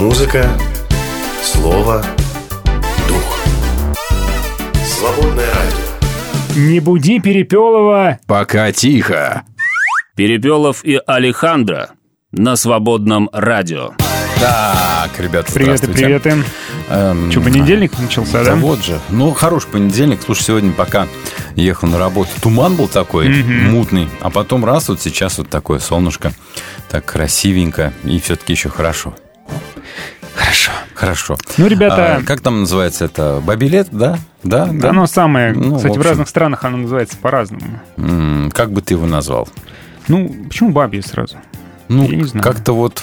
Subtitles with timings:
[0.00, 0.48] Музыка,
[1.42, 2.04] слово,
[3.08, 3.38] дух.
[4.84, 6.60] Свободное радио.
[6.60, 8.18] Не буди Перепелова.
[8.26, 9.42] Пока тихо.
[10.16, 11.90] Перепелов и Алехандро
[12.32, 13.92] на свободном радио.
[14.40, 16.18] Так, ребята, Привет и здравствуйте.
[16.20, 16.44] привет.
[16.90, 18.54] Эм, Что, понедельник начался, Да да?
[18.56, 18.98] вот же.
[19.10, 20.20] Ну, хороший понедельник.
[20.24, 21.06] Слушай, сегодня пока
[21.54, 24.08] ехал на работу, туман был такой, мутный.
[24.20, 26.32] А потом раз, вот сейчас вот такое солнышко.
[26.90, 27.92] Так красивенько.
[28.04, 29.14] И все-таки еще хорошо.
[30.34, 30.70] Хорошо.
[30.94, 31.36] Хорошо.
[31.58, 33.40] Ну, ребята- А, как там называется это?
[33.44, 34.18] Бабилет, да?
[34.42, 34.66] Да?
[34.66, 35.52] Да, оно самое.
[35.52, 36.10] Ну, Кстати, в в, общем.
[36.10, 37.80] разных странах оно называется по-разному.
[38.52, 39.48] Как бы ты его назвал?
[40.08, 41.36] Ну, почему бабье сразу?
[41.88, 42.08] Ну,
[42.40, 43.02] как-то вот,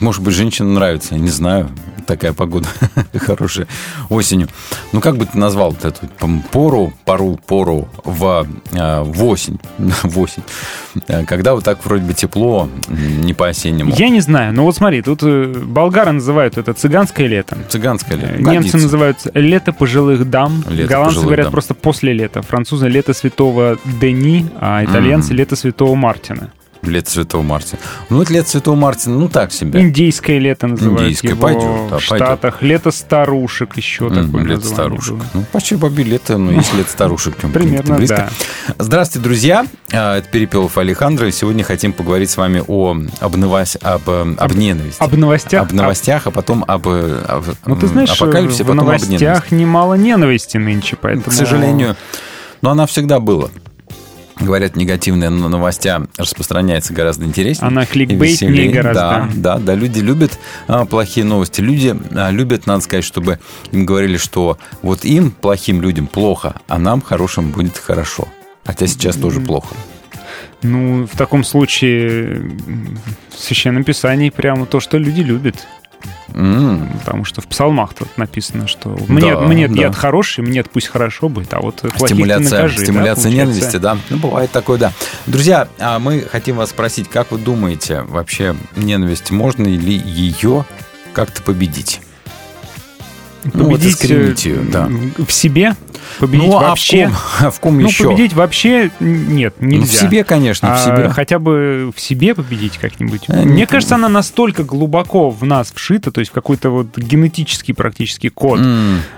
[0.00, 1.68] может быть, женщинам нравится, не знаю,
[2.06, 2.68] такая погода
[3.18, 3.66] хорошая
[4.10, 4.48] осенью.
[4.92, 6.06] Ну, как бы ты назвал вот эту
[6.52, 10.42] пору, пару, пору в, э, в осень, в осень,
[11.08, 13.94] Э, когда вот так вроде бы тепло, не по-осеннему.
[13.96, 14.52] Я не знаю.
[14.52, 17.56] Ну, вот смотри, тут э, болгары называют это цыганское лето.
[17.68, 18.44] Цыганское Э, ли?
[18.44, 18.76] Немцы Годится.
[18.78, 20.62] называют лето пожилых дам.
[20.68, 21.52] Лето Голландцы пожилых говорят дам.
[21.52, 22.42] просто после лета.
[22.42, 26.52] Французы лето святого Дени, а итальянцы лето святого Мартина.
[26.90, 27.78] Лето Святого Мартина.
[28.10, 29.80] Ну, это лето Святого Мартина, ну, так себе.
[29.80, 32.26] Индийское лето называют Индийское, его пойдет, да, в пойдет.
[32.28, 32.62] Штатах.
[32.62, 35.14] Лето старушек еще М, такое Лето старушек.
[35.14, 35.26] было.
[35.34, 37.36] Ну, почти баби лето, ну, если лето старушек.
[37.36, 38.30] Примерно, близко.
[38.78, 39.66] Здравствуйте, друзья.
[39.92, 41.24] А, Это Перепелов Александр.
[41.26, 45.02] И сегодня хотим поговорить с вами о, об, новос- об, э, об ненависти.
[45.02, 45.62] Об новостях?
[45.62, 49.94] Об новостях, а потом об, э, об Ну, ты знаешь, апокалипсисе, в потом новостях немало
[49.94, 51.26] ненависти нынче, поэтому...
[51.26, 51.96] К сожалению,
[52.62, 53.48] но она всегда была.
[54.40, 57.68] Говорят, негативные но- новостя распространяется гораздо интереснее.
[57.68, 59.00] Она кликбейтнее гораздо.
[59.00, 61.60] Да, да, да, люди любят а, плохие новости.
[61.60, 63.38] Люди а, любят, надо сказать, чтобы
[63.70, 68.26] им говорили, что вот им, плохим людям, плохо, а нам, хорошим, будет хорошо.
[68.64, 69.74] Хотя сейчас тоже плохо.
[70.62, 72.52] Ну, в таком случае
[73.30, 75.66] в Священном Писании прямо то, что люди любят.
[76.32, 79.82] М, Потому что в псалмах тут написано, что мне, Да, мне да.
[79.82, 82.78] яд хороший, мне пусть хорошо будет, а вот Стимуляция, накажи.
[82.78, 83.28] да, стимуляция получается.
[83.28, 83.98] ненависти, да.
[84.10, 84.92] Ну, бывает такое, да.
[85.26, 90.64] Друзья, а мы хотим вас спросить, как вы думаете, вообще ненависть, можно ли ее
[91.12, 92.00] как-то победить?
[93.44, 94.88] Ну, вот Победить искоренить э, ее, да.
[95.18, 95.76] в себе,
[96.20, 97.04] победить ну, вообще.
[97.04, 98.04] а в ком, а в ком ну, еще?
[98.10, 99.80] победить вообще нет, нельзя.
[99.80, 101.08] Ну, в себе, конечно, в А себе.
[101.10, 103.22] хотя бы в себе победить как-нибудь.
[103.28, 106.96] Э, Мне не- кажется, она настолько глубоко в нас вшита, то есть в какой-то вот
[106.98, 108.60] генетический практически код,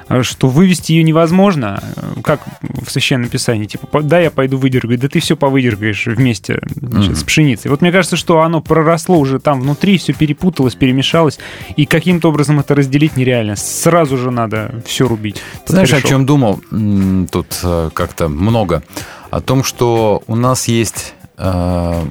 [0.09, 1.83] э, что вывести ее невозможно.
[2.23, 6.61] Как в Священном Писании, типа, «По- да, я пойду выдергаю, да ты все повыдергаешь вместе
[6.81, 7.17] значит, Мгм.
[7.17, 7.71] с пшеницей.
[7.71, 11.39] Вот мне кажется, что оно проросло уже там внутри, все перепуталось, перемешалось,
[11.77, 13.57] и каким-то образом это разделить нереально.
[13.57, 15.43] Сразу же надо все рубить.
[15.67, 16.61] Знаешь, о чем думал
[17.31, 18.83] тут э, как-то много?
[19.31, 21.15] О том, что у нас есть...
[21.39, 22.03] э,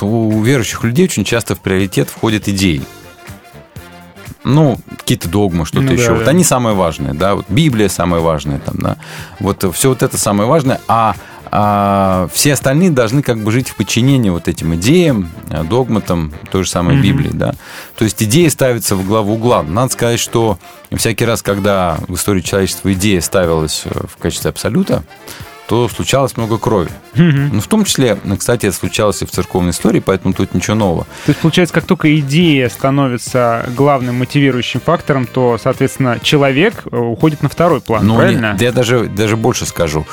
[0.00, 2.82] У верующих людей очень часто в приоритет входят идеи.
[4.44, 6.08] Ну, какие-то догмы, что-то Ну еще.
[6.08, 6.30] да, вот да.
[6.30, 7.34] они самые важные, да.
[7.34, 8.96] Вот Библия самая важная, там, да.
[9.40, 10.80] Вот все вот это самое важное.
[10.86, 11.16] А,
[11.50, 16.64] а все остальные должны как бы жить в подчинении вот этим идеям, э, догматам той
[16.64, 16.96] же самой.
[17.00, 17.54] Библии, да.
[17.96, 19.62] То есть идея ставится в главу угла.
[19.62, 20.58] Надо сказать, что
[20.92, 25.02] всякий раз, когда в истории человечества идея ставилась э, в качестве абсолюта,
[25.68, 26.90] то случалось много крови.
[27.14, 31.04] Ну, в том числе, кстати, это случалось и в церковной истории, поэтому тут ничего нового.
[31.24, 37.42] То есть, получается, как только идея становится главным мотивирующим фактором, то, соответственно, человек э, уходит
[37.42, 38.52] на второй план, Ну, правильно?
[38.52, 40.06] нет, я даже, даже больше скажу.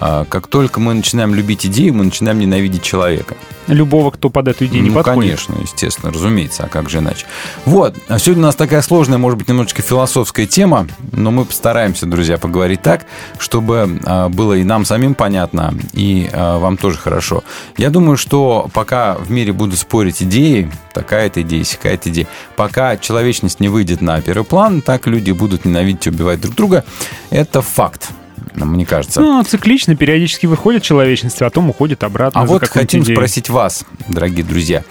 [0.00, 3.36] А, Как только мы начинаем любить идею, мы начинаем ненавидеть человека.
[3.66, 5.20] Любого, кто под эту идею не ну, подходит.
[5.20, 7.26] конечно, естественно, разумеется, а как же иначе.
[7.66, 12.06] Вот, а сегодня у нас такая сложная, может быть, немножечко философская тема, но мы постараемся,
[12.06, 13.04] друзья, поговорить так,
[13.38, 17.42] чтобы а, было и нам самим понятно, и вам тоже хорошо.
[17.76, 22.26] Я думаю, что пока в мире будут спорить идеи, такая-то идея, сякая-то идея,
[22.56, 26.84] пока человечность не выйдет на первый план, так люди будут ненавидеть и убивать друг друга.
[27.30, 28.10] Это факт,
[28.54, 29.20] мне кажется.
[29.20, 32.40] Ну, циклично, периодически выходит человечность, а потом уходит обратно.
[32.40, 33.16] А вот хотим идею.
[33.16, 34.84] спросить вас, дорогие друзья.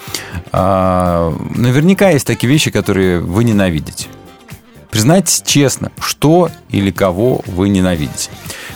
[0.52, 4.07] А, наверняка есть такие вещи, которые вы ненавидите.
[4.89, 8.30] Признайтесь честно, что или кого вы ненавидите.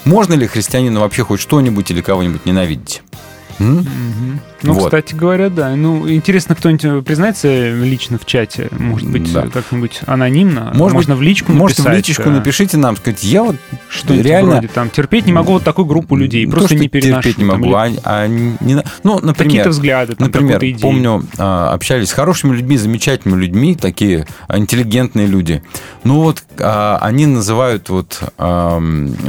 [0.05, 3.01] Можно ли христианину вообще хоть что-нибудь или кого-нибудь ненавидеть?
[3.59, 3.77] М?
[3.77, 4.41] Мгм.
[4.63, 4.85] Ну, Вот.
[4.85, 5.75] кстати говоря, да.
[5.75, 8.69] Ну, интересно, кто-нибудь признается лично в чате?
[8.71, 9.47] Может быть, Да.
[9.51, 10.71] как-нибудь анонимно?
[10.73, 13.55] Может Можно в личку Может, в написать, личечку э, напишите нам, сказать, я вот
[13.89, 16.87] Что-нибудь реально вроде там терпеть не могу вот такую группу людей, то, просто что не
[16.89, 17.21] переношу.
[17.23, 17.65] терпеть не там, могу.
[17.87, 20.79] или а- а не ну, например, Какие-то взгляды, там, Например, идею.
[20.79, 25.63] помню, а, общались с хорошими людьми, замечательными людьми, такие интеллигентные люди.
[26.03, 28.19] Ну вот а, они называют вот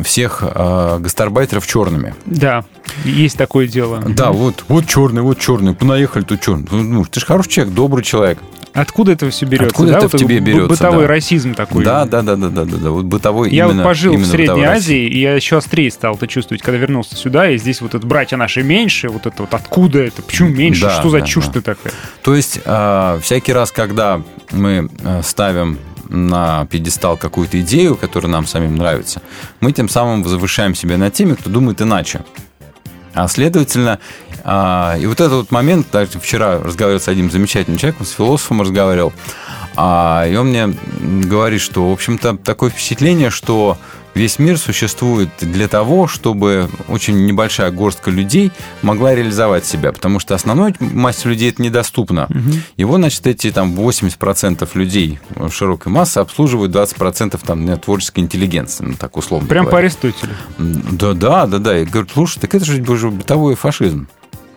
[0.05, 2.14] всех а, гастарбайтеров черными.
[2.26, 2.64] Да,
[3.05, 4.02] есть такое дело.
[4.06, 6.66] Да, вот, вот черный, вот черный, понаехали тут черный.
[6.70, 8.38] Ну, ты же хороший человек, добрый человек.
[8.74, 9.69] Откуда это все берется?
[9.69, 9.98] Откуда да?
[9.98, 11.08] это вот в тебе берется, Бытовой да.
[11.08, 11.84] расизм такой.
[11.84, 12.90] Да, да, да, да, да, да, да.
[12.90, 16.14] Вот бытовой Я именно, вот пожил именно в Средней Азии, и я еще острее стал
[16.14, 19.52] это чувствовать, когда вернулся сюда, и здесь вот это братья наши меньше, вот это вот
[19.52, 21.52] откуда это, почему меньше, Да, что за да, чушь да.
[21.52, 21.92] ты такая?
[22.22, 24.22] То есть э, всякий раз, когда
[24.52, 25.78] мы э, ставим
[26.08, 29.20] на пьедестал какую-то идею, которая нам самим нравится,
[29.60, 32.22] мы тем самым завышаем себя над теми, кто думает иначе.
[33.14, 33.98] А следовательно,
[34.44, 38.62] а, и вот этот вот момент, даже вчера разговаривал с одним замечательным человеком, с философом
[38.62, 39.12] разговаривал,
[39.76, 40.74] а, и он мне
[41.24, 43.78] говорит, что, в общем-то, такое впечатление, что
[44.14, 48.52] весь мир существует для того, чтобы очень небольшая горстка людей
[48.82, 52.28] могла реализовать себя, потому что основной массе людей это недоступно.
[52.76, 59.16] Его, значит, эти там 80% людей широкой массы обслуживают 20% там творческой интеллигенции, ну так
[59.16, 59.86] условно Прям по говоря.
[59.86, 60.32] Аристотелю.
[60.58, 61.78] Да, да, да, да.
[61.78, 64.08] И говорю, слушай, так это же бытовой фашизм.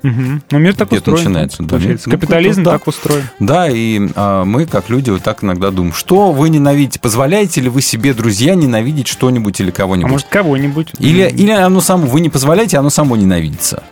[0.06, 0.44] Мгм.
[0.52, 1.18] Ну, мир так устроен.
[1.20, 1.70] начинается, да.
[1.70, 2.10] получается.
[2.10, 2.72] Ну, Капитализм да.
[2.74, 3.24] так устроен.
[3.40, 7.00] Да, и а, мы, как люди, вот так иногда думаем, что вы ненавидите?
[7.00, 10.12] Позволяете ли вы себе, друзья, ненавидеть что-нибудь или А кого-нибудь?
[10.12, 10.90] может, кого-нибудь.
[11.00, 13.84] или, или оно само, вы не позволяете, оно само ненавидится.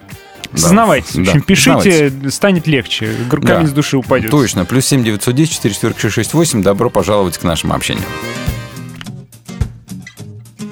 [0.52, 0.58] Да.
[0.60, 1.16] Сознавайтесь.
[1.16, 2.34] В общем, Да, пишите, признавайтесь.
[2.36, 3.12] станет легче.
[3.30, 3.56] Гр- Да.
[3.56, 4.30] Камень с души упадет.
[4.30, 4.66] Точно.
[4.66, 6.62] Плюс 7 910 446 68.
[6.62, 8.04] Добро пожаловать к нашему общению.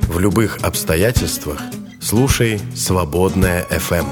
[0.04, 1.60] В любых обстоятельствах
[2.00, 4.06] слушай «Свободная FM».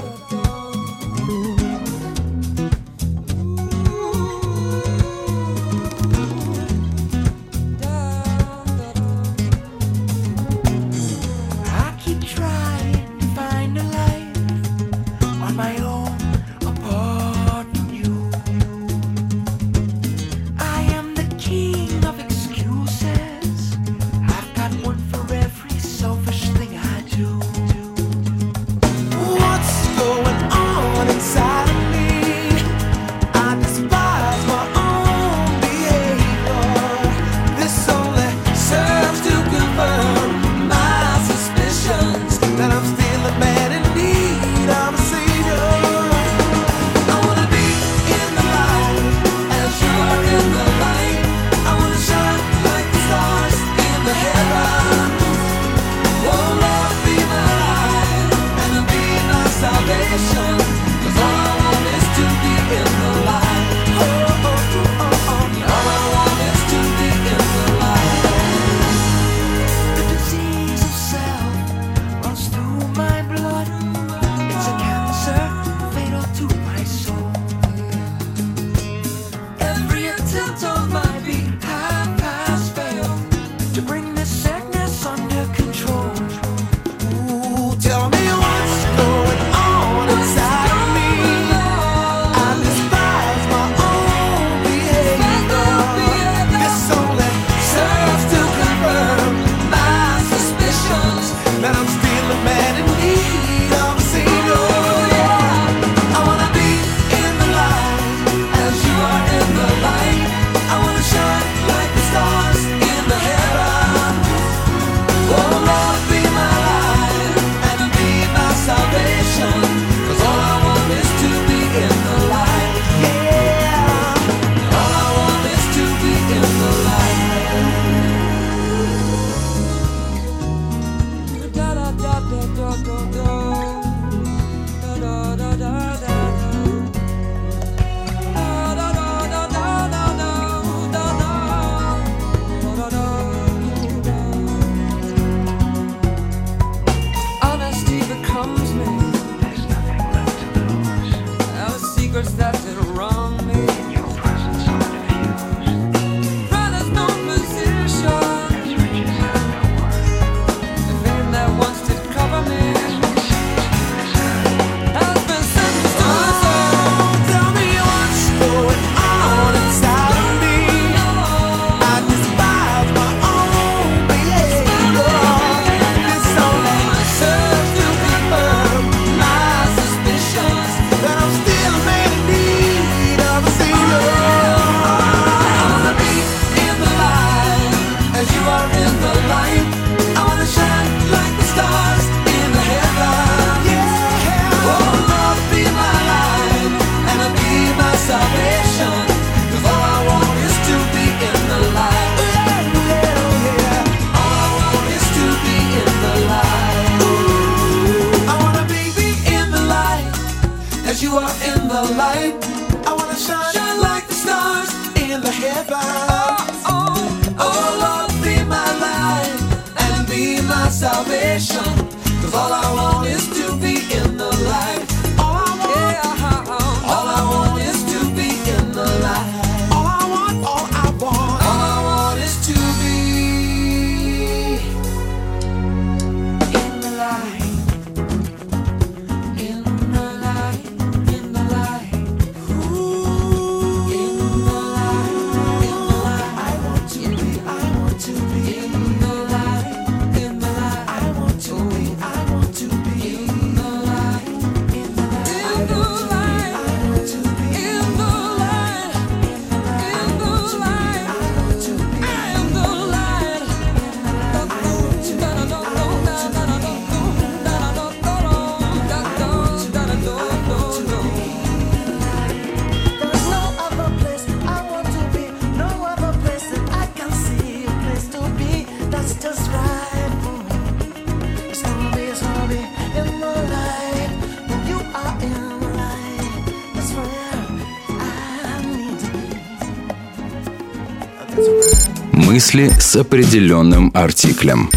[292.39, 294.69] Мысли с определенным артиклем.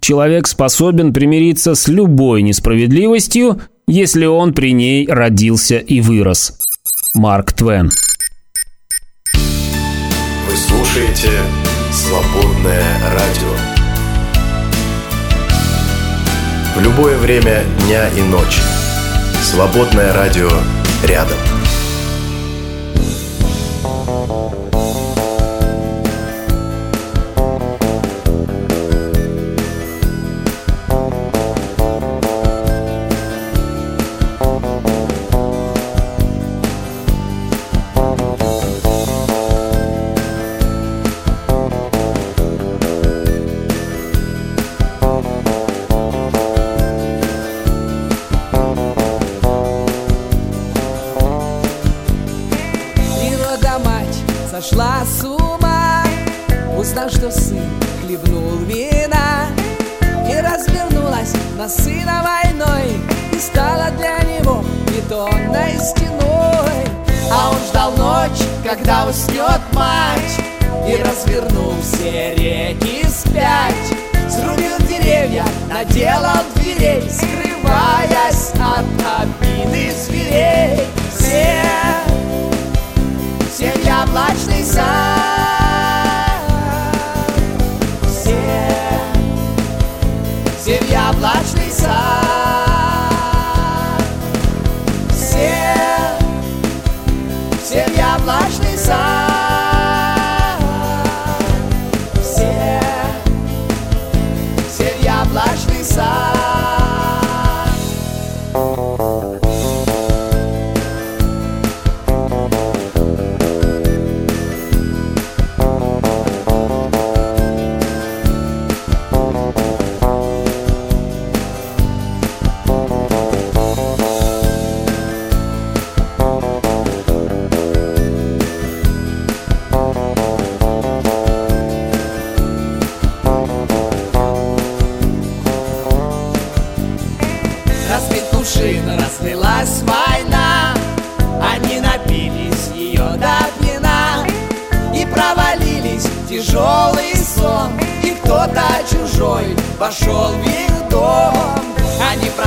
[0.00, 6.56] Человек способен примириться с любой несправедливостью, если он при ней родился и вырос.
[7.12, 7.90] Марк Твен.
[9.34, 11.28] Вы слушаете
[11.92, 13.54] «Свободное радио».
[16.74, 18.62] В любое время дня и ночи.
[19.42, 20.48] «Свободное радио»
[21.06, 21.36] рядом.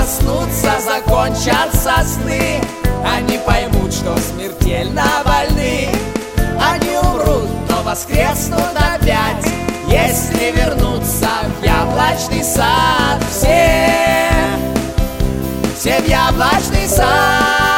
[0.08, 2.62] Проснутся, закончатся сны.
[3.06, 5.90] Они поймут, что смертельно больны.
[6.62, 9.46] Они умрут, но воскреснут опять.
[9.88, 13.22] Если вернуться в яблочный сад.
[13.30, 14.32] Все
[15.78, 17.77] все в яблочный сад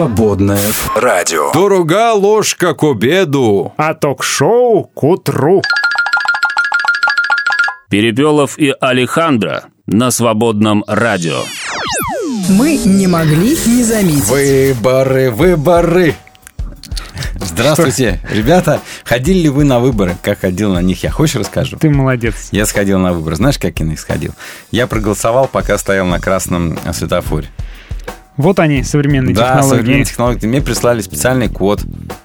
[0.00, 1.52] Свободное радио.
[1.52, 3.74] Дорога ложка к обеду.
[3.76, 5.60] А ток-шоу к утру.
[7.90, 11.42] Перепелов и Алехандро на свободном радио.
[12.48, 14.24] Мы не могли не заметить.
[14.24, 16.14] Выборы, выборы.
[17.34, 18.80] Здравствуйте, ребята.
[19.04, 20.16] Ходили ли вы на выборы?
[20.22, 21.10] Как ходил на них я?
[21.10, 21.76] Хочешь расскажу?
[21.76, 22.48] Ты молодец.
[22.52, 23.36] Я сходил на выборы.
[23.36, 24.32] Знаешь, как я на них сходил?
[24.70, 27.48] Я проголосовал, пока стоял на красном светофоре.
[28.36, 29.76] Вот они, современные да, технологии.
[29.78, 30.46] современные технологии.
[30.46, 31.82] Мне прислали специальный код,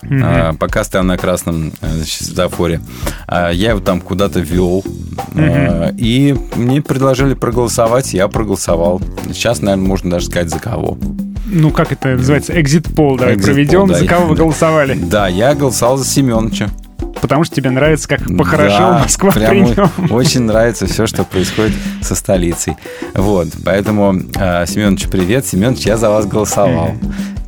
[0.09, 2.79] а, пока стоял на красном э, значит, светофоре.
[3.27, 4.83] А, я его там куда-то ввел.
[5.35, 9.01] а, и мне предложили проголосовать, я проголосовал.
[9.33, 10.97] Сейчас, наверное, можно даже сказать, за кого.
[11.47, 13.87] ну, как это называется, экзит-пол давай Экзит-пол, проведем.
[13.87, 13.95] да.
[13.99, 14.93] За кого вы голосовали?
[15.09, 16.69] Да, я голосовал за Семеновича.
[17.25, 19.65] Потому что тебе нравится, как похорошел Да, Москва прям.
[20.11, 22.77] Очень нравится все, что происходит со столицей.
[23.15, 25.43] Вот, поэтому, э, Семенович, привет.
[25.43, 26.91] Семенович, я за вас голосовал.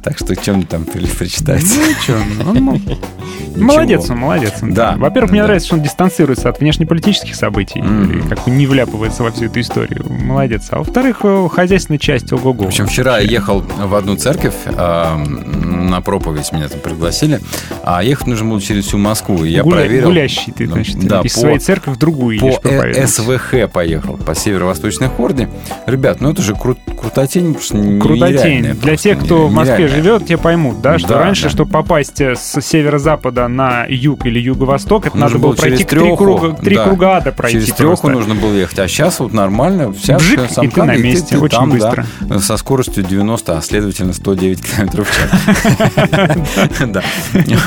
[0.04, 1.76] Так что чем там причитается?
[1.80, 2.54] Ну, чё, ну,
[3.56, 4.74] ну, Молодец он, молодец он.
[4.74, 4.96] Да.
[4.98, 5.48] Во-первых, мне Да.
[5.48, 8.20] нравится, что он дистанцируется от внешнеполитических событий, Мгм.
[8.20, 10.06] и как бы не вляпывается во всю эту историю.
[10.10, 10.68] Молодец.
[10.70, 12.66] А во-вторых, хозяйственная часть ого-го.
[12.66, 17.40] В общем, вчера я ехал в одну церковь, э, на проповедь меня там пригласили,
[17.84, 19.44] а ехать нужно было через всю Москву.
[19.44, 20.08] И я Гуля- проверил...
[20.10, 23.08] Гулящий ты, Ну, значит, да, из по- своей церкви в другую По едешь э-.
[23.08, 25.50] СВХ поехал, по северо-восточной хорде.
[25.88, 28.62] Ребят, ну это же кру- крутотень, что н- Крутотень.
[28.64, 31.50] Для просто, тех, кто в Москве живет, те поймут, да, что Да, раньше, да.
[31.50, 36.00] чтобы попасть э, с северо-запада на юг или юго-восток, это Нужно надо было пройти три
[36.00, 36.84] трёху, круга, три да.
[36.86, 37.60] круга ада пройти.
[37.60, 38.10] Через треху просто.
[38.10, 41.58] нужно было ехать, а сейчас вот нормально, вся Вжик, вся и ты на месте, очень
[41.58, 42.06] там, быстро.
[42.22, 46.38] да, со скоростью 90, а следовательно 109 километров в час.
[46.88, 47.04] Да,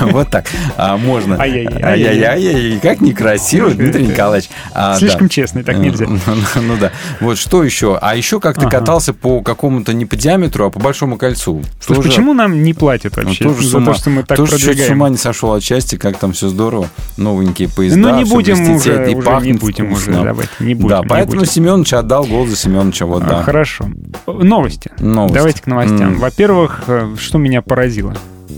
[0.03, 0.47] вот так.
[0.77, 1.37] А можно.
[1.41, 2.79] Ай-яй-яй.
[2.81, 4.51] Как некрасиво, Дмитрий Николаевич.
[4.73, 5.29] А, Слишком да.
[5.29, 6.07] честно, так нельзя.
[6.09, 6.93] Ну, ну, ну да.
[7.21, 7.99] Вот что еще?
[8.01, 11.63] А еще как ты катался по какому-то не по диаметру, а по большому кольцу.
[11.81, 14.37] Слушай, почему нам не платят ну, вообще тоже с за ума, то, что мы так
[14.37, 14.93] тоже чуть с продвигаем?
[14.97, 16.89] ума не сошел от счастья, как там все здорово.
[17.17, 17.99] Новенькие поезда.
[17.99, 20.25] Ну, не будем уже, и уже не будем уже, вкусно.
[20.25, 20.89] давайте, не будем.
[20.89, 21.53] Да, не поэтому будем.
[21.53, 23.43] Семенович отдал гол за Семеновича, вот А, да.
[23.43, 23.87] Хорошо.
[24.27, 24.91] Новости.
[24.99, 25.35] Новости.
[25.35, 26.15] Давайте к новостям.
[26.15, 26.19] М.
[26.19, 28.15] Во-первых, э, что меня поразило?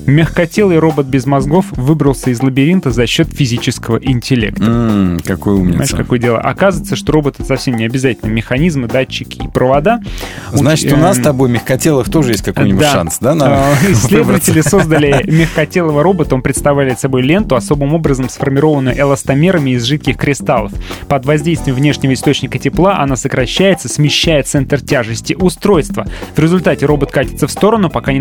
[0.07, 4.65] Мягкотелый робот без мозгов выбрался из лабиринта за счет физического интеллекта.
[4.65, 5.97] М, какой умница.
[5.97, 6.39] какое дело?
[6.41, 10.01] Оказывается, что роботы совсем не обязательно механизмы, датчики и провода.
[10.51, 12.93] Значит, Уч- у нас с эм, тобой мягкотелых тоже есть какой-нибудь Да.
[12.93, 13.35] шанс, да?
[13.35, 13.75] на Э?
[13.93, 16.35] Исследователи создали мягкотелого робота.
[16.35, 20.73] Он представляет собой ленту, особым образом сформированную эластомерами из жидких кристаллов.
[21.09, 26.07] Под воздействием внешнего источника тепла она сокращается, смещая центр тяжести устройства.
[26.35, 28.21] В результате робот катится в сторону, пока не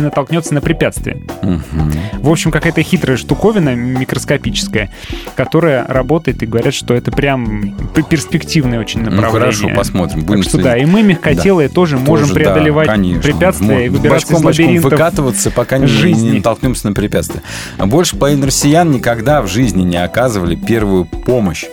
[0.00, 0.97] натолкнется на препятствие.
[1.06, 1.92] Мгм.
[2.20, 4.90] В общем, какая-то хитрая штуковина микроскопическая,
[5.36, 7.74] которая работает и говорят, что это прям
[8.10, 9.40] перспективное очень Ну направление.
[9.40, 10.22] хорошо, посмотрим.
[10.24, 10.88] Будем Так что да, следить.
[10.88, 13.22] и мы, мягкотелые, тоже можем Тоже, да, преодолевать конечно.
[13.22, 14.90] препятствия и выбираться из лабиринтов.
[14.92, 16.30] выкатываться, пока не, жизни.
[16.30, 17.42] не натолкнемся на препятствия.
[17.78, 21.64] Больше половины россиян никогда в жизни не оказывали первую помощь.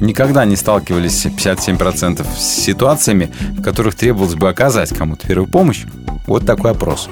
[0.00, 5.84] Никогда не сталкивались 57% с ситуациями, в которых требовалось бы оказать кому-то первую помощь.
[6.26, 7.08] Вот такой опрос.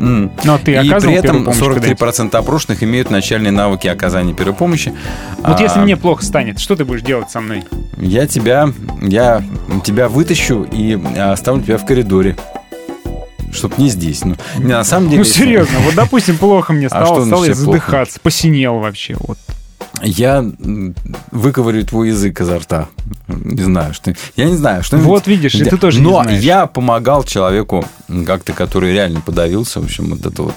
[0.00, 0.30] М.
[0.44, 4.92] Но ты И при этом первую помощь 43% опрошенных имеют начальные навыки оказания первой помощи.
[5.38, 7.64] Вот А, если мне плохо станет, что ты будешь делать со мной?
[7.96, 9.42] Я тебя, я
[9.84, 12.36] тебя вытащу и а, оставлю тебя в коридоре.
[13.52, 14.24] Чтоб не здесь.
[14.24, 15.18] Ну, не, на самом деле...
[15.18, 17.78] Ну, серьезно, вот, допустим, плохо мне А стало, что стал я значит плохо?
[17.78, 19.14] задыхаться, посинел вообще.
[19.20, 19.38] Вот.
[20.02, 20.44] Я
[21.30, 22.88] выковырю твой язык изо рта.
[23.28, 24.14] Не знаю, что...
[24.36, 24.96] Я не знаю, что...
[24.98, 26.42] Вот видишь, и ты тоже не Но знаешь.
[26.42, 27.84] я помогал человеку,
[28.26, 29.80] как-то, который реально подавился.
[29.80, 30.54] В общем, вот это вот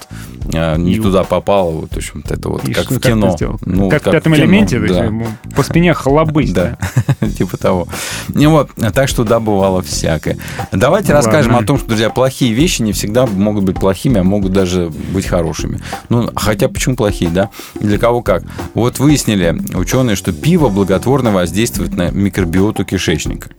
[0.53, 1.71] а, не И- туда попало.
[1.71, 3.31] Вот, в общем, это вот И как что- в кино.
[3.35, 3.59] сделал?
[3.65, 5.05] Ну, как в вот пятом кино, элементе, да.
[5.05, 6.51] есть, по спине хлобысь.
[6.51, 6.77] Да,
[7.37, 7.87] типа того.
[8.33, 10.37] И вот, так что да, бывало всякое.
[10.71, 14.23] Давайте Ну, расскажем о том, что, друзья, плохие вещи не всегда могут быть плохими, а
[14.23, 15.79] могут даже быть хорошими.
[16.09, 17.49] Ну, хотя почему плохие, да?
[17.79, 18.43] Для кого как.
[18.73, 23.49] Вот выяснили ученые, что пиво благотворно воздействует на микробиоту кишечника.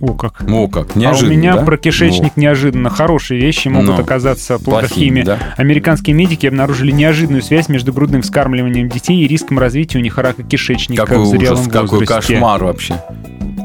[0.00, 0.42] О, как.
[0.48, 1.62] О, как, а у неожиданно, меня да?
[1.62, 5.38] про кишечник неожиданно хорошие вещи могут Ну, оказаться плохими, да?
[5.56, 10.42] Американские медики обнаружили неожиданную связь между грудным вскармливанием детей и риском развития у них рака
[10.42, 12.34] кишечника Какой в зрелом ужас, какой возрасте.
[12.34, 13.00] кошмар вообще.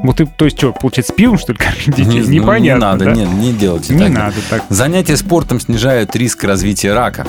[0.04, 2.06] Вот ты, то есть что, получается, с пивом, что ли, кормить детей?
[2.06, 3.12] Не, ну, Непонятно, не надо, да?
[3.14, 4.10] не, не делайте Не так.
[4.12, 4.64] надо так.
[4.70, 7.26] Занятия спортом снижают риск развития рака.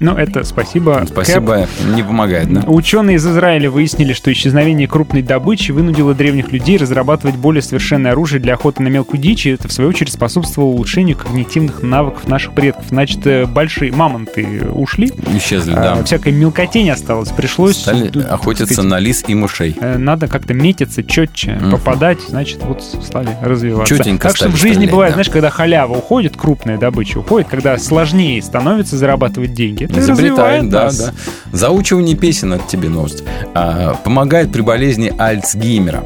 [0.00, 1.00] Ну, это спасибо.
[1.00, 1.08] Кэп.
[1.08, 2.62] Спасибо, не помогает, да?
[2.66, 8.40] Ученые из Израиля выяснили, что исчезновение крупной добычи вынудило древних людей разрабатывать более совершенное оружие
[8.40, 12.52] для охоты на мелкую дичь, и это, в свою очередь, способствовало улучшению когнитивных навыков наших
[12.52, 12.84] предков.
[12.88, 16.04] Значит, э, большие мамонты ушли, Исчезли, а да.
[16.04, 17.30] всякая мелкотень осталась.
[17.30, 17.76] Пришлось...
[17.76, 19.76] Стали тут, охотиться сказать, на лис и мышей.
[19.80, 21.72] э, Надо как-то метиться четче, Мгм.
[21.72, 23.96] попадать, значит, вот стали развиваться.
[23.96, 25.14] Чётенько так что в жизни бывает, да.
[25.16, 29.87] знаешь, когда халява уходит, крупная добыча уходит, когда сложнее становится зарабатывать деньги.
[29.88, 30.98] Изобретает, развивает да, нас.
[30.98, 31.12] да.
[31.52, 33.22] Заучивание песен, это тебе новость.
[33.54, 36.04] А, помогает при болезни Альцгеймера.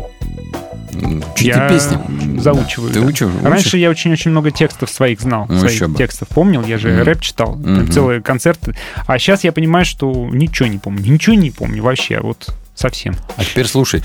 [1.35, 2.39] Чьи-то Я песни.
[2.39, 2.93] заучиваю.
[2.93, 3.07] Ты да.
[3.07, 3.29] учишь?
[3.43, 5.97] Раньше я очень-очень много текстов своих знал, Ну, своих бы.
[5.99, 7.03] текстов помнил, я же Мгм.
[7.03, 7.91] рэп читал, Мгм.
[7.91, 8.77] целые концерты.
[9.07, 13.15] А сейчас я понимаю, что ничего не помню, ничего не помню вообще, вот совсем.
[13.37, 14.03] А теперь слушай.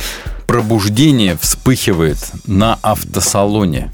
[0.48, 3.92] Пробуждение вспыхивает на автосалоне.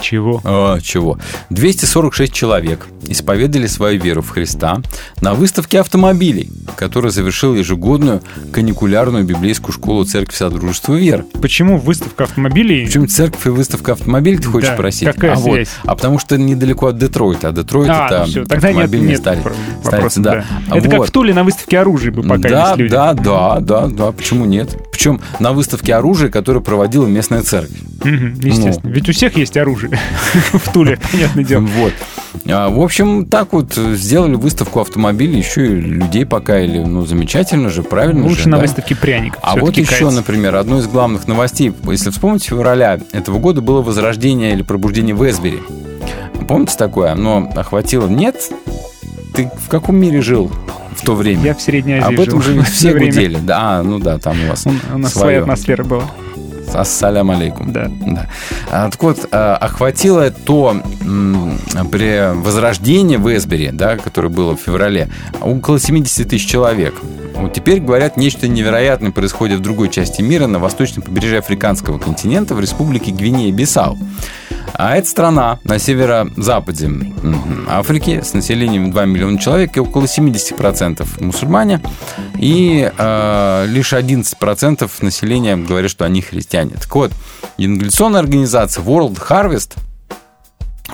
[0.00, 0.40] Чего?
[0.44, 1.18] А, чего?
[1.50, 4.80] 246 человек исповедали свою веру в Христа
[5.20, 11.24] на выставке автомобилей, которая завершила ежегодную каникулярную библейскую школу Церкви Содружества Вер.
[11.40, 12.84] Почему выставка автомобилей?
[12.86, 15.08] Причем церковь и выставка автомобилей, ты хочешь Да, спросить?
[15.14, 15.70] какая а, вот, связь?
[15.84, 17.48] а потому что недалеко от Детройта.
[17.48, 19.48] А Детройт А, это ну всё, тогда нет, автомобильная нет столица.
[19.82, 20.44] вопроса, Столица, да.
[20.76, 21.08] Это как Вот.
[21.08, 22.90] в Туле на выставке оружия бы пока да, люди.
[22.92, 24.76] да, да, да, да, почему нет?
[24.92, 27.76] Причем на выставке оружия, которую проводила местная церковь.
[28.04, 28.90] Мгм, естественно.
[28.90, 29.87] Ведь у всех есть оружие
[30.52, 31.60] в Туле, понятное дело.
[31.62, 31.92] Вот.
[32.46, 36.78] А, В общем, так вот э, сделали выставку автомобилей, еще и людей покаяли.
[36.78, 38.62] Ну, замечательно же, правильно Лучше же, на да?
[38.62, 39.40] выставке пряников.
[39.42, 40.10] А вот еще, кается.
[40.10, 45.28] например, одно из главных новостей, если вспомнить, февраля этого года было возрождение или пробуждение в
[45.28, 45.60] Эсбери.
[46.46, 47.12] Помните такое?
[47.12, 48.06] Оно охватило...
[48.08, 48.50] Нет?
[49.34, 50.50] Ты в каком мире жил
[50.96, 51.42] в то время?
[51.42, 53.06] Я в Средней Азии Об этом жил же все время.
[53.12, 53.38] гудели.
[53.42, 55.24] Да, ну да, там у вас У у нас своё.
[55.24, 56.04] своя атмосфера была.
[56.74, 57.72] Ассалям алейкум.
[57.72, 57.90] Да.
[58.06, 58.26] Да.
[58.70, 61.58] А, так вот, а, охватило то м,
[61.90, 65.08] при возрождении в Эсбери, да, которое было в феврале,
[65.40, 66.94] около 70 тысяч человек.
[67.34, 72.54] Вот теперь, говорят, нечто невероятное происходит в другой части мира, на восточном побережье африканского континента,
[72.54, 73.96] в республике Гвинея-Бисау.
[74.74, 76.90] А это страна на северо-западе
[77.68, 81.80] Африки с населением 2 миллиона человек и около 70% мусульмане.
[82.38, 86.57] И э, лишь 11% населения говорят, что они христиане.
[86.66, 87.12] Так вот,
[87.56, 89.76] евангелиционная организация World Harvest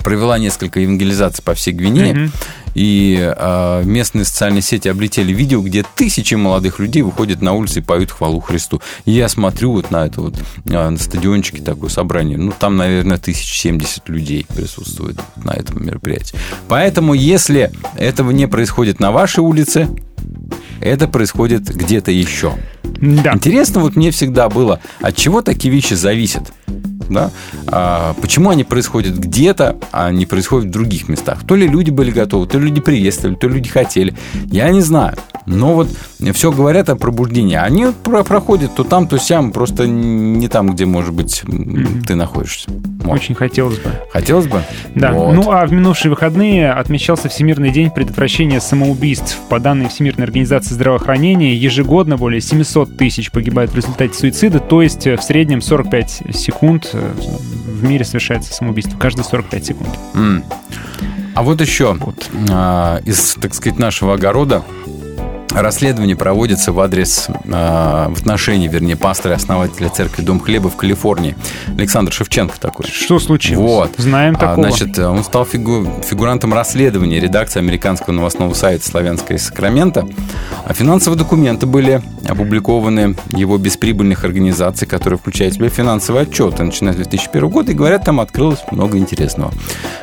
[0.02, 2.14] провела несколько евангелизаций по всей Гвинее.
[2.14, 2.32] Мгм.
[2.74, 7.82] И э, местные социальные сети облетели видео, где тысячи молодых людей выходят на улицы и
[7.82, 8.82] поют хвалу Христу.
[9.04, 10.34] И я смотрю вот на это вот,
[10.66, 12.36] э, на стадиончике такое собрание.
[12.36, 16.36] Ну, там, наверное, 1070 людей присутствует на этом мероприятии.
[16.68, 19.88] Поэтому, если этого не происходит на вашей улице,
[20.80, 22.52] это происходит где-то еще.
[22.84, 23.34] Да.
[23.34, 26.52] Интересно вот мне всегда было, от чего такие вещи зависят.
[27.08, 27.30] Да?
[27.66, 31.40] А, почему они происходят где-то, а не происходят в других местах?
[31.46, 34.14] То ли люди были готовы, то ли люди приветствовали, то ли люди хотели.
[34.46, 35.16] Я не знаю.
[35.46, 35.88] Но вот
[36.32, 37.56] все говорят о пробуждении.
[37.56, 42.70] Они проходят то там, то сям, просто не там, где, может быть, м, ты находишься.
[43.02, 43.14] Вот.
[43.14, 43.90] Очень хотелось бы.
[44.10, 44.62] Хотелось бы?
[44.94, 45.12] Да.
[45.12, 45.34] Вот.
[45.34, 49.38] Ну а в минувшие выходные отмечался Всемирный день предотвращения самоубийств.
[49.50, 55.06] По данным Всемирной организации здравоохранения, ежегодно более 700 тысяч погибают в результате суицида, то есть
[55.06, 57.12] э, в среднем 45 секунд э,
[57.66, 58.98] в мире совершается самоубийство.
[58.98, 59.88] Каждые 45 секунд.
[60.12, 60.44] М.
[61.34, 62.30] А вот еще Вот.
[62.50, 64.62] а, из, так сказать, нашего огорода
[65.54, 70.76] расследование проводится в адрес, а, в отношении, вернее, пастора и основателя церкви Дом Хлеба в
[70.76, 71.36] Калифорнии.
[71.78, 72.86] Александр Шевченко такой.
[72.86, 73.58] Что случилось?
[73.60, 73.90] Вот.
[73.96, 74.68] Знаем А, такого.
[74.70, 80.06] Значит, он стал фигу- фигурантом расследования редакции американского новостного сайта «Славянская из Сакрамента».
[80.66, 86.92] А финансовые документы были опубликованы его бесприбыльных организаций, которые включают в себя финансовые отчеты, начиная
[86.94, 89.52] с 2001 года, и говорят, там открылось много интересного.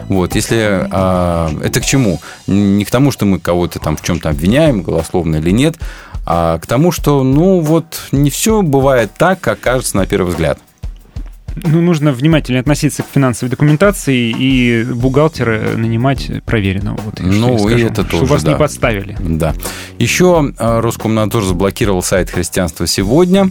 [0.08, 2.20] Вот, если а, это к чему?
[2.48, 5.76] Не к тому, что мы кого-то там в чем-то обвиняем, голословно или нет,
[6.26, 10.60] а к тому, что, ну, вот не все бывает так, как кажется на первый взгляд.
[11.64, 16.98] Ну, нужно внимательно относиться к финансовой документации и бухгалтера нанимать проверенного.
[17.04, 17.86] Вот Ну, я и скажу.
[17.88, 18.58] это Чтобы тоже, вас не да.
[18.58, 19.18] подставили.
[19.20, 19.54] Да.
[20.00, 23.50] Еще э, Роскомнадзор заблокировал сайт «Христианство сегодня».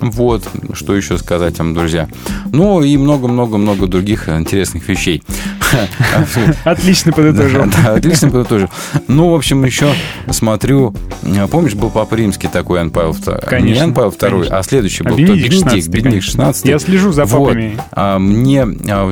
[0.00, 0.42] Вот,
[0.74, 2.08] что еще сказать вам, друзья.
[2.52, 5.22] Ну, и много-много-много других интересных вещей.
[6.64, 7.64] Отлично подытожил.
[7.86, 8.68] Отлично подытожил.
[9.08, 9.92] Ну, в общем, еще
[10.30, 10.94] смотрю,
[11.50, 13.34] помнишь, был Папа Римский такой, Иоанн Павел II?
[13.44, 16.22] Не Конечно, Иоанн Павел II, а следующий был Бенедикт Бенедикт, Бенедикт конечно.
[16.32, 16.64] 16.
[16.66, 17.78] Я слежу за папами.
[17.92, 18.66] А мне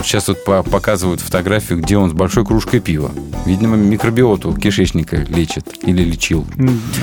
[0.04, 3.10] сейчас вот по- показывают фотографию, где он с большой кружкой пива.
[3.46, 6.46] Видимо, микробиоту кишечника лечит или лечил.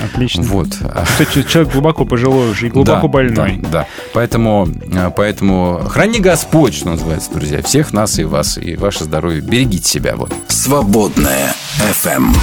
[0.04, 0.42] Отлично.
[0.42, 0.68] Вот.
[1.04, 3.58] Кстати, человек глубоко пожилой уже и глубоко больной.
[3.62, 3.86] Да, да.
[4.12, 7.62] Поэтому, а, поэтому храни Господь, что называется, друзья.
[7.62, 9.41] Всех нас и вас, и ваше здоровье.
[9.42, 10.16] Берегите себя.
[10.16, 10.32] Вот.
[10.48, 12.34] Свободная FM.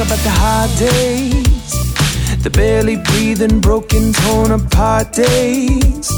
[0.00, 6.08] About the hard days, the barely breathing, broken, torn apart days.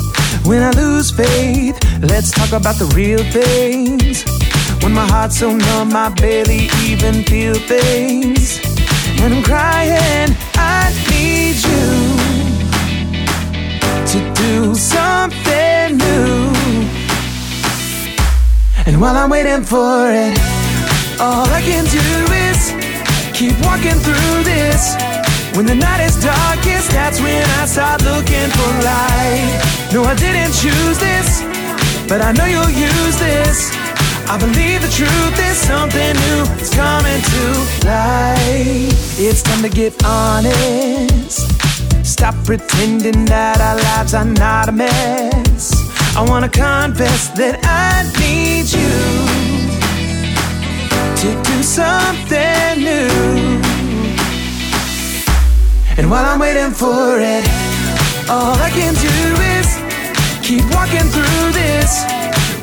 [0.50, 4.24] When I lose faith, let's talk about the real things.
[4.82, 8.58] When my heart's so numb, I barely even feel things.
[9.22, 11.86] And I'm crying, I need you
[14.10, 16.50] to do something new.
[18.86, 20.36] And while I'm waiting for it,
[21.20, 22.08] all I can do
[22.48, 22.60] is
[23.38, 25.19] keep walking through this.
[25.56, 29.60] When the night is darkest, that's when I start looking for light.
[29.92, 31.42] No, I didn't choose this.
[32.10, 33.70] but I know you'll use this.
[34.28, 38.90] I believe the truth is something new is coming to light.
[39.16, 41.46] It's time to get honest.
[42.04, 45.72] Stop pretending that our lives are not a mess.
[46.16, 48.90] I wanna confess that I need you
[51.22, 53.69] to do something new.
[56.00, 57.44] And while I'm waiting for it,
[58.32, 59.16] all I can do
[59.60, 59.68] is
[60.40, 62.08] keep walking through this.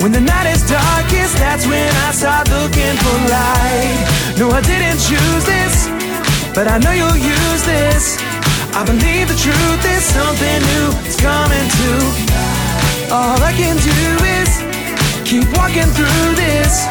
[0.02, 4.02] When the night is darkest, that's when I start looking for light.
[4.42, 5.86] No, I didn't choose this,
[6.58, 8.18] but I know you'll use this.
[8.74, 11.92] I believe the truth is something new is coming to.
[13.14, 14.02] All I can do
[14.34, 14.50] is
[15.30, 16.90] keep walking through this.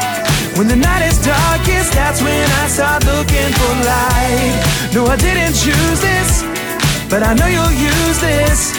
[0.57, 4.89] When the night is darkest, that's when I start looking for light.
[4.91, 6.41] No, I didn't choose this,
[7.11, 8.76] but I know you'll use this.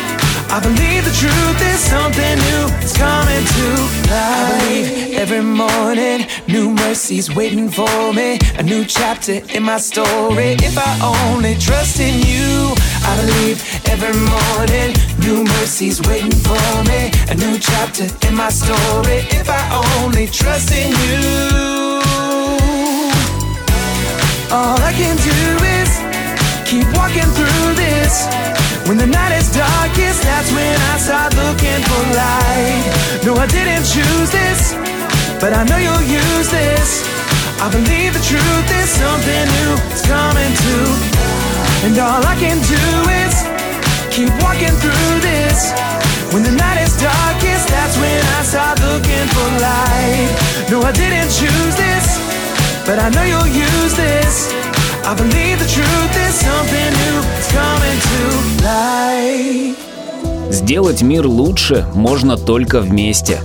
[0.51, 3.69] I believe the truth is something new is coming to
[4.09, 4.33] life.
[4.33, 10.57] I believe every morning new mercies waiting for me, a new chapter in my story.
[10.65, 13.61] If I only trust in you, I believe
[13.93, 19.21] every morning new mercies waiting for me, a new chapter in my story.
[19.29, 19.63] If I
[20.01, 22.01] only trust in you,
[24.51, 25.41] all I can do
[25.77, 25.91] is
[26.65, 28.27] keep walking through this.
[28.89, 32.89] When the night is darkest, that's when I start looking for light.
[33.21, 34.73] No, I didn't choose this,
[35.37, 37.05] but I know you'll use this.
[37.61, 40.77] I believe the truth is something new is coming to.
[41.85, 43.35] And all I can do is
[44.09, 45.77] keep walking through this.
[46.33, 50.33] When the night is darkest, that's when I start looking for light.
[50.73, 52.17] No, I didn't choose this,
[52.89, 54.68] but I know you'll use this.
[55.09, 58.19] I believe the truth is something new is coming to
[58.63, 59.75] light.
[60.53, 63.41] Сделать мир лучше можно только вместе.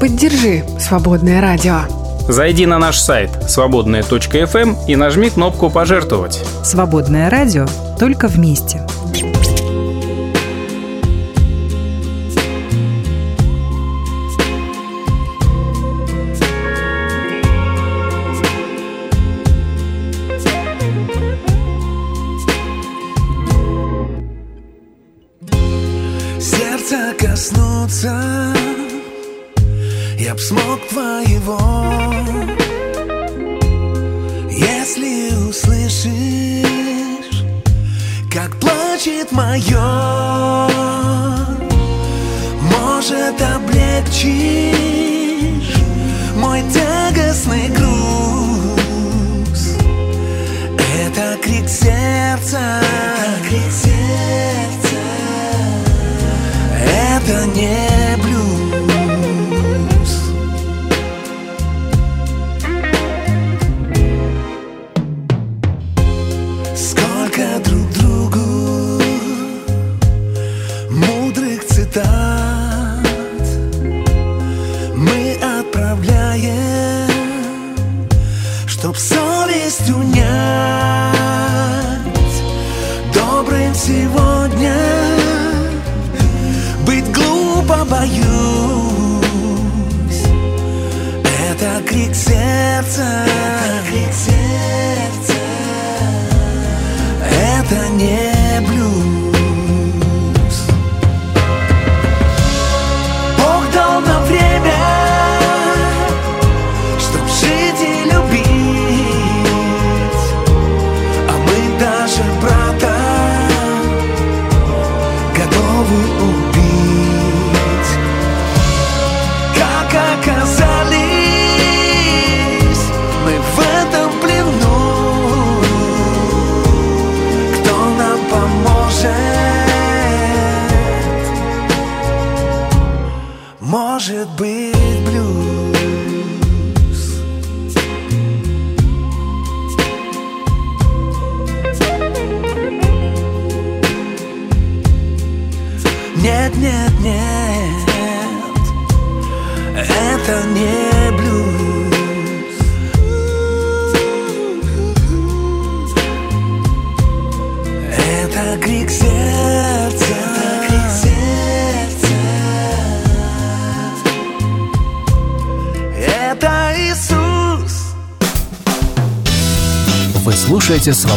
[0.00, 1.80] Поддержи «Свободное радио».
[2.30, 6.42] Зайди на наш сайт свободная.фм и нажми кнопку «Пожертвовать».
[6.64, 7.66] «Свободное радио»
[8.00, 8.80] только вместе.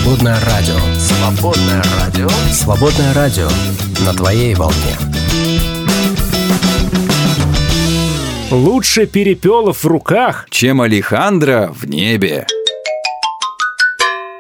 [0.10, 0.76] «Свободное радио».
[0.98, 2.30] «Свободное радио».
[2.52, 3.48] «Свободное радио»
[4.04, 4.98] на твоей волне.
[8.50, 12.48] Лучше перепелов в руках, чем Алехандро в небе.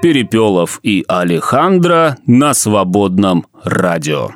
[0.01, 4.31] Перепелов и Алехандро на свободном радио.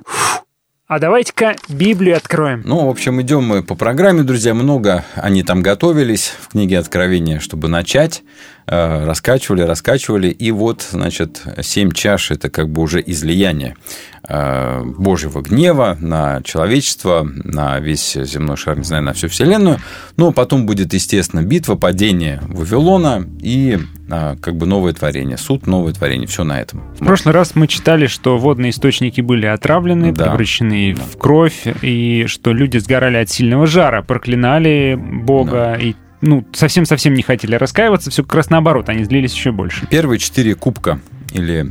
[0.85, 2.61] А давайте-ка Библию откроем.
[2.63, 4.53] Ну, в общем, идем мы по программе, друзья.
[4.53, 8.21] Много они там готовились в книге Откровения, чтобы начать.
[8.65, 10.29] Э, раскачивали, раскачивали.
[10.29, 13.75] И вот, значит, семь чаш– это как бы уже излияние
[14.25, 19.79] э, Божьего гнева на человечество, на весь земной шар, не знаю, на всю Вселенную.
[20.15, 25.91] Но потом будет, естественно, битва, падение Вавилона и э, как бы новое творение, суд, новое
[25.91, 26.83] творение, все на этом.
[26.95, 30.27] В прошлый раз мы читали, что водные источники были отравлены, да.
[30.27, 31.01] превращены да.
[31.03, 35.75] в кровь, и что люди сгорали от сильного жара, проклинали Бога да.
[35.75, 39.85] и ну, совсем-совсем не хотели раскаиваться, все как раз наоборот, они злились еще больше.
[39.87, 41.01] Первые четыре кубка
[41.33, 41.69] или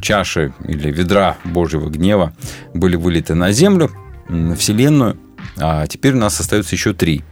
[0.00, 2.32] чаши, или ведра Божьего гнева
[2.72, 3.90] были вылиты на землю,
[4.28, 5.16] на Вселенную,
[5.58, 7.22] а теперь у нас остается еще три.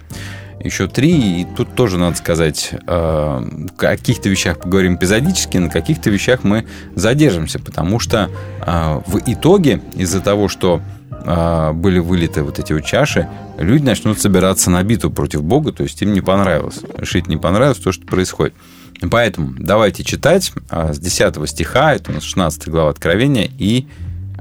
[0.61, 3.45] Еще три, и тут тоже надо сказать, о
[3.77, 6.67] каких-то вещах поговорим эпизодически, на каких-то вещах мы
[6.97, 8.29] задержимся, потому что
[8.63, 10.83] а, в итоге из-за того, что
[11.25, 13.29] а, были вылиты вот эти вот чаши,
[13.59, 16.81] люди начнут собираться на битву против Бога, то есть им не понравилось.
[16.97, 18.55] Решить не понравилось то, что происходит.
[19.11, 23.87] Поэтому давайте читать а, с 10 стиха, это у нас 16 глава Откровения, и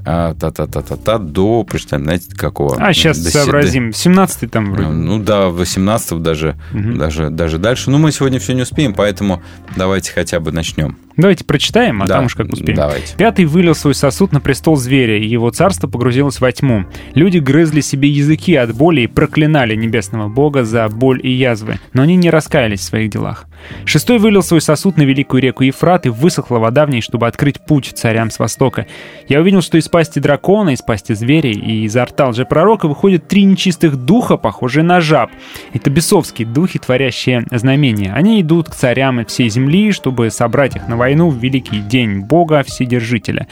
[0.04, 2.76] а, та-та-та-та-та до, прочитаем, знаете, какого?
[2.78, 3.92] А, сейчас до, сообразим.
[3.92, 4.88] 17 там вроде.
[4.88, 6.94] Ну да, 18 даже, угу.
[6.94, 7.90] даже, даже дальше.
[7.90, 9.42] Но мы сегодня все не успеем, поэтому
[9.76, 10.96] давайте хотя бы начнем.
[11.18, 12.76] Давайте прочитаем, а да, там уж как успеем.
[12.76, 13.16] Давайте.
[13.16, 16.86] Пятый вылил свой сосуд на престол зверя, и его царство погрузилось во тьму.
[17.14, 22.02] Люди грызли себе языки от боли и проклинали небесного бога за боль и язвы, но
[22.02, 23.46] они не раскаялись в своих делах.
[23.84, 27.60] Шестой вылил свой сосуд на великую реку Ефрат, и высохла вода в ней, чтобы открыть
[27.60, 28.86] путь царям с востока.
[29.26, 33.42] Я увидел, что из пасти дракона, из пасти зверей и изо рта лжепророка выходят три
[33.42, 35.30] нечистых духа, похожие на жаб.
[35.72, 38.12] Это бесовские духи, творящие знамения.
[38.14, 41.80] Они идут к царям и всей земли, чтобы собрать их на войну войну в великий
[41.80, 43.46] день Бога Вседержителя.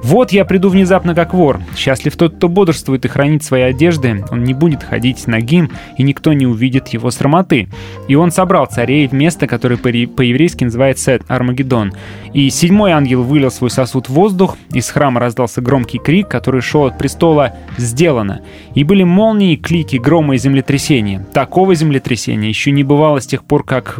[0.00, 1.60] Вот я приду внезапно как вор.
[1.76, 4.24] Счастлив тот, кто бодрствует и хранит свои одежды.
[4.30, 7.66] Он не будет ходить нагим, и никто не увидит его срамоты.
[8.06, 11.92] И он собрал царей в место, которое по-еврейски называется Армагеддон.
[12.32, 16.84] И седьмой ангел вылил свой сосуд в воздух, из храма раздался громкий крик, который шел
[16.84, 18.42] от престола «Сделано!»
[18.74, 21.26] И были молнии, клики, громы и землетрясения.
[21.32, 23.98] Такого землетрясения еще не бывало с тех пор, как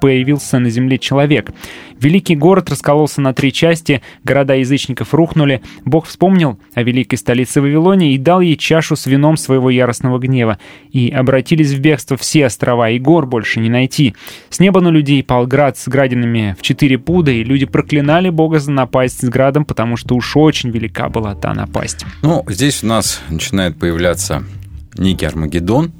[0.00, 1.52] появился на земле человек.
[2.00, 5.62] Великий город раскололся на три части, города язычников рухнули.
[5.84, 10.58] Бог вспомнил о великой столице Вавилоне и дал ей чашу с вином своего яростного гнева.
[10.92, 14.14] И обратились в бегство все острова, и гор больше не найти.
[14.48, 18.58] С неба на людей пал град с градинами в четыре пуда, и люди проклинали Бога
[18.58, 22.04] за напасть с градом, потому что уж очень велика была та напасть.
[22.22, 24.44] Ну, здесь у нас начинает появляться
[24.96, 25.92] некий Армагеддон,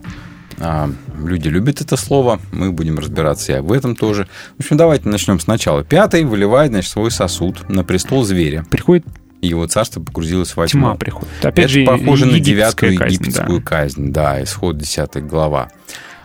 [0.60, 0.90] а,
[1.24, 4.28] люди любят это слово, мы будем разбираться и об этом тоже.
[4.56, 5.84] В общем, давайте начнем сначала.
[5.84, 8.64] Пятый выливает, значит, свой сосуд на престол зверя.
[8.70, 9.06] Приходит
[9.40, 10.80] его царство погрузилось во тьму.
[10.80, 11.28] Тьма приходит.
[11.42, 15.70] Опять это же, похоже на девятую египетскую казнь, казнь да, исход 10 глава.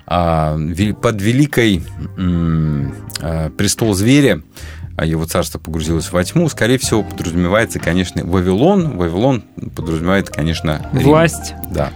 [0.05, 0.57] А,
[1.01, 1.83] под великой
[3.21, 4.41] а, престол зверя
[5.05, 8.97] его царство погрузилось во тьму, скорее всего, подразумевается, конечно, Вавилон.
[8.97, 9.43] Вавилон
[9.75, 11.03] подразумевает, конечно, Рим.
[11.03, 11.53] Власть.
[11.71, 11.91] Да.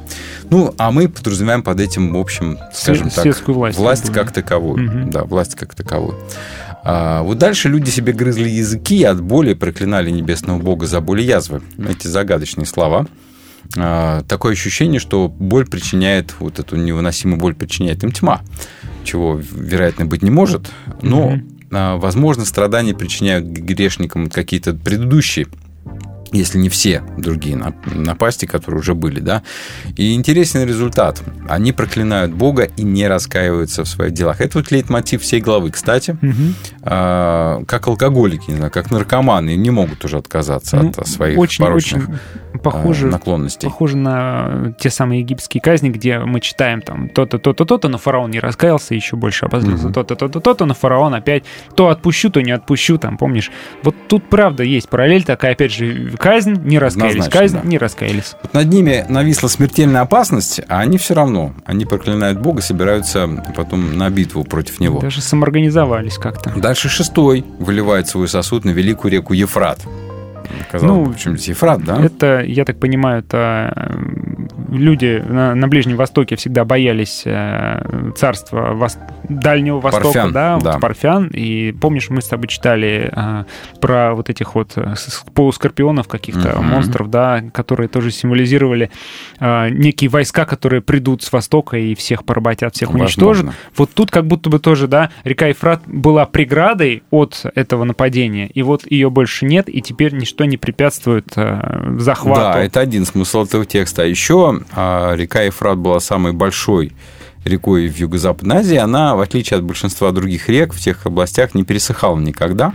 [0.50, 5.04] Ну, а мы подразумеваем под этим, в общем, скажем так, власть, власть как таковую.
[5.04, 5.12] Угу.
[5.12, 6.18] Да, власть как таковую.
[6.84, 11.26] А вот дальше люди себе грызли языки от боли, проклинали небесного бога за боль и
[11.26, 11.62] язвы.
[11.78, 13.08] Эти загадочные слова.
[13.76, 18.41] А, такое ощущение, что боль причиняет, вот эту невыносимую боль причиняет им тьма,
[19.04, 20.72] чего, вероятно, быть не может.
[21.02, 21.39] Но а,
[21.97, 25.47] возможно, страдания причиняют грешникам какие-то предыдущие
[26.32, 29.44] если не все другие напасти, которые уже были, да.
[29.96, 31.22] И интересный результат.
[31.48, 34.42] Они проклинают Бога и не раскаиваются в своих делах.
[34.42, 36.12] Это вот лейтмотив всей главы, кстати.
[36.12, 36.54] Угу.
[36.84, 41.64] А, как алкоголики, не знаю, как наркоманы, не могут уже отказаться ну, от своих очень,
[41.64, 42.20] порочных очень
[42.60, 43.68] похоже, наклонностей.
[43.68, 48.32] Похоже на те самые египетские казни, где мы читаем там то-то, то-то, то-то, но фараон
[48.32, 49.94] не раскаялся, еще больше обозлился, угу.
[49.94, 51.44] то-то, то-то, то-то, но фараон опять
[51.76, 53.52] то отпущу, то не отпущу, там, помнишь.
[53.84, 57.68] Вот тут, правда, есть параллель такая, опять же, казнь, не раскаялись, казнь, да.
[57.68, 58.36] не раскаялись.
[58.41, 63.97] Вот над ними нависла смертельная опасность, а они все равно, они проклинают Бога, собираются потом
[63.97, 64.99] на битву против него.
[64.99, 66.51] Даже самоорганизовались как-то.
[66.55, 69.80] Дальше шестой выливает свой сосуд на великую реку Ефрат.
[70.72, 72.01] Казалось ну, почему здесь Ефрат, да?
[72.03, 73.99] Это, я так понимаю, это
[74.70, 78.98] люди на, на Ближнем Востоке всегда боялись э, царства Вос...
[79.30, 80.72] Дальнего Востока, Парфян, да, да.
[80.74, 81.28] Вот Парфян.
[81.34, 83.44] И помнишь, мы с тобой читали э,
[83.82, 84.94] про вот этих вот э,
[85.34, 86.66] полускорпионов каких-то Мгм.
[86.66, 88.90] монстров, да, которые тоже символизировали
[89.40, 93.46] некие войска, которые придут с Востока и всех поработят, всех уничтожат.
[93.46, 93.54] Возможно.
[93.76, 98.62] Вот тут как будто бы тоже, да, река Ефрат была преградой от этого нападения, и
[98.62, 101.34] вот ее больше нет, и теперь ничто не препятствует
[101.98, 102.42] захвату.
[102.42, 104.04] Да, это один смысл этого текста.
[104.04, 106.92] А еще а, река Ефрат была самой большой
[107.46, 108.76] рекой в Юго-Западной Азии.
[108.76, 112.74] Она, в отличие от большинства других рек, в тех областях не пересыхала никогда.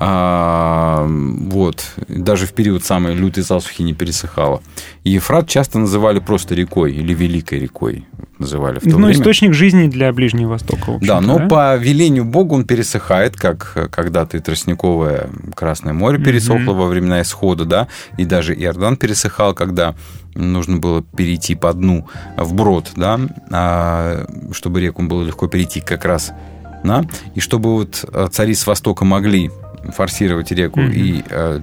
[0.00, 1.84] А, вот.
[2.08, 4.62] Даже в период самой лютой засухи не пересыхала.
[5.04, 8.06] И Ефрат часто называли просто рекой или Великой рекой.
[8.38, 9.12] Называли в то ну, время.
[9.12, 10.98] источник жизни для Ближнего Востока.
[11.00, 16.76] Да, но по велению Бога он пересыхает, как когда-то и тростниковое Красное море пересохло Мгм.
[16.78, 19.96] во времена исхода, да, и даже Иордан пересыхал, когда
[20.36, 23.18] нужно было перейти по дну вброд, да,
[23.50, 26.30] а, чтобы реку было легко перейти как раз,
[26.84, 29.50] да, и чтобы вот а, цари с востока могли
[29.88, 30.92] форсировать реку Мгм.
[30.92, 31.60] и э,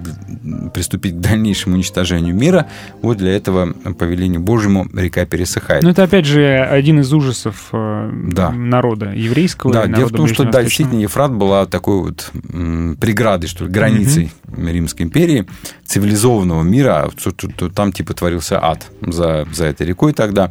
[0.73, 2.67] приступить к дальнейшему уничтожению мира,
[3.01, 5.83] вот для этого, по велению Божьему, река пересыхает.
[5.83, 8.51] Ну, это, опять же, один из ужасов э, Да.
[8.51, 9.71] народа еврейского.
[9.73, 13.49] Да, и дело в народа том, что да, действительно Ефрат была такой вот м, преградой,
[13.49, 15.45] что ли, границей Римской империи,
[15.85, 20.49] цивилизованного мира, а там типа творился ад за, за этой рекой тогда.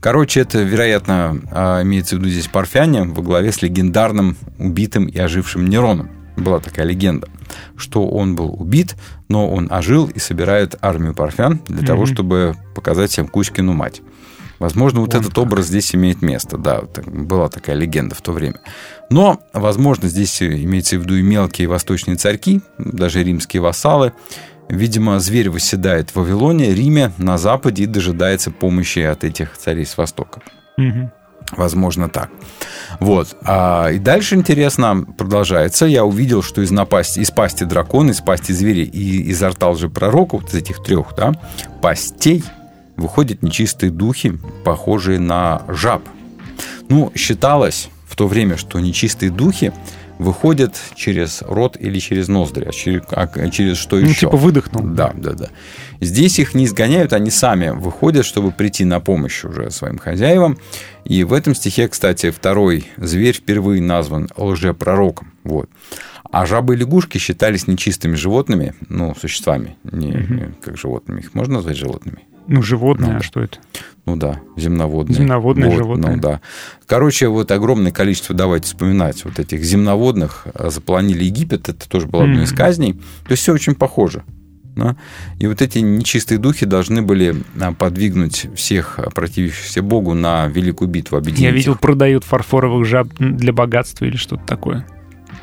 [0.00, 5.18] Короче, это, вероятно, а, имеется в виду здесь парфяне во главе с легендарным убитым и
[5.18, 6.08] ожившим Нероном.
[6.38, 7.28] Была такая легенда,
[7.76, 8.96] что он был убит,
[9.28, 12.14] но он ожил и собирает армию парфян для того, Мгм.
[12.14, 14.02] чтобы показать всем Кузькину мать.
[14.58, 15.44] Возможно, вот Вон этот как.
[15.44, 16.58] образ здесь имеет место.
[16.58, 18.60] Да, была такая легенда в то время.
[19.08, 24.12] Но, возможно, здесь имеется в виду и мелкие восточные царьки, даже римские вассалы.
[24.68, 29.96] Видимо, зверь восседает в Вавилоне, Риме, на Западе и дожидается помощи от этих царей с
[29.96, 30.40] Востока.
[30.76, 31.10] Мгм.
[31.52, 32.30] Возможно, так.
[33.00, 33.36] Вот.
[33.42, 35.86] А, и дальше интересно продолжается.
[35.86, 40.36] Я увидел, что из, напасти, из пасти дракона, из пасти зверя и изо рта лжепророка,
[40.36, 41.32] вот из этих трех, да,
[41.80, 42.44] пастей
[42.96, 46.02] выходят нечистые духи, похожие на жаб.
[46.88, 49.72] Ну, считалось в то время, что нечистые духи
[50.18, 54.20] выходят через рот или через ноздри, а через, а через что Ну, еще?
[54.20, 54.82] типа выдохнул.
[54.82, 55.48] Да, да, да.
[56.00, 60.58] Здесь их не изгоняют, они сами выходят, чтобы прийти на помощь уже своим хозяевам.
[61.04, 65.32] И в этом стихе, кстати, второй зверь впервые назван лжепророком.
[65.44, 65.68] Вот.
[66.30, 70.54] А жабы и лягушки считались нечистыми животными, ну, существами, не Мгм.
[70.60, 71.20] как животными.
[71.20, 72.18] Их можно назвать животными?
[72.46, 73.22] Ну, животное, Ну, а да.
[73.24, 73.58] что это?
[74.06, 75.16] Ну да, земноводные.
[75.18, 76.16] Земноводные Вот, животные.
[76.16, 76.40] Ну да.
[76.86, 82.24] Короче, вот огромное количество, давайте вспоминать, вот этих земноводных э, заполонили Египет, это тоже было
[82.24, 82.56] одной из Мгм.
[82.58, 82.92] казней.
[82.94, 84.22] То есть все очень похоже.
[84.78, 84.96] Да.
[85.38, 91.18] И вот эти нечистые духи должны были а, подвигнуть всех противившихся Богу на великую битву,
[91.18, 94.86] объединить Я видел, продают фарфоровых жаб для богатства или что-то такое.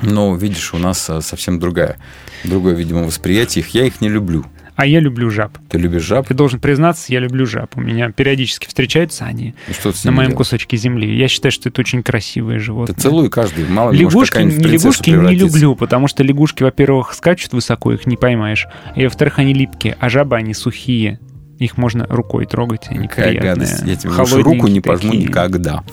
[0.01, 1.97] Но, видишь, у нас а, совсем другая,
[2.43, 3.73] другое, видимо, восприятие их.
[3.73, 4.45] Я их не люблю.
[4.75, 5.57] А я люблю жаб.
[5.69, 6.27] Ты любишь жаб?
[6.27, 7.77] Ты должен признаться, я люблю жаб.
[7.77, 10.37] У меня периодически встречаются они И что ты на моем делаешь?
[10.37, 11.15] кусочке земли.
[11.17, 12.95] Я считаю, что это очень красивые Ты животные.
[12.97, 13.65] целуй каждый.
[13.67, 17.93] Мало ли, может, Лягушки, в не лягушки не люблю, потому что лягушки, во-первых, скачут высоко,
[17.93, 18.67] их не поймаешь.
[18.95, 21.19] И, во-вторых, они липкие, а жабы, они сухие.
[21.59, 23.53] Их можно рукой трогать, они Какая приятные.
[23.53, 23.83] гадость.
[23.85, 25.27] Я тебе лучше руку не пожму такие.
[25.27, 25.83] никогда.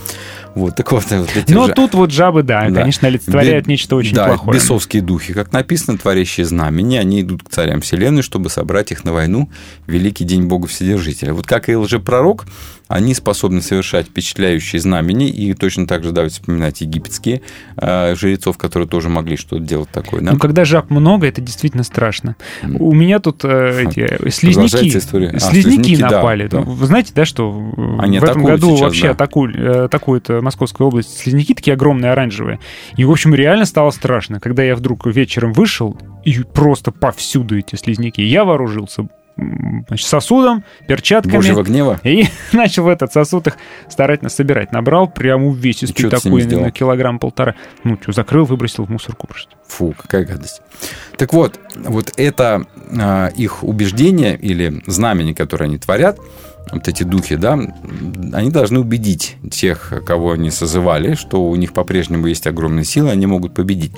[0.55, 2.81] Вот, так вот, вот эти Но же- тут вот жабы, да, Да.
[2.81, 4.59] конечно, олицетворяют Бе- нечто очень да, плохое.
[4.59, 9.15] бесовские духи, как написано, творящие знамения, они идут к царям вселенной, чтобы собрать их на
[9.15, 9.49] войну
[9.87, 11.33] великий день Бога Вседержителя.
[11.33, 12.45] Вот как и лжепророк,
[12.93, 17.41] они способны совершать впечатляющие знамения, и точно так же давайте вспоминать египетские
[17.77, 20.21] э, жрецов, которые тоже могли что-то делать такое.
[20.21, 20.33] Да?
[20.33, 22.37] Ну, когда жаб много, это действительно страшно.
[22.63, 25.31] У меня тут э, эти слизняки, история.
[25.31, 26.49] А, слизняки слизняки, да, напали.
[26.49, 26.61] да.
[26.61, 29.11] Вы знаете, да, что в Они в этом атакуют году сейчас, вообще да.
[29.13, 32.61] атакуют, э, атакует э, Московская область слизняки такие огромные, оранжевые.
[32.97, 37.77] И, в общем, реально стало страшно, когда я вдруг вечером вышел, и просто повсюду эти
[37.77, 38.23] слизняки.
[38.23, 41.37] Я вооружился значит, сосудом, перчатками.
[41.37, 42.01] Божьего гнева.
[42.05, 43.57] И начал в этот сосуд их
[43.89, 44.73] старательно собирать.
[44.73, 47.55] Набрал прям увесистый И чё ты с ними такой, на килограмм-полтора.
[47.85, 49.53] Ну, что, закрыл, выбросил в мусорку просто.
[49.67, 50.63] Фу, какая гадость.
[51.17, 52.67] Так вот, вот это
[52.99, 56.19] а, их убеждение или знамение, которое они творят,
[56.71, 57.59] вот эти духи, да,
[58.33, 63.27] они должны убедить тех, кого они созывали, что у них по-прежнему есть огромные силы, они
[63.27, 63.93] могут победить.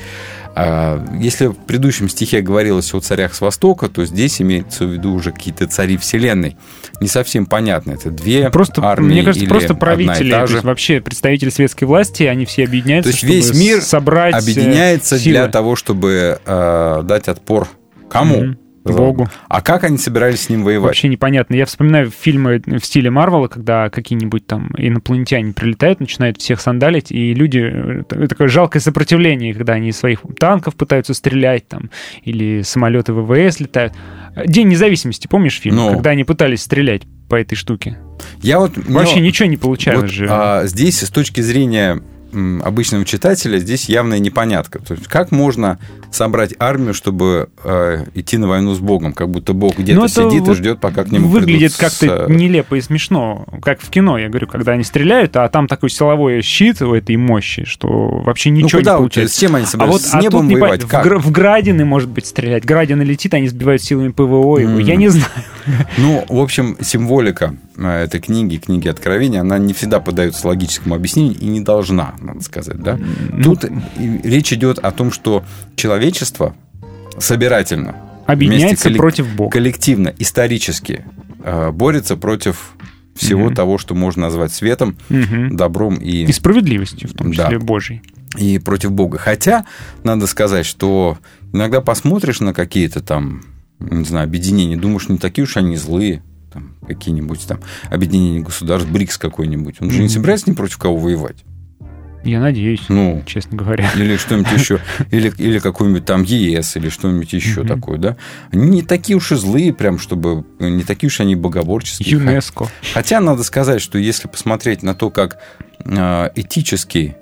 [0.57, 5.13] А, Если в предыдущем стихе говорилось о царях с Востока, то здесь имеется в виду
[5.13, 6.57] уже какие-то цари Вселенной.
[7.01, 11.01] Не совсем понятно, это две Просто, армии мне кажется, или просто правители, то есть вообще
[11.01, 15.33] представители светской власти, они все объединяются, То есть весь мир собрать э, объединяется силы.
[15.33, 17.69] для того, чтобы э, дать отпор
[18.09, 18.43] кому?
[18.43, 18.59] Мгм.
[18.93, 19.29] Богу.
[19.49, 20.89] А как они собирались с ним воевать?
[20.89, 21.55] Вообще непонятно.
[21.55, 27.35] Я вспоминаю фильмы в стиле Марвела, когда какие-нибудь там инопланетяне прилетают, начинают всех сандалить, и
[27.35, 28.05] люди...
[28.11, 31.91] э, Такое жалкое сопротивление, когда они из своих танков пытаются стрелять, там,
[32.23, 33.93] или самолеты ВВС летают.
[34.47, 35.77] День независимости, помнишь фильм?
[35.77, 35.91] Ну.
[35.93, 37.99] Когда они пытались стрелять по этой штуке.
[38.43, 38.73] Я вот...
[38.77, 40.27] Вообще мне- ничего не получалось Вот, же.
[40.29, 42.01] а, здесь с точки зрения
[42.65, 44.81] обычного читателя здесь явная непонятка.
[44.81, 45.79] То есть как можно
[46.15, 49.13] собрать армию, чтобы э, идти на войну с Богом?
[49.13, 52.03] Как будто Бог где-то Ну, сидит и вот ждет, пока к нему Выглядит как-то с,
[52.03, 55.91] э, нелепо и смешно, как в кино, я говорю, когда они стреляют, а там такой
[55.91, 57.89] силовой щит у этой мощи, что
[58.25, 59.35] вообще ничего Ну, не получается.
[59.35, 59.93] с чем они а собирались?
[59.93, 60.81] вот С а небом тут не воевать?
[60.83, 61.05] пон- в, Как?
[61.05, 62.65] гра- в Градины, может быть, стрелять.
[62.65, 64.79] Градины летит, они сбивают силами ПВО его.
[64.79, 65.01] Я Мгм.
[65.01, 65.27] не знаю.
[65.99, 71.37] Ну, в общем, символика э, этой книги, книги Откровения, она не всегда поддается логическому объяснению
[71.39, 72.99] и не должна, надо сказать, да?
[73.33, 75.43] Ну, Тут и речь идет о том, что
[76.11, 76.55] человечество
[77.19, 77.97] собирательно
[78.27, 79.51] Объединяется коллек- против Бога.
[79.51, 81.05] коллективно, исторически
[81.43, 82.73] э, борется против
[83.15, 83.55] всего Мгм.
[83.55, 85.57] того, что можно назвать светом, Мгм.
[85.57, 87.45] добром и, И справедливостью, в том Да.
[87.45, 88.03] числе Божьей.
[88.39, 89.19] и против Бога.
[89.19, 89.65] Хотя,
[90.03, 91.19] надо сказать, что
[91.53, 93.43] иногда посмотришь на какие-то там,
[93.79, 99.19] не знаю, объединения, думаешь, не такие уж они злые, там, какие-нибудь там объединения государств, БРИКС
[99.19, 99.77] какой-нибудь.
[99.81, 101.45] Он же не собирается ни против кого воевать.
[102.25, 103.89] Я надеюсь, Ну, честно говоря.
[103.97, 107.69] или что-нибудь еще, или, или какой-нибудь там ЕС, или что-нибудь еще Мгм.
[107.69, 108.17] такое, да?
[108.53, 110.45] Они не такие уж и злые, прям, чтобы...
[110.59, 112.11] Не такие уж они богоборческие.
[112.13, 112.69] ЮНЕСКО.
[112.95, 115.39] Хотя надо сказать, что если посмотреть на то, как
[115.85, 117.17] э, этически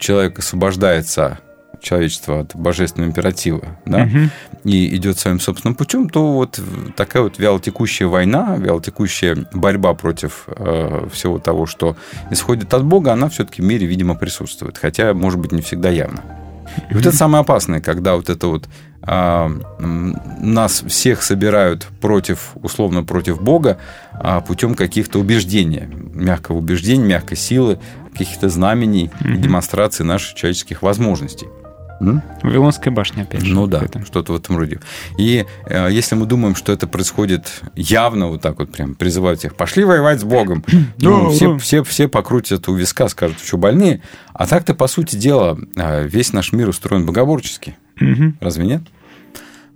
[0.00, 1.38] человек освобождается
[1.80, 4.30] человечество от божественного императива, да, Мгм.
[4.64, 6.60] и идет своим собственным путем, то вот
[6.96, 11.96] такая вот вялотекущая война, вялотекущая борьба против э, всего того, что
[12.30, 14.78] исходит от Бога, она все-таки в мире, видимо, присутствует.
[14.78, 16.22] Хотя, может быть, не всегда явно.
[16.90, 18.68] И вот это самое опасное, когда вот это вот
[19.08, 19.48] а,
[19.78, 23.78] нас всех собирают против, условно, против Бога
[24.12, 27.78] а, путем каких-то убеждений, мягкого убеждения, мягкой силы,
[28.12, 29.40] каких-то знамений Мгм.
[29.42, 31.46] демонстрации наших человеческих возможностей.
[32.00, 32.22] М?
[32.42, 33.54] Вавилонская башня, опять же.
[33.54, 34.80] Ну да, что-то в этом роде.
[35.18, 39.56] И э, если мы думаем, что это происходит явно, вот так вот прям призывают всех,
[39.56, 40.64] пошли воевать с Богом,
[40.98, 44.02] ну, все, все, все покрутят у виска, скажут, что больные.
[44.34, 47.76] А так-то, по сути дела, э, весь наш мир устроен богоборчески.
[48.40, 48.82] Разве нет?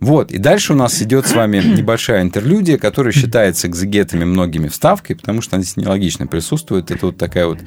[0.01, 5.17] Вот, и дальше у нас идет с вами небольшая интерлюдия, которая считается экзегетами многими вставкой,
[5.17, 6.91] потому что она здесь нелогично присутствует.
[6.91, 7.59] Это вот такая вот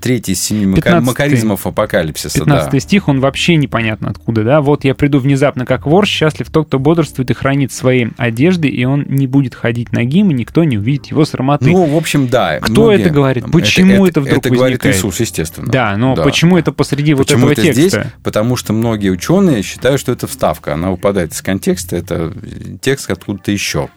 [0.00, 2.44] третий из семи макаризмов апокалипсиса.
[2.44, 2.56] да.
[2.56, 4.60] 15 стих, он вообще непонятно откуда, да?
[4.60, 8.84] Вот я приду внезапно, как вор, счастлив тот, кто бодрствует и хранит свои одежды, и
[8.84, 11.66] он не будет ходить нагим, и никто не увидит его срамоты.
[11.70, 12.58] Ну, в общем, да.
[12.60, 13.44] Кто это говорит?
[13.50, 14.96] Почему это вдруг Это говорит возникает?
[14.96, 15.68] Иисус, естественно.
[15.70, 17.80] да, но почему это посреди вот Почему этого это текста?
[18.00, 18.12] здесь?
[18.22, 20.74] Потому что многие ученые считают, что это вставка.
[20.74, 21.96] Она выпадает из контекста.
[21.96, 22.32] Это
[22.80, 23.88] текст откуда-то еще.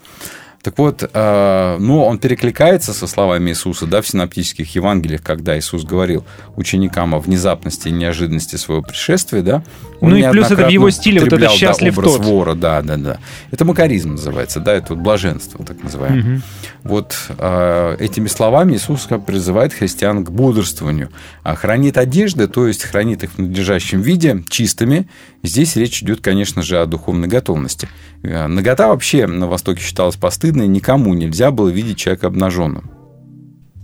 [0.61, 5.85] Так вот, э, ну, он перекликается со словами Иисуса, да, в синоптических Евангелиях, когда Иисус
[5.85, 6.25] говорил
[6.57, 9.63] ученикам о внезапности и неожиданности своего пришествия, да.
[10.01, 12.25] Ну и плюс это в его стиле вот это употреблял, да, «счастлив образ тот».
[12.25, 13.19] вора, да, да, да.
[13.51, 16.23] Это макаризм называется, да, это вот блаженство, так называемое.
[16.23, 16.43] Мгм.
[16.83, 21.09] Вот э, этими словами Иисус призывает христиан к бодрствованию.
[21.43, 25.07] А хранит одежды, то есть хранит их в надлежащем виде, чистыми.
[25.43, 27.89] Здесь речь идет, конечно же, о духовной готовности.
[28.23, 32.89] Э, Нагота вообще на Востоке считалась постыдной, никому нельзя было видеть человека обнаженным.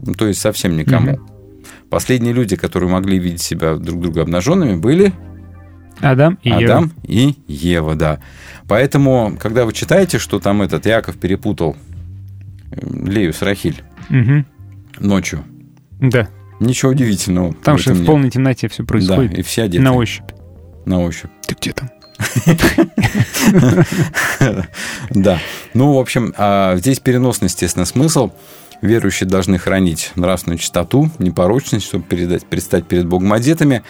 [0.02, 1.14] Ну, то есть совсем никому.
[1.14, 1.28] Мгм.
[1.90, 5.14] Последние люди, которые могли видеть себя друг друга обнаженными, были
[6.02, 6.64] Адам и Ева.
[6.64, 8.20] Адам и Ева, да.
[8.68, 11.76] Поэтому, когда вы читаете, что там этот Яков перепутал
[12.72, 14.46] э, Лею с Рахиль Мгм.
[15.00, 15.44] ночью,
[16.00, 16.28] Да,
[16.60, 17.54] ничего удивительного.
[17.54, 18.06] там же в нет.
[18.06, 19.32] полной темноте все происходит.
[19.32, 20.30] Да, и все одеты На ощупь.
[20.86, 21.32] на ощупь.
[21.48, 21.90] Ты где там?
[25.10, 25.40] Да.
[25.74, 28.32] Ну, в общем, а, здесь переносный, естественно, смысл.
[28.82, 33.84] Верующие должны хранить нравственную чистоту, непорочность, чтобы передать, предстать перед Богом одетыми.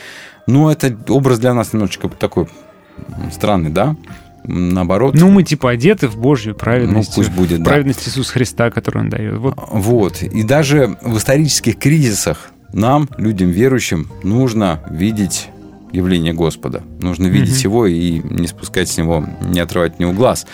[0.47, 2.47] Но это образ для нас немножечко такой
[3.31, 3.95] странный, да?
[4.47, 5.15] Наоборот.
[5.15, 7.09] Ну, мы типа одеты в Божью праведность.
[7.09, 7.65] Ну, пусть будет, да.
[7.71, 9.37] Праведность Иисуса Христа, которую Он дает.
[9.37, 10.21] Вот Вот.
[10.23, 15.49] И даже в исторических кризисах нам, людям верующим, нужно видеть
[15.91, 16.83] явление Господа.
[16.99, 17.71] Нужно видеть Мгм.
[17.71, 20.45] его и не спускать с него, не отрывать от него глаз.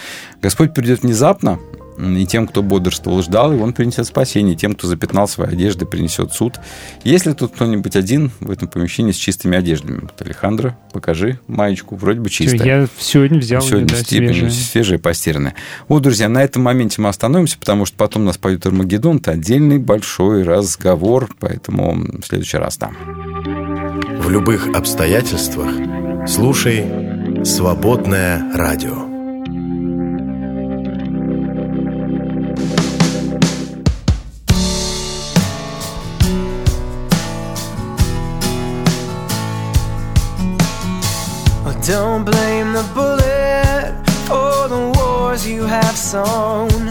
[0.41, 1.57] Господь придет внезапно,
[2.02, 4.56] и тем, кто бодрствовал, ждал, и он принесет спасение.
[4.56, 6.56] Тем, кто запятнал свои одежды, принесет суд.
[7.04, 10.02] Есть тут кто-нибудь один в этом помещении с чистыми одеждами?
[10.02, 11.95] Вот, Алехандро, покажи маечку.
[11.95, 12.82] Вроде бы чистая.
[12.82, 14.52] я сегодня взял Сегодня её, да, степень свежее.
[14.52, 15.56] свежее, постиранное.
[15.88, 19.18] Вот, друзья, на этом моменте мы остановимся, потому что потом нас пойдет Армагеддон.
[19.18, 22.95] Это отдельный большой разговор, поэтому в следующий раз там.
[24.20, 25.70] В любых обстоятельствах
[26.28, 26.86] слушай
[27.43, 29.11] «Свободное радио».
[41.91, 43.93] Don't blame the bullet
[44.25, 46.87] for the wars you have sown.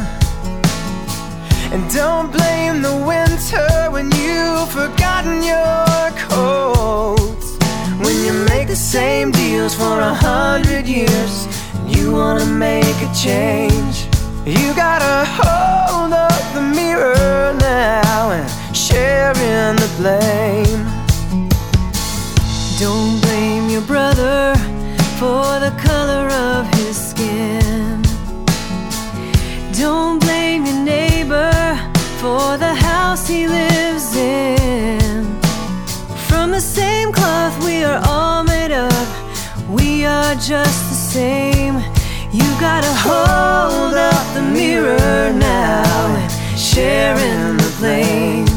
[1.72, 7.56] And don't blame the winter when you've forgotten your coats.
[8.04, 13.10] When you make the same deals for a hundred years, and you wanna make a
[13.14, 14.04] change.
[14.44, 20.84] You gotta hold up the mirror now and share in the blame.
[22.78, 24.69] Don't blame your brother
[25.20, 28.00] for the color of his skin.
[29.78, 31.52] Don't blame your neighbor
[32.22, 35.22] for the house he lives in.
[36.26, 39.08] From the same cloth we are all made up,
[39.68, 41.74] we are just the same.
[42.32, 48.49] You gotta hold up the mirror now and share in the blame.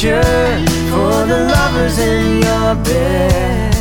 [0.00, 3.74] For the lovers in your bed.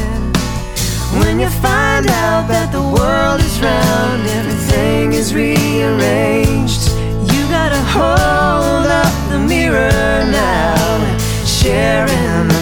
[1.19, 6.89] When you find out that the world is round, everything is rearranged.
[7.31, 12.56] You gotta hold up the mirror now and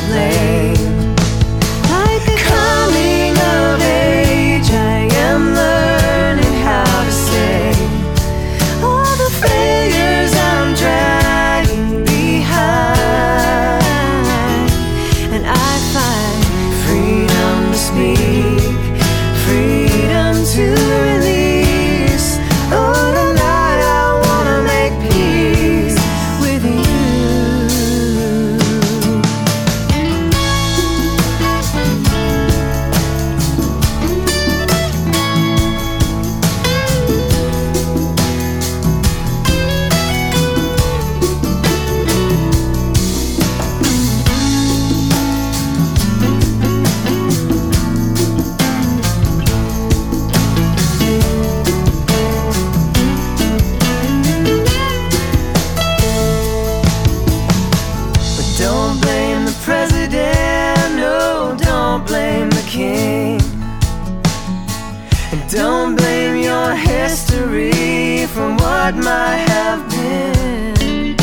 [68.85, 71.17] what might have been.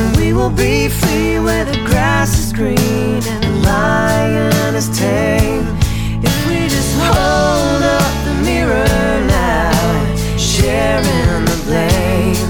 [0.00, 5.66] And we will be free where the grass is green and the lion is tame.
[6.22, 8.86] If we just hold up the mirror
[9.26, 9.72] now
[10.30, 12.48] and share in the blame.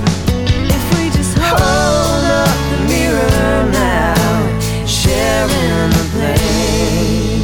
[0.76, 7.40] If we just hold up the mirror now, share in the blame.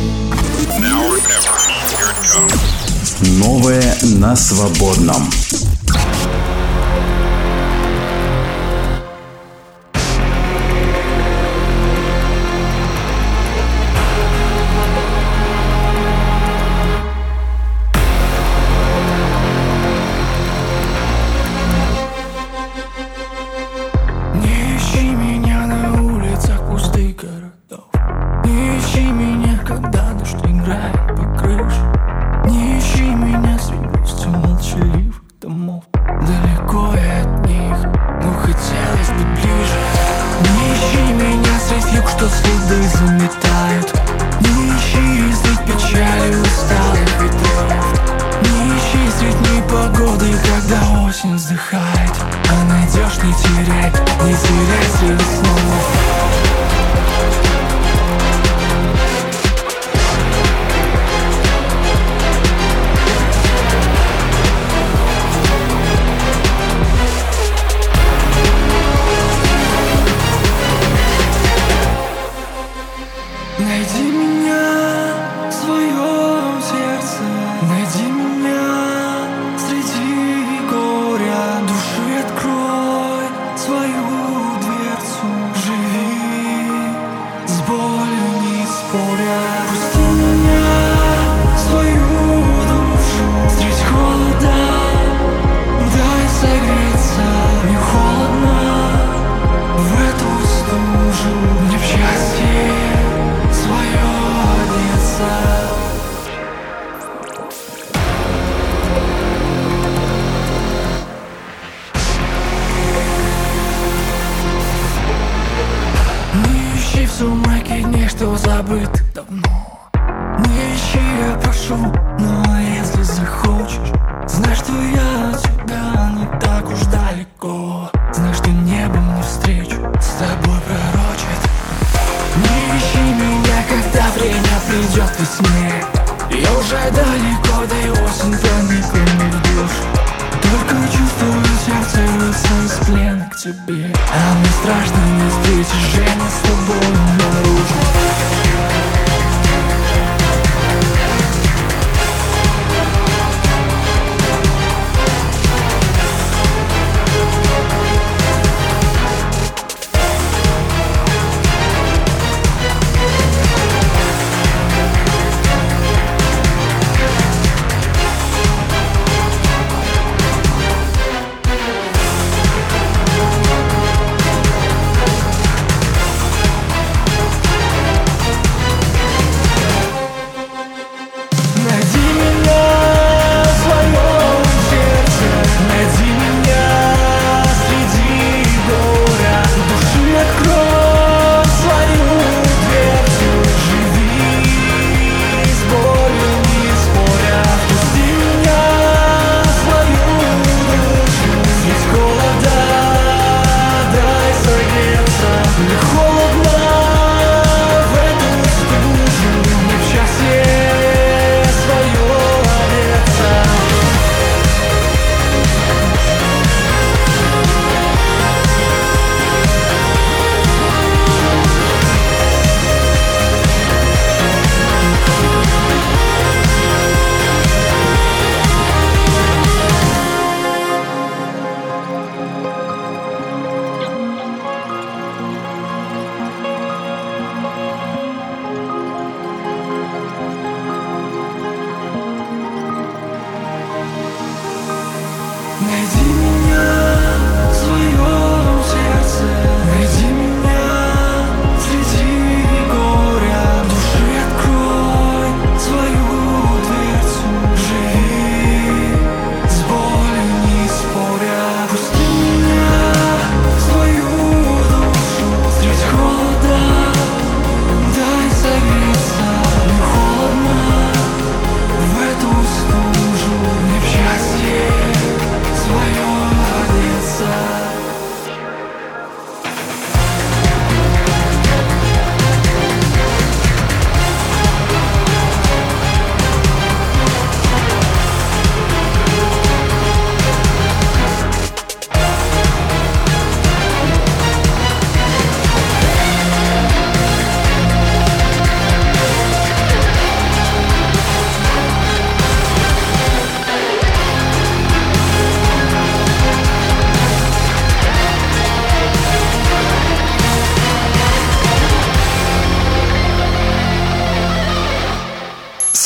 [3.38, 5.30] Новое на свободном.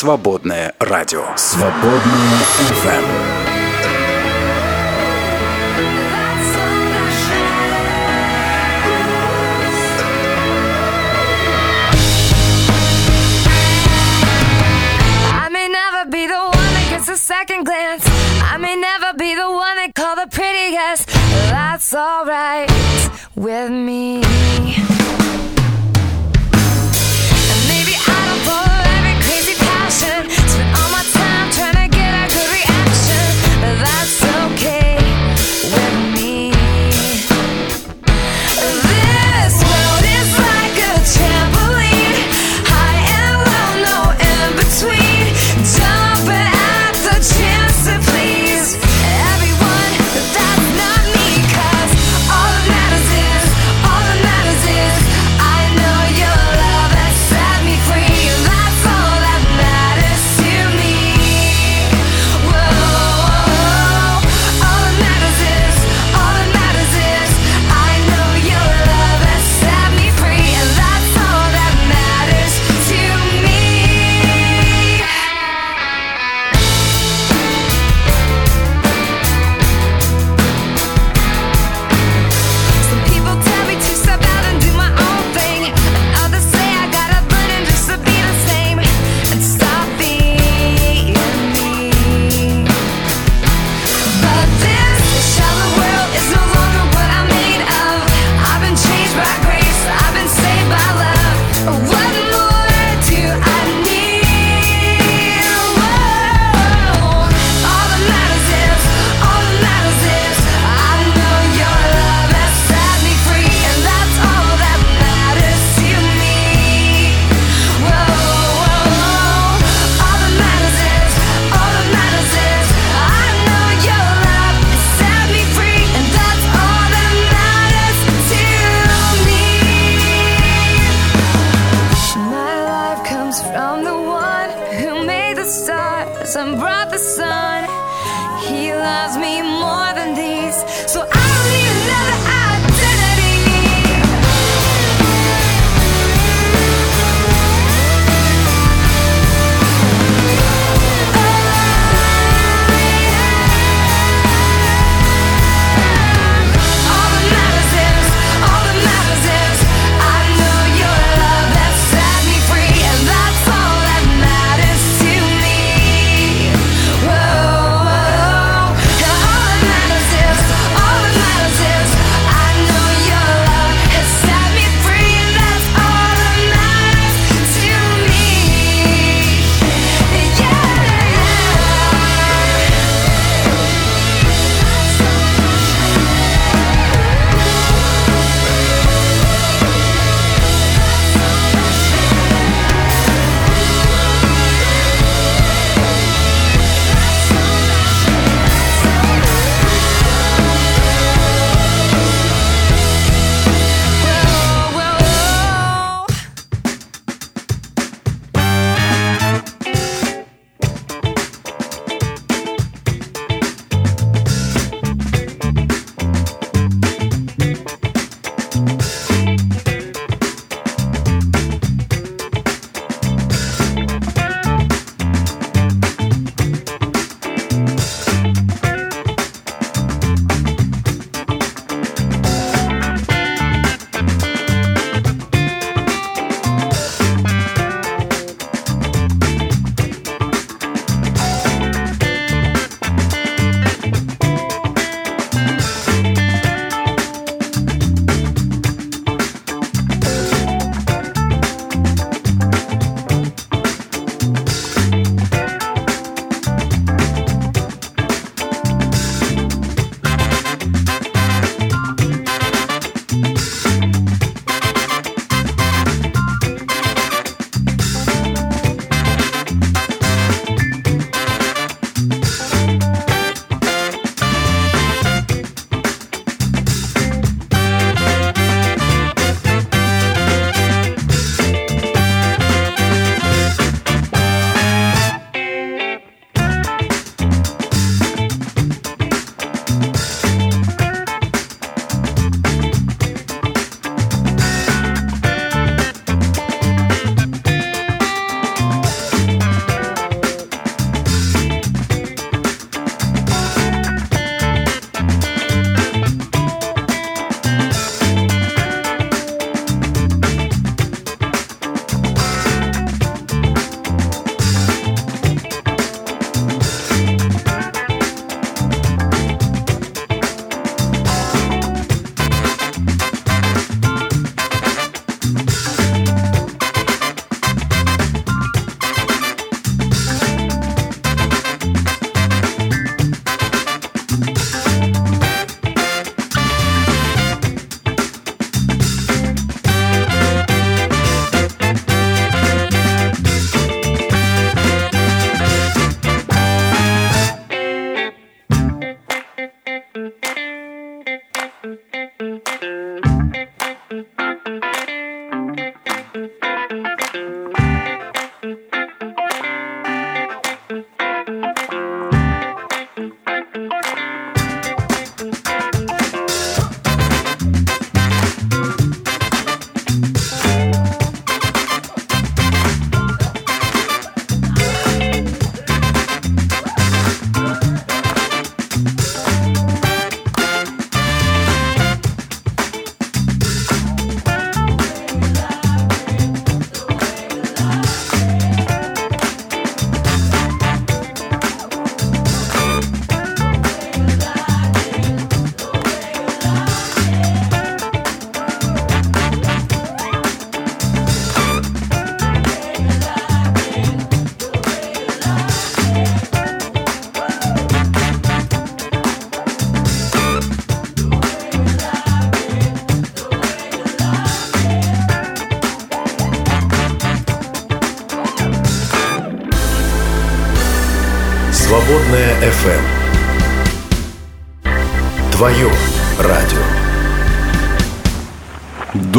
[0.06, 1.24] Свободное радио.
[1.34, 2.38] Свободное
[2.70, 3.45] FM.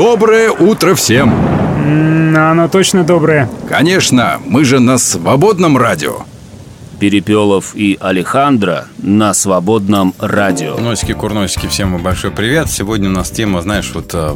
[0.10, 1.34] Доброе утро всем!
[2.34, 3.50] Оно точно доброе.
[3.68, 6.22] Конечно, мы же на свободном радио.
[6.98, 10.78] Перепелов и Алехандро на свободном радио.
[10.78, 12.72] Носики, курносики, всем большой привет.
[12.72, 14.36] Сегодня у нас тема, знаешь, вот э,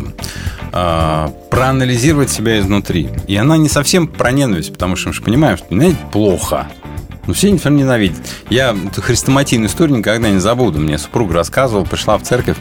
[0.74, 3.10] э, проанализировать себя изнутри.
[3.28, 6.68] И она не совсем про ненависть, потому что мы же понимаем, что ненавидеть плохо.
[7.28, 8.18] Но все все ненавидят.
[8.50, 10.80] Я эту хрестоматийную историю никогда не забуду.
[10.80, 12.58] Мне супруга рассказывал, пришла в церковь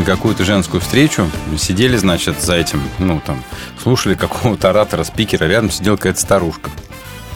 [0.00, 1.30] на какую-то женскую встречу.
[1.58, 3.42] Сидели, значит, за этим, ну, там,
[3.82, 5.44] слушали какого-то оратора, спикера.
[5.44, 6.70] Рядом сидела какая-то старушка.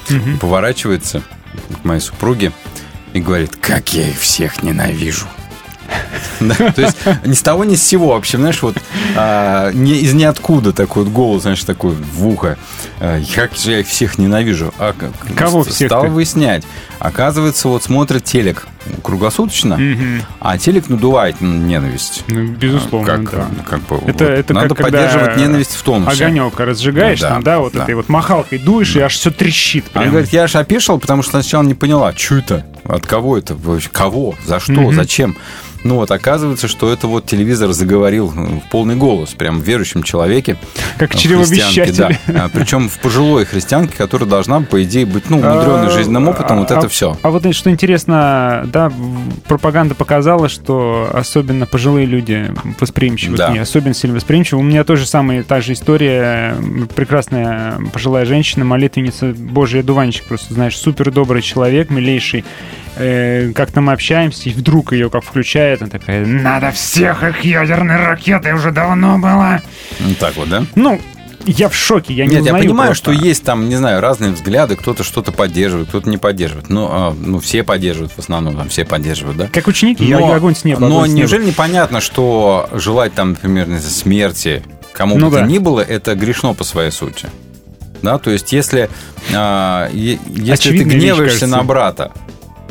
[0.09, 0.39] Мгм.
[0.39, 1.23] Поворачивается
[1.83, 2.53] к моей супруге
[3.13, 5.27] и говорит, как я их всех ненавижу.
[6.41, 6.97] Да, то есть
[7.27, 8.77] ни с того, ни с сего вообще, знаешь, вот
[9.15, 12.57] а, не, из ниоткуда такой вот голос, знаешь, такой в ухо.
[12.99, 14.73] А, как же я их всех ненавижу.
[14.79, 14.95] А
[15.37, 16.65] Кого ст- всех Стал выяснять.
[16.99, 18.67] Оказывается, вот смотрит телек
[19.05, 20.23] круглосуточно, Мгм.
[20.41, 22.25] а телек надувает ненависть.
[22.27, 23.47] Ну, безусловно, как, да.
[23.69, 24.33] как бы, Это, вот.
[24.33, 26.25] это Надо как поддерживать ненависть в тонусе.
[26.25, 27.83] Огонек разжигаешь, Да, там, да, вот да.
[27.83, 29.85] этой вот махалкой дуешь, и аж все трещит.
[29.93, 30.13] Она прям.
[30.13, 33.57] говорит, я аж опешил, потому что сначала не поняла, что это, от кого это,
[33.93, 34.95] кого, за что, Мгм.
[34.95, 35.37] зачем.
[35.85, 40.03] Ну вот, оказывается, что это вот телевизор заговорил э, в полный голос, прям в верующем
[40.03, 40.57] человеке.
[40.99, 41.95] Как чревовещатель.
[42.27, 42.45] Да.
[42.45, 46.61] А, Причем в пожилой христианке, которая должна, по идее, быть, ну, умудренной А, жизненным опытом,
[46.61, 47.19] вот а- это все.
[47.23, 48.91] А вот что интересно, да,
[49.47, 53.49] пропаганда показала, что особенно пожилые люди восприимчивы Да.
[53.49, 54.61] к ней, особенно сильно восприимчивы.
[54.61, 56.57] У меня тоже самая та же история.
[56.97, 62.45] Прекрасная пожилая женщина, молитвенница, божий одуванчик, просто, знаешь, супер добрый человек, милейший.
[62.97, 67.97] Э, Как-то мы общаемся, и вдруг ее как включает, она такая, надо всех их ядерной
[67.97, 69.61] ракетой уже давно было.
[70.01, 70.65] Ну, так вот, да?
[70.77, 71.01] Ну,
[71.47, 73.13] я в шоке, я не Нет, я узнаю понимаю, просто.
[73.13, 76.71] что есть там, не знаю, разные взгляды, кто-то что-то поддерживает, кто-то не поддерживает.
[76.71, 79.49] Ну, а, ну, все поддерживают в основном, там все поддерживают, да?
[79.53, 80.81] Как ученики, я но, огонь с неба.
[80.81, 81.19] но с неба.
[81.19, 84.63] неужели непонятно, что желать там, например, смерти
[84.95, 85.43] кому Ну бы да.
[85.43, 87.29] то ни было, это грешно по своей сути?
[88.01, 88.89] Да, то есть если,
[89.35, 91.57] а, если ты Очевидная вещь, гневаешься кажется.
[91.59, 92.13] на брата,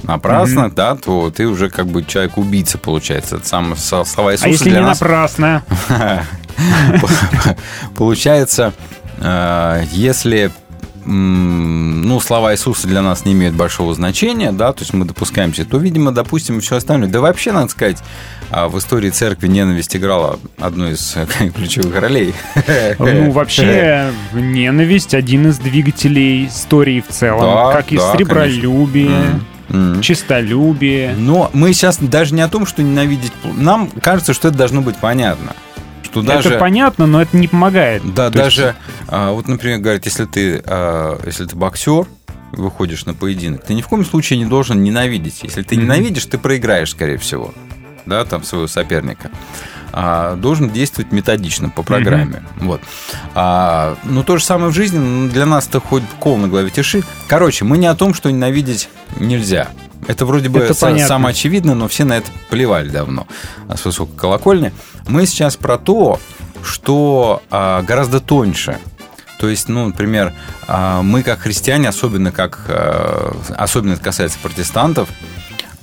[0.04, 0.76] напрасно, Мгм.
[0.76, 3.38] да, то ты уже как бы человек-убийца, получается.
[3.38, 5.64] Это сам, слова Иисуса А если для не нас напрасно?
[7.96, 8.74] Получается,
[9.20, 10.52] э, если
[11.06, 15.78] ну, слова Иисуса для нас не имеют большого значения, да, то есть мы допускаемся, то,
[15.78, 17.10] видимо, допустим, все остальное.
[17.10, 17.98] Да вообще, надо сказать,
[18.50, 21.26] а, в истории церкви ненависть играла одну из э,
[21.56, 22.34] ключевых ролей.
[23.00, 27.42] Ну, вообще, ненависть один из двигателей истории в целом.
[27.42, 29.42] Да, как и да, сребролюбие,
[30.02, 31.16] чистолюбие.
[31.18, 33.32] Но мы сейчас даже не о том, что ненавидеть...
[33.44, 35.54] Нам кажется, что это должно быть понятно.
[36.04, 36.50] Что даже...
[36.50, 38.02] Это понятно, но это не помогает.
[38.14, 38.76] Да, То есть- даже,
[39.08, 42.06] а, вот, например, говорят, если ты, а, если ты боксер,
[42.52, 45.40] выходишь на поединок, ты ни в коем случае не должен ненавидеть.
[45.42, 45.86] Если ты Мгм.
[45.86, 47.52] ненавидишь, ты проиграешь, скорее всего,
[48.06, 49.32] да, там своего соперника.
[49.96, 52.42] А, должен действовать методично по программе.
[52.58, 52.82] Вот.
[53.36, 54.98] А, ну, то же самое в жизни.
[54.98, 57.04] ну, Для нас это хоть кол на голове тиши.
[57.28, 58.90] Короче, мы не о том, что ненавидеть
[59.20, 59.68] нельзя.
[60.08, 61.08] Это вроде бы Это са- понятно.
[61.08, 63.28] самое очевидно, но все на это плевали давно
[63.70, 64.74] а, с высокой колокольни.
[65.08, 66.20] Мы сейчас про то,
[66.64, 68.80] что а, гораздо тоньше.
[69.40, 70.34] То есть, ну, например,
[70.68, 75.08] а, мы как христиане, особенно как, а, особенно это касается протестантов,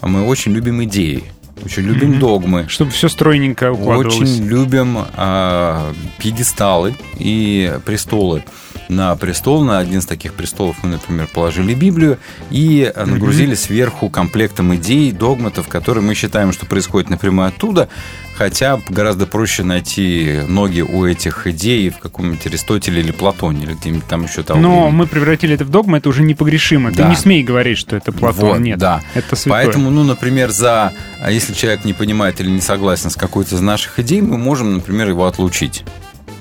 [0.03, 1.31] мы очень любим идеи,
[1.65, 2.19] очень любим Мгм.
[2.21, 2.67] догмы.
[2.69, 4.17] Чтобы все стройненько укладывалось.
[4.31, 8.45] Очень любим а, пьедесталы и престолы.
[8.91, 12.19] На престол, на один из таких престолов мы, например, положили Библию
[12.51, 17.89] и а, нагрузили сверху комплектом идей, догматов, которые мы считаем, что происходит напрямую оттуда,
[18.37, 24.07] хотя гораздо проще найти ноги у этих идей в каком-нибудь Аристотеле или Платоне, или где-нибудь
[24.09, 24.97] там еще того Но времени.
[24.97, 26.91] мы превратили это в догму, это уже непогрешимо.
[26.91, 27.11] Ты Да.
[27.11, 28.49] не смей говорить, что это Платон.
[28.49, 29.03] Вот, Нет, да.
[29.15, 29.67] это святое.
[29.67, 33.61] Поэтому, ну, например, за а если человек не понимает или не согласен с какой-то из
[33.61, 35.85] наших идей, мы можем, например, его отлучить.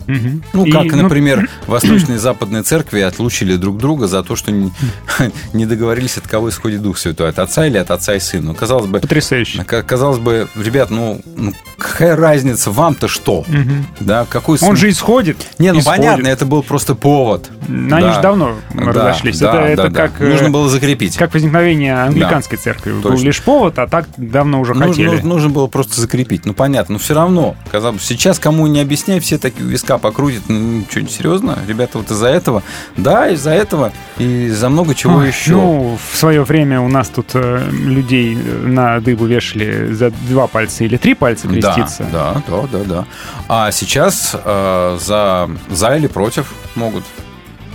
[0.10, 0.43] Мгм.
[0.53, 4.51] Ну, И, как, ну, например, восточные и западные церкви отлучили друг друга за то, что
[4.51, 4.72] не,
[5.53, 8.47] не договорились, от кого исходит Дух Святой, от отца или от отца и сына.
[8.49, 8.99] Ну, казалось бы...
[8.99, 9.64] Потрясающе.
[9.64, 13.43] Казалось бы, ребят, ну, ну, какая разница, вам-то что?
[13.47, 13.86] Мгм.
[13.99, 15.38] Да, какой Он же исходит.
[15.60, 15.99] Не, ну исходит.
[15.99, 17.49] понятно, это был просто повод.
[17.68, 18.14] Ну, Они Да.
[18.16, 19.38] же давно Да, разошлись.
[19.39, 20.07] да, это да, это да.
[20.07, 20.22] как...
[20.22, 21.18] э, Нужно было закрепить.
[21.18, 22.93] Как возникновение англиканской церкви.
[22.93, 23.26] Был Точно.
[23.26, 25.07] лишь повод, а так давно уже Нужно, хотели.
[25.07, 26.45] нужно- нужно было просто закрепить.
[26.45, 27.55] Ну, понятно, но все равно.
[27.72, 30.43] Казалось бы, сейчас кому не объясняй, все такие виска покрутят.
[30.47, 31.58] Ну, что, серьезно?
[31.68, 32.64] Ребята, вот из-за этого?
[32.97, 33.91] Да, из-за этого.
[34.18, 35.52] И за много чего Ой, еще.
[35.52, 40.84] Ну, в свое время у нас тут э, людей на дыбу вешали за два пальца
[40.84, 42.08] или три пальца креститься.
[42.12, 43.06] Да, да, да, да, да.
[43.47, 47.04] А сейчас э, за, за или против могут.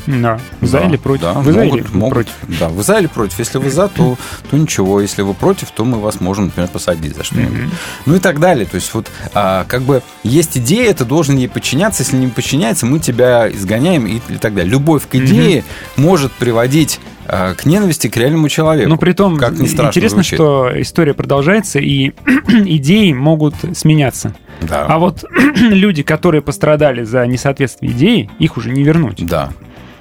[0.06, 0.38] Да.
[0.60, 1.22] За Да, или против?
[1.22, 2.12] Да, Вы за могут, или могут.
[2.14, 2.32] против?
[2.60, 3.38] Да, вы за или против.
[3.38, 4.16] Если вы за, то,
[4.50, 5.00] то ничего.
[5.00, 7.58] Если вы против, то мы вас можем, например, посадить за что-нибудь.
[7.58, 7.70] Мгм.
[8.06, 8.66] Ну и так далее.
[8.66, 12.02] То есть вот а, как бы есть идея, ты должен ей подчиняться.
[12.02, 14.70] Если не подчиняется, мы тебя изгоняем и, и так далее.
[14.70, 15.64] Любовь к идее
[15.96, 18.90] может приводить а, к ненависти к реальному человеку.
[18.90, 20.34] Но при том, как ни страшно интересно, звучит.
[20.36, 22.12] что история продолжается, и
[22.48, 24.34] идеи могут сменяться.
[24.60, 24.86] Да.
[24.86, 25.24] А вот
[25.56, 29.24] люди, которые пострадали за несоответствие идеи, их уже не вернуть.
[29.26, 29.50] Да.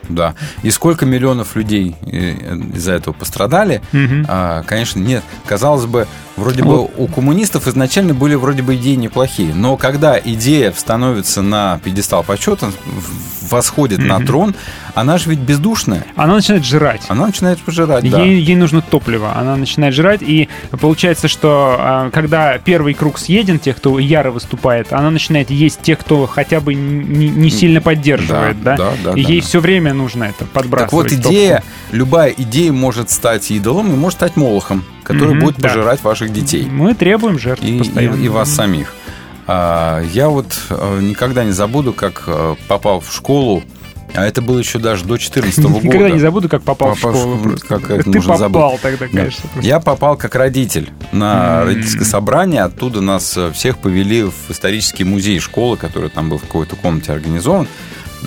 [0.09, 0.35] Да.
[0.63, 4.25] И сколько миллионов людей э, из-за этого пострадали, Мгм.
[4.27, 5.23] а, конечно, нет.
[5.45, 6.91] Казалось бы, вроде Вот.
[6.91, 12.23] бы у коммунистов изначально были вроде бы идеи неплохие, но когда идея становится на пьедестал
[12.23, 12.71] почета,
[13.49, 14.27] восходит на Мгм.
[14.27, 14.55] трон,
[14.95, 16.05] она же ведь бездушная.
[16.15, 17.01] Она начинает жрать.
[17.07, 18.21] Она начинает пожирать, да.
[18.21, 20.49] Ей, ей нужно топливо, она начинает жрать, и
[20.79, 25.99] получается, что а, когда первый круг съеден, тех, кто яро выступает, она начинает есть тех,
[25.99, 28.77] кто хотя бы не, не сильно поддерживает, да?
[28.77, 29.45] Да, да, да, ей да.
[29.47, 31.09] все время нужно это подбрасывать.
[31.09, 35.57] Так вот, идея, любая идея может стать идолом и может стать молохом, который Мгм, будет
[35.57, 35.69] да.
[35.69, 36.65] пожирать ваших детей.
[36.65, 38.15] Мы требуем жертв и, постоянно.
[38.15, 38.93] и- и вас самих.
[39.45, 43.61] А, я вот э, никогда не забуду, как э, попал в школу,
[44.15, 45.85] а это было еще даже до 14 года.
[45.85, 47.37] Никогда не забуду, как попал в Попав школу.
[47.39, 47.65] просто.
[47.67, 48.81] Как это Ты попал забыть?
[48.81, 49.17] тогда, Да.
[49.17, 49.49] конечно.
[49.51, 49.67] просто.
[49.67, 51.67] Я попал как родитель на М.
[51.67, 52.61] родительское собрание.
[52.61, 57.11] Оттуда нас э, всех повели в исторический музей школы, который там был в какой-то комнате
[57.11, 57.67] организован.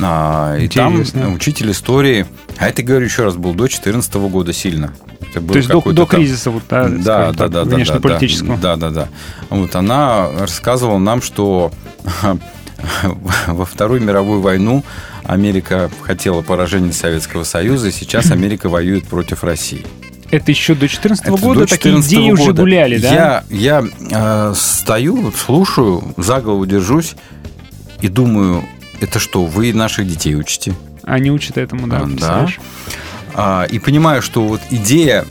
[0.02, 1.02] А, и там
[1.34, 2.26] учитель истории,
[2.58, 4.92] а это, говорю еще раз, был до 14 года сильно.
[5.30, 8.58] Это был То есть до, до там- кризиса вот, да, да, да, да, да, внешнеполитического.
[8.58, 9.08] Да, да, да.
[9.50, 11.72] Вот она рассказывала нам, что
[13.46, 14.84] во Вторую мировую войну
[15.24, 19.84] Америка хотела поражения Советского Союза, и сейчас Америка воюет против России.
[20.30, 22.62] Это еще до 14 Это года до такие 14 идеи уже года.
[22.62, 23.44] гуляли, да?
[23.48, 23.84] Я, я
[24.50, 27.14] э, стою, слушаю, за голову держусь
[28.00, 28.64] и думаю,
[29.00, 30.74] это что, вы наших детей учите?
[31.04, 32.58] Они учат этому, да, А, представляешь?
[33.34, 35.24] А, и понимаю, что вот идея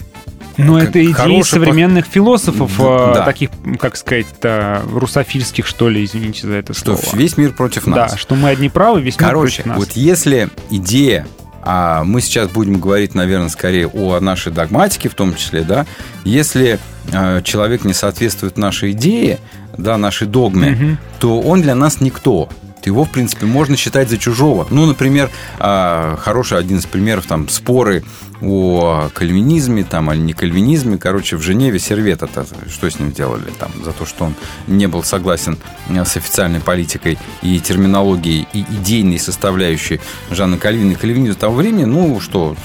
[0.58, 2.84] Но как это идеи современных философов, Да.
[2.84, 3.26] э, Да.
[3.26, 7.16] таких, как сказать, э, русофильских, что ли, извините за это что слово.
[7.18, 8.12] весь мир против нас.
[8.14, 9.78] Да, что мы одни правы, весь мир Короче, против нас.
[9.78, 11.28] вот если идея,
[11.62, 15.86] а мы сейчас будем говорить, наверное, скорее о нашей догматике в том числе, да,
[16.24, 16.80] если
[17.12, 19.40] э, человек не соответствует нашей идее,
[19.78, 20.98] да, нашей догме, Мгм.
[21.20, 22.50] то он для нас никто.
[22.86, 24.68] Его, в принципе, можно считать за чужого.
[24.70, 25.30] Ну, например,
[25.60, 28.04] а, хороший один из примеров, там, споры
[28.42, 30.98] о кальвинизме, там, или не кальвинизме.
[30.98, 32.22] Короче, в Женеве Сервет,
[32.70, 33.52] что с ним делали?
[33.60, 34.36] Там, за то, что он
[34.68, 35.58] не был согласен
[35.90, 40.00] э, с официальной политикой и терминологией, и идейной составляющей
[40.32, 42.56] Жанна Кальвина и Кальвинизма того времени, ну, что,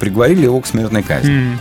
[0.00, 1.30] приговорили его к смертной казни.
[1.52, 1.58] М,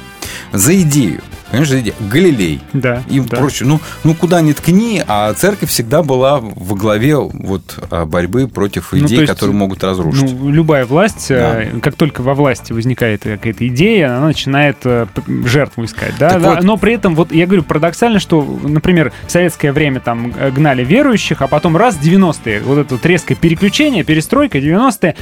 [0.51, 1.21] За идею.
[1.51, 1.95] Конечно, за идею.
[1.99, 3.35] Галилей Да, и да.
[3.37, 3.67] прочее.
[3.67, 8.93] Ну, ну, куда ни ткни, а церковь всегда была во главе вот а, борьбы против
[8.93, 10.31] Ну, идей, то есть, которые могут разрушить.
[10.31, 15.07] Ну, любая власть, э, как только во власти возникает какая-то идея, она начинает э,
[15.45, 16.13] жертву искать.
[16.17, 16.29] Да?
[16.29, 19.99] Так Да, вот- Но при этом, вот я говорю, парадоксально, что, например, в советское время
[19.99, 25.15] там гнали верующих, а потом раз 90-е, вот это вот резкое переключение, перестройка 90-е,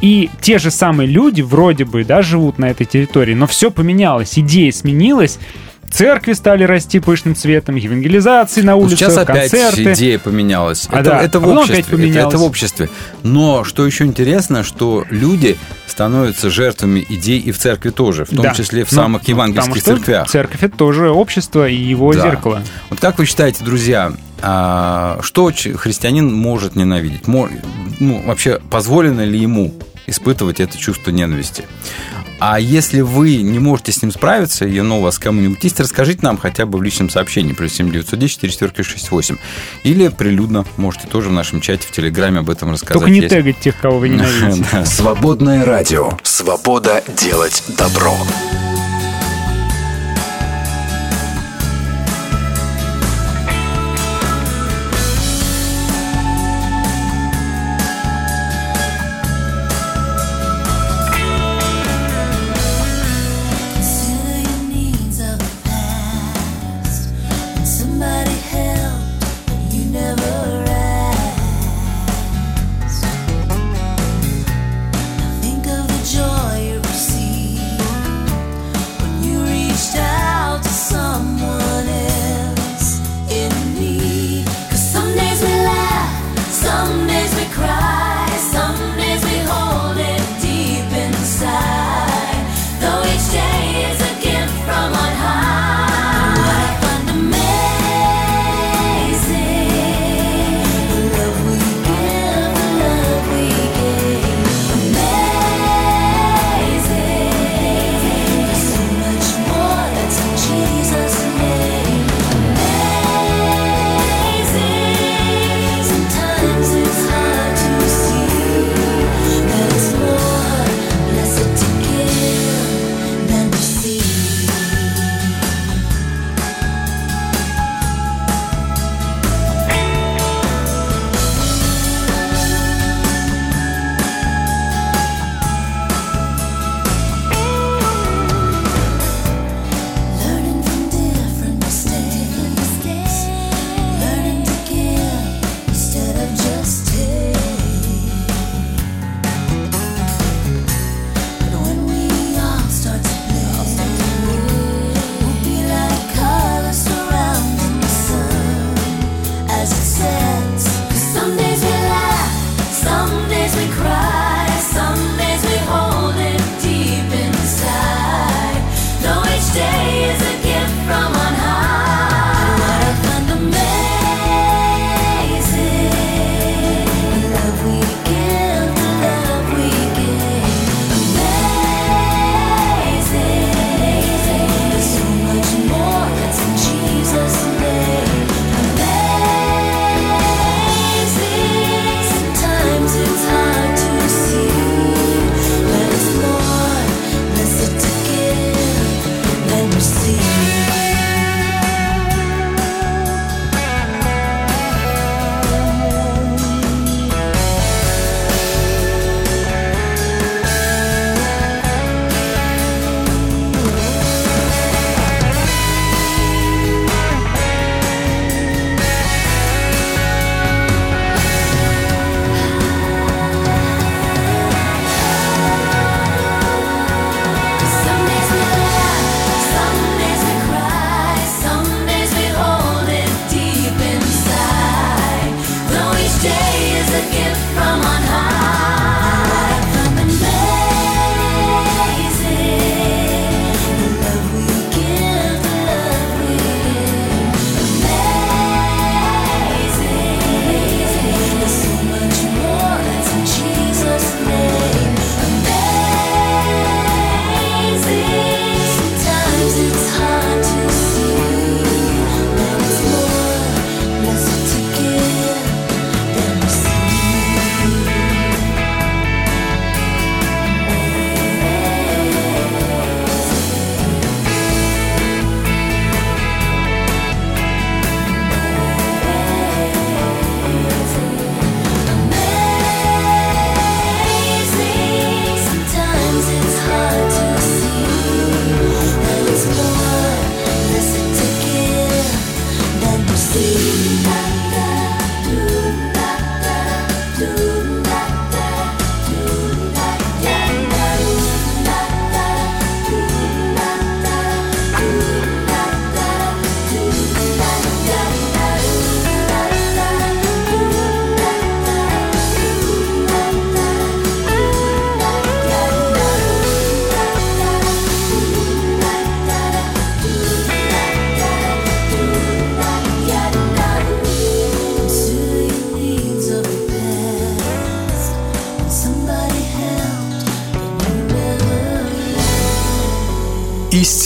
[0.00, 4.38] и те же самые люди вроде бы, да, живут на этой территории, но все поменялось,
[4.38, 5.38] идея сменилась,
[5.90, 9.92] церкви стали расти пышным цветом, евангелизации на Ну, улицах, Сейчас опять концерты.
[9.94, 10.86] идея поменялась.
[10.90, 11.22] А, это, да.
[11.22, 11.74] это в обществе.
[11.74, 12.34] опять это- поменялось.
[12.34, 12.88] это в обществе.
[13.22, 15.56] Но что еще интересно, что люди
[15.86, 18.52] становятся жертвами идей и в церкви тоже, в том Да.
[18.52, 20.28] числе в Ну, самых евангельских потому церквях.
[20.28, 22.20] Церковь это тоже общество и его Да.
[22.20, 22.62] зеркало.
[22.90, 24.12] Вот как вы считаете, друзья,
[24.42, 27.26] а, что христианин может ненавидеть?
[27.26, 27.48] Ну,
[28.26, 29.72] вообще, позволено ли ему
[30.06, 31.64] испытывать это чувство ненависти?
[32.38, 36.18] А если вы не можете с ним справиться, и оно у вас кому-нибудь есть, расскажите
[36.22, 39.36] нам хотя бы в личном сообщении плюс 7910 44 68.
[39.84, 42.94] Или прилюдно можете тоже в нашем чате в Телеграме об этом рассказать.
[42.98, 44.84] Только не Есть- тегать тех, кого вы ненавидите.
[44.84, 46.18] Свободное радио.
[46.22, 48.14] Свобода делать добро.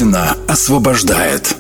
[0.01, 1.60] Истина освобождает.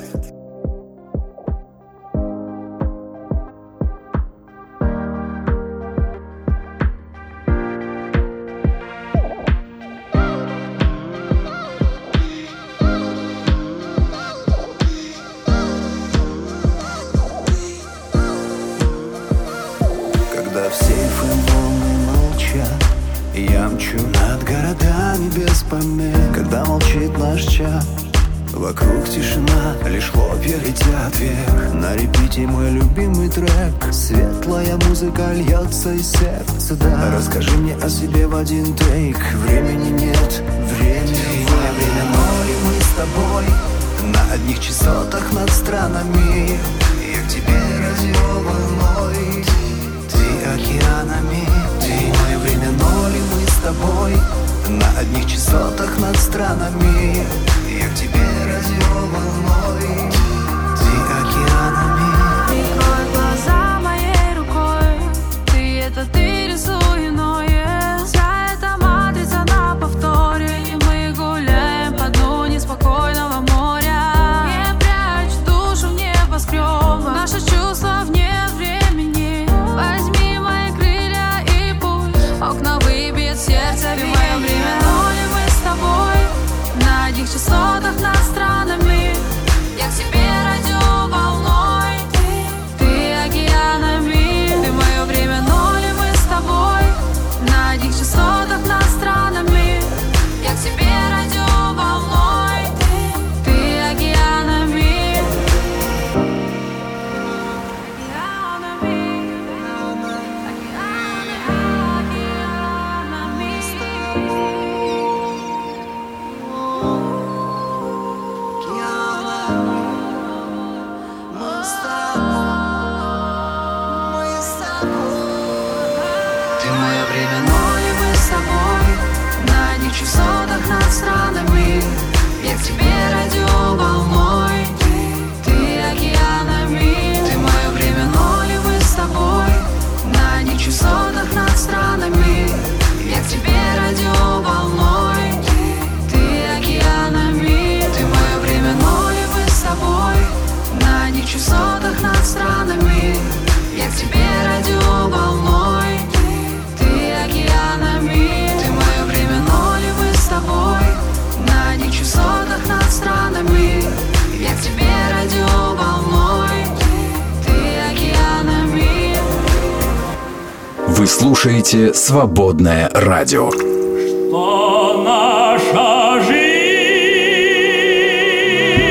[172.11, 173.53] «Свободное радио».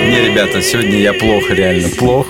[0.10, 2.30] Не, ребята, сегодня я плохо, реально плохо.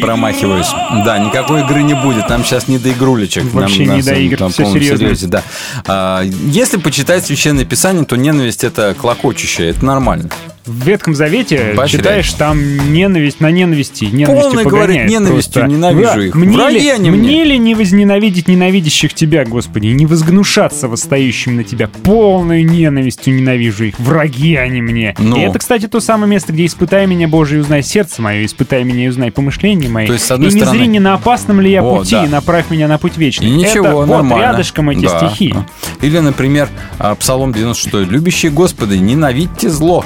[0.00, 0.70] Промахиваюсь.
[1.04, 2.30] Да, никакой игры не будет.
[2.30, 3.44] Нам сейчас не до игрулечек.
[3.52, 4.98] Вообще Нам не до на игр, всё полном серьезно.
[5.04, 5.42] серьезе, да.
[5.86, 10.30] А, если почитать Священное Писание, то ненависть это клокочущая, это нормально.
[10.64, 12.00] В Ветхом Завете Поощряй.
[12.00, 14.04] читаешь там ненависть на ненависти.
[14.04, 15.66] Ненавистью Полный, говорит, ненавистью просто.
[15.76, 16.20] ненавижу Да.
[16.26, 16.34] их.
[16.36, 17.44] Мне, Враги ли, они мне мне.
[17.44, 21.88] ли не возненавидеть ненавидящих тебя, Господи, и не возгнушаться восстающим на тебя?
[21.88, 23.98] Полной ненавистью ненавижу их.
[23.98, 25.16] Враги они мне.
[25.18, 25.36] Ну.
[25.36, 28.84] И это, кстати, то самое место, где испытай меня, Боже, и узнай сердце мое, испытай
[28.84, 30.06] меня и узнай помышления мои.
[30.06, 32.12] То есть, с одной и не стороны- зри, не на опасном ли я О, пути,
[32.12, 32.24] да.
[32.24, 33.48] и направь меня на путь вечный.
[33.48, 34.34] И ничего, это нормально.
[34.34, 35.28] вот рядышком эти Да.
[35.28, 35.54] стихи.
[36.02, 36.68] Или, например,
[37.00, 38.08] а, Псалом 96.
[38.08, 40.04] «Любящие Господа, ненавидьте зло».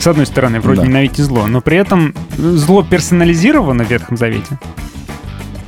[0.00, 0.86] С одной стороны, вроде Да.
[0.86, 4.58] ненавидите зло, но при этом зло персонализировано в Ветхом Завете.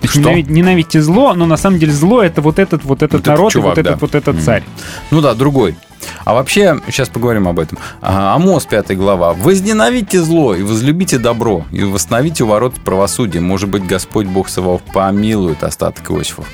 [0.00, 3.20] То есть ненавид- зло, но на самом деле зло это вот этот, вот этот Вот
[3.20, 3.90] этот народ, чувак, и вот да.
[3.90, 4.64] этот, вот этот царь.
[5.10, 5.76] Ну да, другой.
[6.24, 7.78] А вообще, сейчас поговорим об этом.
[8.00, 9.32] Амос, 5 глава.
[9.34, 13.40] «Возненавидьте зло и возлюбите добро, и восстановите у ворот правосудия.
[13.40, 16.46] Может быть, Господь Бог Саваоф помилует остаток Иосифов».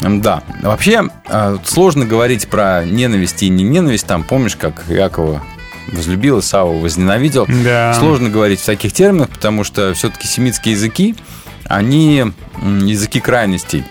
[0.00, 0.42] Да.
[0.62, 4.06] Вообще, а, сложно говорить про ненависть и не ненависть.
[4.06, 5.42] Там, помнишь, как Якова
[5.94, 7.46] возлюбил, Исава возненавидел.
[7.48, 7.94] Да.
[7.94, 11.14] Сложно говорить в таких терминах, потому что все-таки семитские языки,
[11.64, 13.84] они языки крайностей.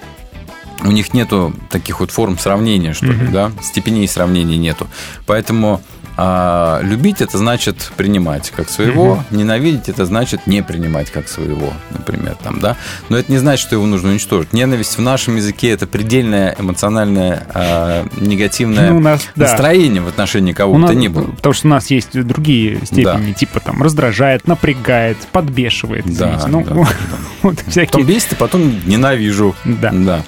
[0.84, 3.32] У них нету таких вот форм сравнения, что ли, Мгм.
[3.32, 3.52] да?
[3.62, 4.88] Степеней сравнения нету.
[5.26, 5.82] Поэтому
[6.16, 12.36] А, любить это значит принимать как своего, ненавидеть это значит не принимать как своего, например,
[12.44, 12.76] там, да.
[13.10, 14.54] Но это не значит, что его нужно уничтожить.
[14.54, 19.48] Ненависть в нашем языке это предельное эмоциональное а, негативное Ну, нас, да.
[19.48, 21.32] настроение в отношении кого У бы нас- то ни было.
[21.32, 26.06] Потому что у нас есть другие степени, типа там раздражает, напрягает, подбешивает.
[26.06, 26.48] Да, извините.
[26.48, 26.88] ну, да, вот
[27.42, 28.04] Потом всякие.
[28.06, 29.56] бесит, а потом ненавижу.
[29.66, 29.92] Да.
[29.92, 30.24] да.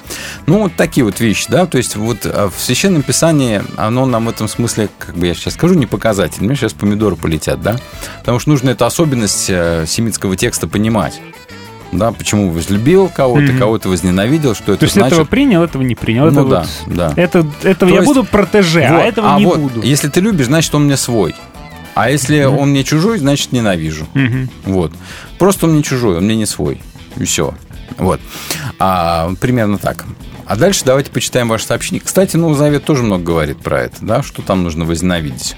[0.48, 1.66] Ну, вот такие вот вещи, да.
[1.66, 5.34] То есть, вот а, в Священном Писании, оно нам в этом смысле, как бы я
[5.34, 6.38] сейчас скажу, не показатель.
[6.42, 7.78] У меня сейчас помидоры полетят, да.
[8.20, 11.20] Потому что нужно эту особенность э, семитского текста понимать.
[11.92, 13.60] Да, почему возлюбил кого-то, Мгм.
[13.60, 15.14] кого-то возненавидел, что это То есть значит.
[15.14, 16.24] этого принял, этого не принял.
[16.26, 17.14] Ну это да, вот- да.
[17.16, 19.82] Это, этого То я есть- буду протеже, а Вот, этого не вот, буду.
[19.82, 21.36] Если ты любишь, значит, он мне свой.
[21.94, 24.08] А если он мне чужой, значит, ненавижу.
[24.14, 24.50] Мгм.
[24.66, 24.92] Вот.
[25.40, 26.82] Просто он мне чужой, он мне не свой.
[27.16, 27.54] И все.
[27.98, 28.20] Вот.
[28.80, 30.04] А, примерно так.
[30.46, 32.02] А дальше давайте почитаем ваше сообщение.
[32.04, 35.56] Кстати, Новый Завет тоже много говорит про это, да, что там нужно возненавидеть.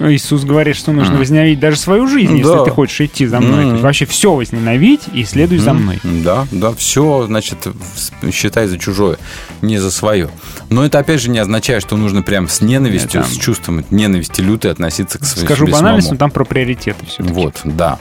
[0.00, 1.20] Иисус говорит, что нужно Мгм.
[1.20, 2.64] возненавидеть даже свою жизнь, если Да.
[2.64, 3.70] ты хочешь идти за мной.
[3.70, 5.98] Есть вообще все возненавидь и следуй за М, мной.
[6.04, 7.66] Да, да, все, значит,
[8.32, 9.16] считай за чужое,
[9.62, 10.28] не за свое.
[10.68, 14.40] Но это, опять же, не означает, что нужно прям с ненавистью, Это- с чувством ненависти
[14.42, 16.00] лютой относиться к своему Скажу самому.
[16.10, 17.22] но там про приоритеты все.
[17.22, 17.98] Вот, да.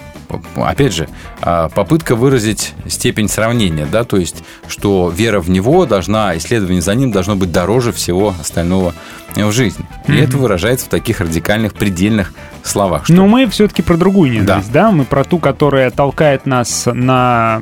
[0.56, 1.08] Опять же,
[1.42, 6.94] а, попытка выразить степень сравнения, да, то есть, что вера в него должна, исследование за
[6.96, 8.94] ним должно быть дороже всего остального
[9.36, 9.86] в жизни.
[10.08, 10.22] И Мгм.
[10.22, 12.34] это выражается в таких радикальных, предельных
[12.64, 13.06] словах.
[13.06, 14.92] Что Но мы все-таки про другую ненависть, да.
[14.92, 17.62] Мы про ту, которая толкает нас на...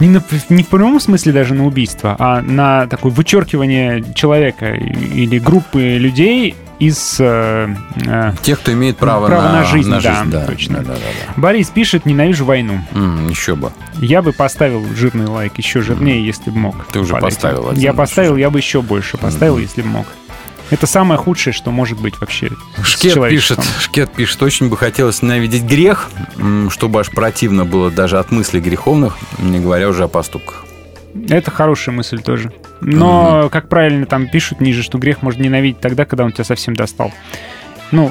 [0.00, 5.38] Не, на, не в прямом смысле даже на убийство, а на такое вычеркивание человека или
[5.38, 7.16] группы людей из...
[7.18, 7.74] э,
[8.06, 10.78] э, Тех, кто имеет право, Право на, на жизнь, да, да, точно.
[10.78, 12.80] Да, да, да, Борис пишет, ненавижу войну.
[12.92, 13.72] М, еще бы.
[13.96, 16.86] Я бы поставил жирный лайк, еще жирнее, если бы мог.
[16.92, 20.06] Ты уже поставил один Я поставил, я бы еще больше поставил, если бы мог.
[20.70, 22.50] Это самое худшее, что может быть вообще.
[22.82, 23.58] Шкет пишет.
[23.80, 26.10] Шкет пишет, очень бы хотелось ненавидеть грех,
[26.68, 30.66] чтобы аж противно было даже от мыслей греховных, не говоря уже о поступках.
[31.28, 32.52] Это хорошая мысль тоже.
[32.80, 36.74] Но, как правильно там пишут ниже, что грех можно ненавидеть тогда, когда он тебя совсем
[36.74, 37.12] достал.
[37.90, 38.10] Ну,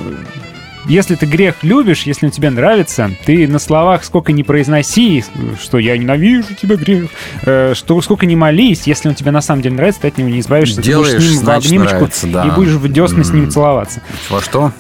[0.88, 5.24] если ты грех любишь, если он тебе нравится, ты на словах сколько не произноси,
[5.62, 7.10] что я ненавижу тебя, грех,
[7.44, 10.30] э, что сколько не молись, если он тебе на самом деле нравится, ты от него
[10.30, 10.82] не избавишься.
[10.82, 12.46] ты будешь Делаешь, с ним в обнимочку нравится, да.
[12.46, 14.02] и будешь в десна с ним целоваться.
[14.30, 14.72] Во что?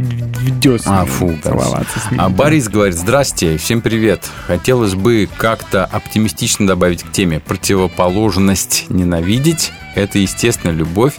[0.00, 2.20] В десна А, фу, целоваться с ним.
[2.20, 2.28] А.
[2.28, 4.28] Борис говорит, здрасте, всем привет.
[4.46, 7.40] Хотелось бы как-то оптимистично добавить к теме.
[7.40, 11.14] Противоположность ненавидеть– это, естественно, любовь,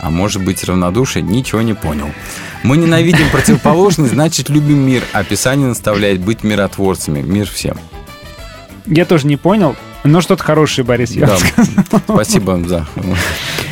[0.00, 2.08] а может быть равнодушие, ничего не понял.
[2.62, 5.02] Мы ненавидим противоположность, значит, любим мир.
[5.12, 7.20] А Писание наставляет быть миротворцами.
[7.20, 7.76] Мир всем.
[8.86, 11.38] Я тоже не понял, но что-то хорошее, Борис, я Да.
[12.06, 12.86] Спасибо вам за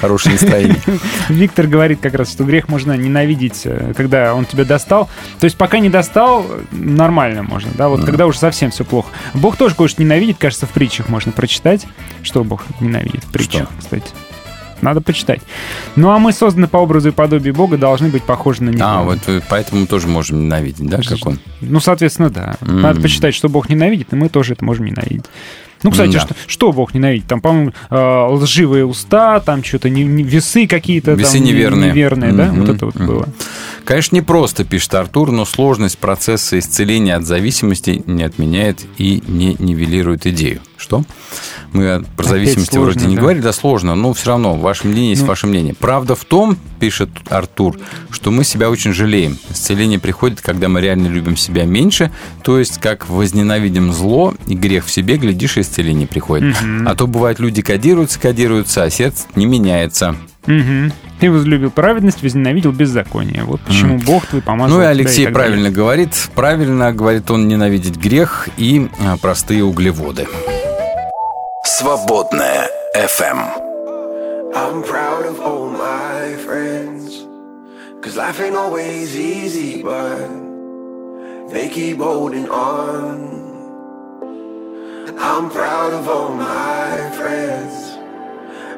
[0.02, 0.80] хорошее настроение.
[1.28, 5.08] Виктор говорит как раз, что грех можно ненавидеть, э, когда он тебя достал.
[5.38, 9.08] То есть пока не достал, нормально можно, да, вот когда уже совсем все плохо.
[9.32, 11.86] Бог тоже кое-что ненавидит, кажется, в притчах можно прочитать.
[12.22, 14.10] Что Бог ненавидит в притчах, кстати?
[14.80, 15.40] Надо почитать.
[15.94, 18.84] Ну, а мы созданы по образу и подобию Бога, должны быть похожи на Него.
[18.84, 21.38] А, вот поэтому мы тоже можем ненавидеть, да, как он?
[21.60, 22.56] Ну, соответственно, да.
[22.60, 22.80] М.
[22.80, 25.26] Надо почитать, что Бог ненавидит, и мы тоже это можем ненавидеть.
[25.82, 26.20] Ну, кстати, Да.
[26.20, 27.26] что, что Бог ненавидит?
[27.26, 31.12] Там, по-моему, э, лживые уста, там что-то, не, не- весы какие-то.
[31.12, 31.90] Весы там, не- неверные.
[31.92, 32.50] Неверные, да?
[32.54, 33.28] Вот это вот было.
[33.84, 39.56] Конечно, не просто, пишет Артур, но сложность процесса исцеления от зависимости не отменяет и не
[39.58, 40.60] нивелирует идею.
[40.82, 41.04] Что?
[41.72, 41.80] Мы
[42.16, 43.20] про Опять зависимости сложно, вроде не да.
[43.20, 45.28] говорили, да сложно, но все равно ваше мнение есть Ну.
[45.28, 45.74] ваше мнение.
[45.78, 47.78] Правда в том, пишет Артур,
[48.10, 49.38] что мы себя очень жалеем.
[49.50, 52.10] Исцеление приходит, когда мы реально любим себя меньше,
[52.42, 56.60] то есть как возненавидим зло и грех в себе, глядишь, и исцеление приходит.
[56.60, 56.88] Мгм.
[56.88, 60.16] А то бывает, люди кодируются, кодируются, а сердце не меняется.
[60.46, 60.92] Мгм.
[61.20, 63.44] Ты возлюбил праведность, возненавидел беззаконие.
[63.44, 65.32] Вот почему Бог твой помазал Ну и Алексей далее.
[65.34, 66.10] правильно говорит.
[66.34, 70.26] Правильно говорит он ненавидеть грех и а, простые углеводы.
[71.65, 73.39] Свободная FM.
[74.55, 77.25] I'm proud of all my friends.
[78.01, 80.27] Cause life ain't always easy, but
[81.49, 83.37] they keep holding on.
[85.19, 87.97] I'm proud of all my friends.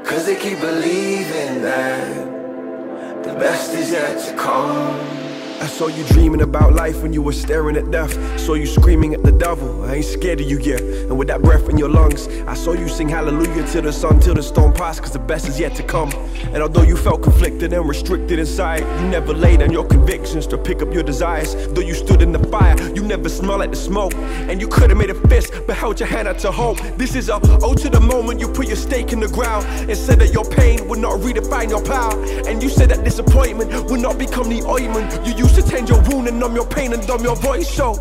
[0.07, 5.23] Cause they keep believing that the best is yet to come.
[5.65, 8.12] I saw you dreaming about life when you were staring at death.
[8.39, 9.82] Saw you screaming at the devil.
[9.86, 10.82] I ain't scared of you yet.
[10.82, 14.20] And with that breath in your lungs, I saw you sing hallelujah to the sun
[14.20, 16.12] till the storm passed, cause the best is yet to come.
[16.53, 20.59] And although you felt conflicted and restricted inside, you never laid on your convictions to
[20.59, 21.55] pick up your desires.
[21.69, 24.15] Though you stood in the fire, you never smelled like the smoke.
[24.51, 26.77] And you could have made a fist, but held your hand out to hope.
[26.99, 29.97] This is a ode to the moment you put your stake in the ground and
[29.97, 32.23] said that your pain would not redefine your power.
[32.47, 36.01] And you said that disappointment would not become the ointment you used to tend your
[36.02, 37.68] wound and numb your pain and dumb your voice.
[37.68, 37.94] So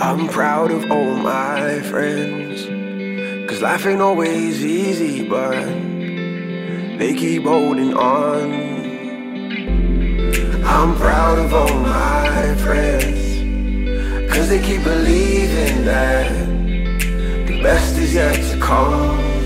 [0.00, 2.66] I'm proud of all my friends.
[3.48, 5.64] Cause life ain't always easy, but
[6.98, 8.52] they keep holding on.
[10.64, 14.32] I'm proud of all my friends.
[14.32, 16.30] Cause they keep believing that
[17.46, 19.43] the best is yet to come.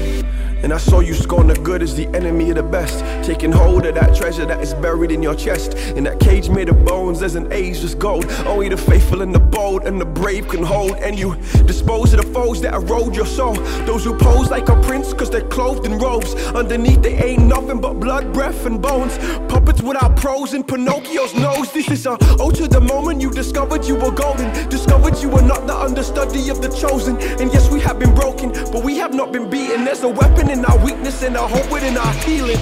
[0.63, 3.05] And I saw you scorn the good as the enemy of the best.
[3.25, 5.75] Taking hold of that treasure that is buried in your chest.
[5.97, 8.27] In that cage made of bones, there's an ageless gold.
[8.45, 10.97] Only the faithful and the bold and the brave can hold.
[10.97, 13.55] And you dispose of the foes that erode your soul.
[13.87, 16.35] Those who pose like a prince, cause they're clothed in robes.
[16.35, 19.17] Underneath, they ain't nothing but blood, breath, and bones.
[19.49, 21.73] Puppets without pros in Pinocchio's nose.
[21.73, 24.69] This is a ode to the moment you discovered you were golden.
[24.69, 27.17] Discovered you were not the understudy of the chosen.
[27.41, 29.85] And yes, we have been broken, but we have not been beaten.
[29.85, 32.59] There's a weapon in our weakness and our hope within our healing.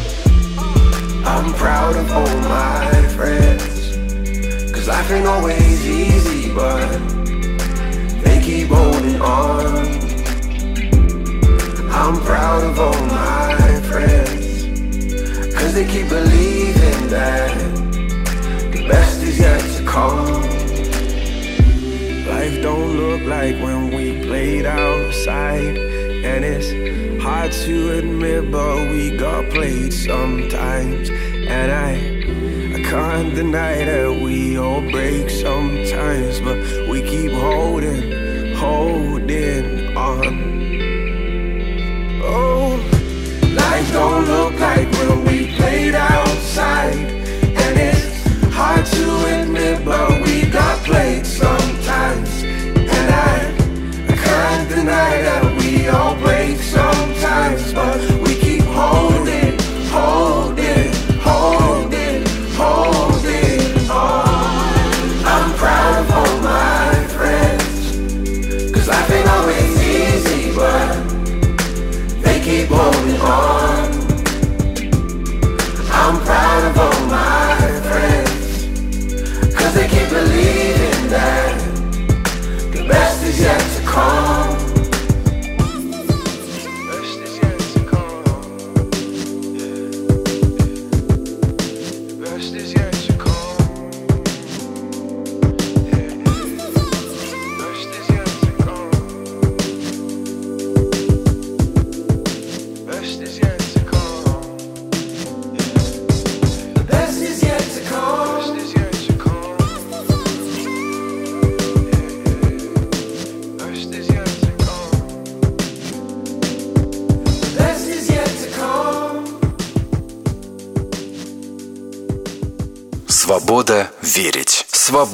[1.25, 3.97] I'm proud of all my friends.
[4.73, 6.89] Cause life ain't always easy, but
[8.25, 9.67] they keep holding on.
[11.91, 14.65] I'm proud of all my friends.
[15.55, 17.55] Cause they keep believing that
[18.73, 20.43] the best is yet to come.
[22.27, 25.77] Life don't look like when we played outside.
[26.27, 31.11] And it's hard to admit, but we got played sometimes.
[31.11, 31.93] And I,
[32.79, 36.57] I can't deny that we all break sometimes, but
[36.89, 40.35] we keep holding, holding on.
[42.23, 42.79] Oh,
[43.61, 46.95] life don't look like when we played outside.
[47.63, 49.07] And it's hard to
[49.41, 52.31] admit, but we got played sometimes.
[52.45, 53.37] And I,
[54.13, 56.66] I can't deny that we all break
[57.87, 58.16] love.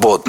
[0.01, 0.22] Верить.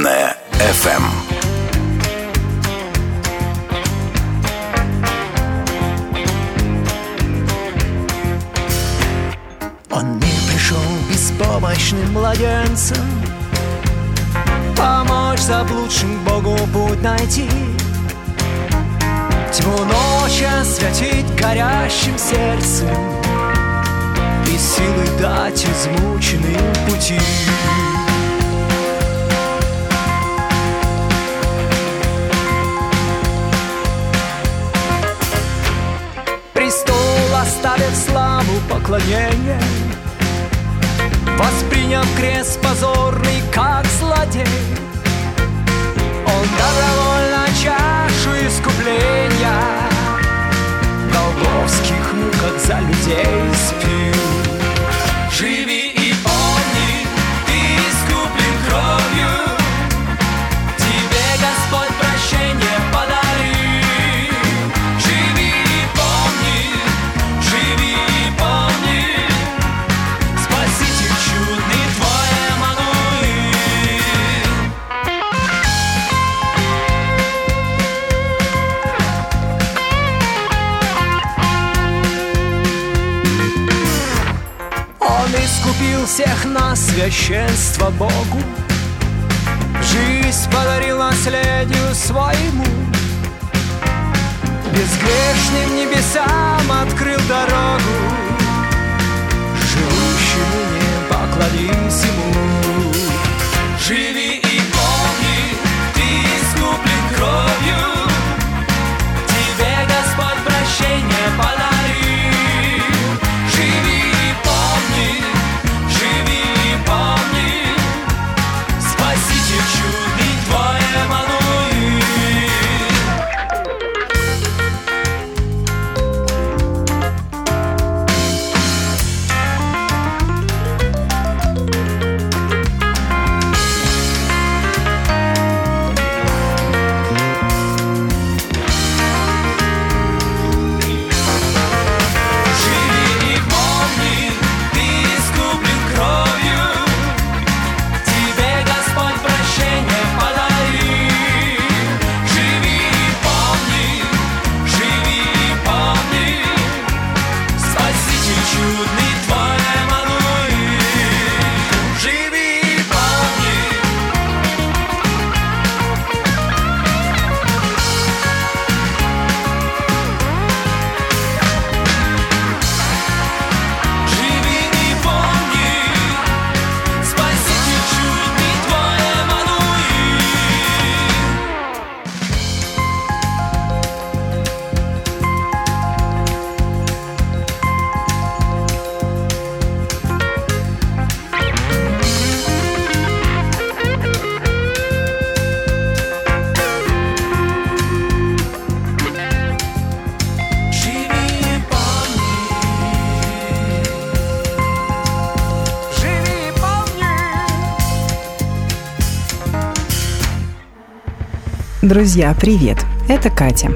[211.83, 212.77] Друзья, привет!
[213.09, 213.69] Это Катя.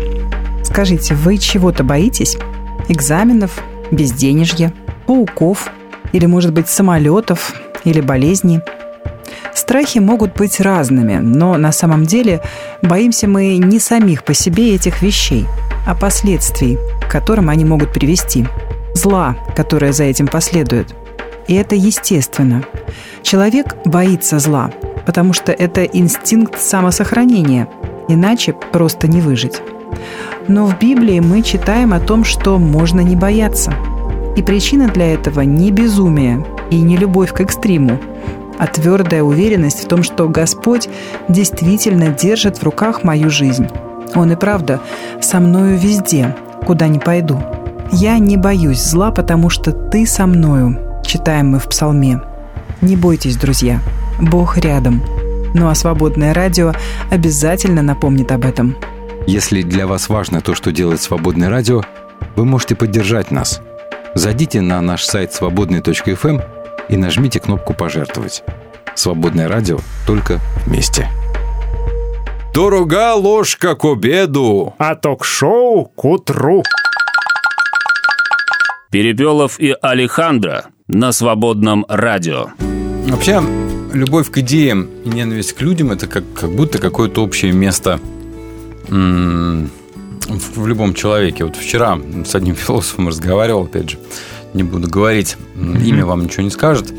[0.64, 2.38] Скажите, вы чего-то боитесь?
[2.88, 3.62] Экзаменов,
[3.92, 4.74] безденежья,
[5.06, 5.70] пауков
[6.14, 7.54] или, может быть, самолетов
[7.84, 8.62] или болезней?
[9.54, 12.40] Страхи могут быть разными, но на самом деле
[12.82, 15.46] боимся мы не самих по себе этих вещей,
[15.86, 18.48] а последствий, к которым они могут привести,
[18.94, 20.96] зла, которое за этим последует.
[21.50, 22.64] И это естественно.
[23.22, 24.72] Человек боится зла,
[25.06, 27.68] потому что это инстинкт самосохранения,
[28.08, 29.62] иначе просто не выжить.
[30.48, 33.74] Но в Библии мы читаем о том, что можно не бояться.
[34.36, 38.00] И причина для этого не безумие и не любовь к экстриму,
[38.58, 40.90] а твердая уверенность в том, что Господь
[41.28, 43.68] действительно держит в руках мою жизнь.
[44.16, 44.80] Он и правда
[45.22, 46.36] со мною везде,
[46.66, 47.42] куда ни пойду.
[47.92, 50.78] «Я не боюсь зла, потому что ты со мною»,
[51.08, 52.22] читаем мы в Псалме.
[52.82, 53.80] Не бойтесь, друзья,
[54.20, 55.02] Бог рядом.
[55.58, 56.72] Ну а свободное радио
[57.10, 58.76] обязательно напомнит об этом.
[59.26, 61.82] Если для вас важно то, что делает Свободное радио,
[62.36, 63.60] вы можете поддержать нас.
[64.14, 66.42] Зайдите на наш сайт свободный.фм
[66.90, 68.44] и нажмите кнопку «Пожертвовать».
[68.94, 71.10] Свободное радио только вместе.
[72.54, 74.76] Дорога ложка к обеду.
[74.78, 76.62] А ток-шоу к утру.
[78.92, 82.50] Перепелов и Алехандро на свободном радио.
[83.08, 83.42] Вообще,
[83.94, 88.00] любовь к идеям и ненависть к людям– это как, как будто какое-то общее место
[88.90, 89.70] м,
[90.28, 91.46] в, в любом человеке.
[91.46, 93.98] Вот вчера с одним философом разговаривал, опять же,
[94.54, 96.94] не буду говорить, имя вам ничего не скажет.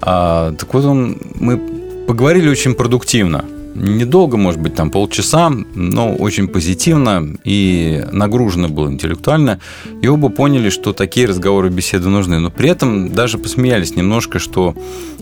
[0.00, 1.58] А, так вот, он, мы
[2.06, 3.44] поговорили очень продуктивно.
[3.74, 9.60] Недолго, может быть, там полчаса, но очень позитивно и нагружено было интеллектуально.
[10.02, 12.40] И оба поняли, что такие разговоры, беседы нужны.
[12.40, 14.74] Но при этом даже посмеялись немножко, что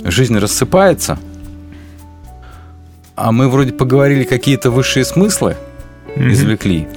[0.03, 1.19] жизнь рассыпается,
[3.17, 5.57] а мы вроде поговорили какие-то высшие смыслы,
[6.17, 6.89] извлекли,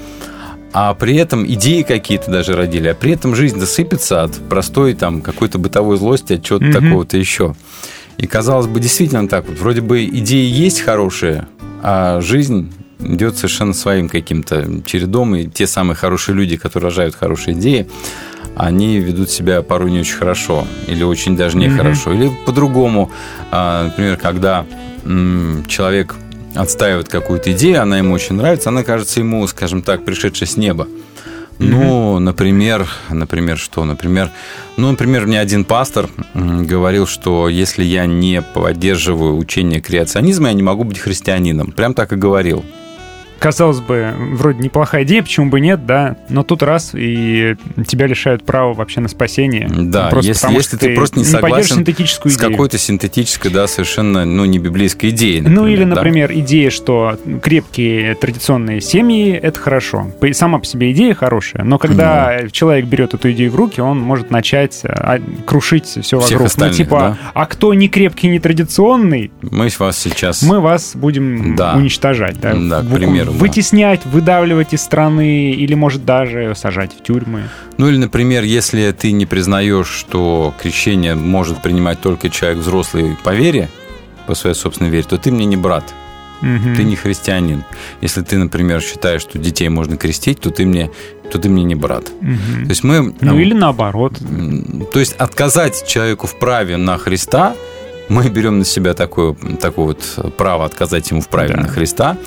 [0.72, 5.22] а при этом идеи какие-то даже родили, а при этом жизнь досыпется от простой там
[5.22, 7.56] какой-то бытовой злости, от чего-то такого-то еще.
[8.18, 9.58] И казалось бы, действительно так вот.
[9.60, 11.48] Вроде бы идеи есть хорошие,
[11.82, 17.58] а жизнь идет совершенно своим каким-то чередом, и те самые хорошие люди, которые рожают хорошие
[17.58, 17.88] идеи,
[18.56, 23.12] они ведут себя порой не очень хорошо, или очень даже нехорошо, или по-другому.
[23.50, 24.66] А, Например, когда
[25.68, 26.16] человек
[26.54, 30.88] отстаивает какую-то идею, она ему очень нравится, она кажется ему, скажем так, пришедшей с неба.
[31.62, 33.86] Ну, например, например, что?
[33.86, 34.32] Например,
[34.78, 40.64] ну, например, мне один пастор говорил, что если я не поддерживаю учение креационизма, я не
[40.64, 41.72] могу быть христианином.
[41.72, 42.66] Прям так и говорил.
[43.42, 47.56] Казалось бы, вроде неплохая идея, почему бы нет, да, но тут раз, и
[47.88, 49.68] тебя лишают права вообще на спасение.
[49.68, 52.52] Да, просто если, потому, если что ты, просто не не согласен синтетическую с идею.
[52.52, 55.42] какой-то синтетической, да, совершенно, ну, не библейской идеей.
[55.42, 55.96] Ну или, да.
[55.96, 60.12] например, идея, что крепкие традиционные семьи— это хорошо.
[60.34, 64.30] Сама по себе идея хорошая, но когда человек берет эту идею в руки, он может
[64.30, 66.58] начать а, крушить все Всех вокруг.
[66.58, 67.32] ну типа, да.
[67.34, 70.44] а кто не крепкий, не традиционный, Мы вас сейчас...
[70.44, 71.74] мы вас будем Да.
[71.76, 72.40] уничтожать.
[72.40, 73.40] Да, Да, к примеру, да.
[73.40, 77.44] Вытеснять, выдавливать из страны или, может, даже сажать в тюрьмы.
[77.78, 83.34] Ну или, например, если ты не признаешь, что крещение может принимать только человек взрослый по
[83.34, 83.70] вере,
[84.28, 85.84] по своей собственной вере, то ты мне не брат.
[86.42, 86.76] Мгм.
[86.76, 87.64] Ты не христианин.
[88.02, 90.90] Если ты, например, считаешь, что детей можно крестить, то ты мне,
[91.32, 92.06] то ты мне не брат.
[92.20, 92.64] Мгм.
[92.64, 93.14] То есть мы...
[93.22, 94.14] Ну м, или наоборот.
[94.92, 97.56] То есть отказать человеку в праве на Христа,
[98.10, 101.62] мы берем на себя такое, такое вот право отказать ему в праве Да.
[101.62, 102.18] на Христа,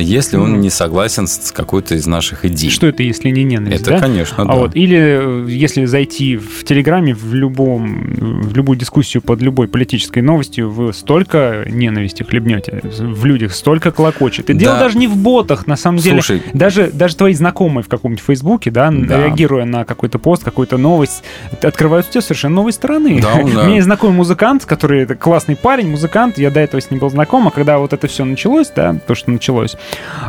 [0.00, 0.56] если он Ну.
[0.58, 2.70] не согласен с какой-то из наших идей.
[2.70, 3.82] Что это, если не ненависть?
[3.82, 4.00] Это, да?
[4.00, 4.54] конечно, А да.
[4.54, 10.20] вот, или э, если зайти в Телеграме в, любом, в любую дискуссию под любой политической
[10.20, 14.50] новостью, вы столько ненависти хлебнете, в людях столько клокочет.
[14.50, 14.58] И Да.
[14.58, 16.38] дело даже не в ботах, на самом Слушай.
[16.38, 16.50] деле.
[16.54, 19.18] Даже, даже твои знакомые в каком-нибудь Фейсбуке, да, Да.
[19.18, 21.22] реагируя на какой-то пост, какую-то новость,
[21.62, 23.20] открывают все совершенно новой стороны.
[23.20, 23.62] Да, У да.
[23.64, 27.10] меня есть знакомый музыкант, который это классный парень, музыкант, я до этого с ним был
[27.10, 29.76] знаком, а когда вот это все началось, да, то, что началось,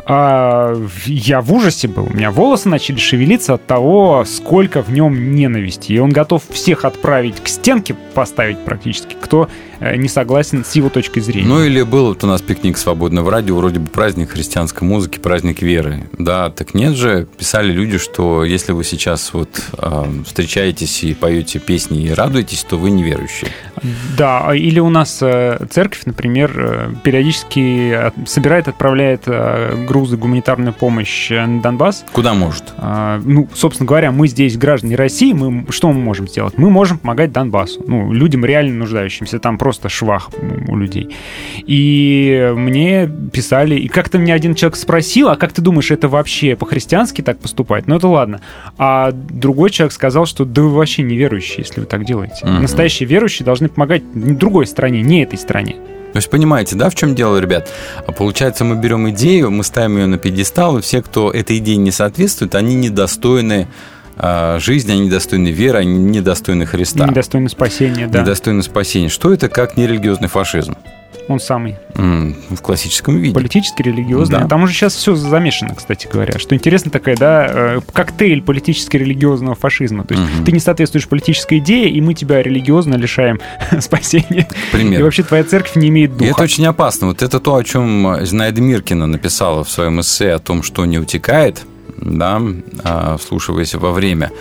[0.05, 0.75] а,
[1.05, 2.05] я в ужасе был.
[2.05, 5.93] У меня волосы начали шевелиться от того, сколько в нем ненависти.
[5.93, 9.49] И он готов всех отправить к стенке, поставить практически, кто
[9.80, 11.48] не согласен с его точкой зрения.
[11.48, 15.62] Ну или был вот у нас пикник свободного радио, вроде бы праздник христианской музыки, праздник
[15.62, 16.04] веры.
[16.18, 21.60] Да, так нет же, писали люди, что если вы сейчас вот э, встречаетесь и поете
[21.60, 23.52] песни и радуетесь, то вы неверующие.
[24.18, 31.32] Да, или у нас э, церковь, например, э, периодически собирает, отправляет э, грузы гуманитарную помощь
[31.32, 32.06] э, на Донбасс.
[32.12, 32.64] Куда может?
[32.78, 36.58] А, ну, собственно говоря, мы здесь граждане России, мы что мы можем сделать?
[36.58, 40.30] Мы можем помогать Донбассу, ну, людям реально нуждающимся, там просто швах
[40.68, 41.15] у людей.
[41.65, 46.56] И мне писали, и как-то меня один человек спросил, а как ты думаешь, это вообще
[46.56, 47.88] по-христиански так поступать?
[47.88, 48.41] Ну, это ладно.
[48.77, 52.45] А другой человек сказал, что да вы вообще неверующие, если вы так делаете.
[52.45, 52.61] Мгм.
[52.61, 55.76] Настоящие верующие должны помогать другой стране, не этой стране.
[56.14, 57.69] То есть понимаете, да, в чем дело, ребят?
[58.06, 61.77] А Получается, мы берем идею, мы ставим ее на пьедестал, и все, кто этой идее
[61.77, 63.68] не соответствует, они недостойны
[64.60, 67.06] жизни, они недостойны веры, они недостойны Христа.
[67.07, 68.22] Недостойно спасения, да.
[68.22, 69.10] Недостойны спасения.
[69.10, 70.76] Что это как нерелигиозный фашизм?
[71.30, 71.76] Он самый.
[71.94, 73.34] В классическом виде.
[73.34, 74.39] Политически, религиозный.
[74.39, 74.48] Да.
[74.48, 76.39] Там уже сейчас все замешано, кстати говоря.
[76.39, 80.06] Что интересно, такая, да, э, коктейль политически-религиозного фашизма.
[80.06, 80.45] То есть Мгм.
[80.45, 83.41] ты не соответствуешь политической идее, и мы тебя религиозно лишаем
[83.81, 84.48] спасения.
[84.72, 85.02] примеру.
[85.02, 86.31] И вообще твоя церковь не имеет И духа.
[86.31, 87.07] это очень опасно.
[87.07, 90.98] Вот это то, о чем Зинаида Миркина написала в своем эссе о том, что не
[90.98, 91.61] утекает,
[91.98, 92.41] да,
[92.84, 94.32] а, вслушиваясь во время.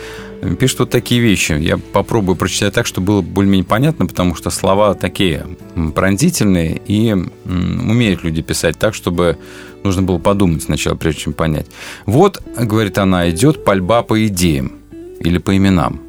[0.59, 1.53] Пишет вот такие вещи.
[1.53, 5.45] Я попробую прочитать так, чтобы было более-менее понятно, потому что слова такие
[5.95, 7.15] пронзительные, и
[7.45, 9.37] умеют люди писать так, чтобы
[9.83, 11.67] нужно было подумать сначала, прежде чем понять.
[12.05, 14.73] Вот, говорит она, идет пальба по идеям
[15.19, 16.01] или по именам.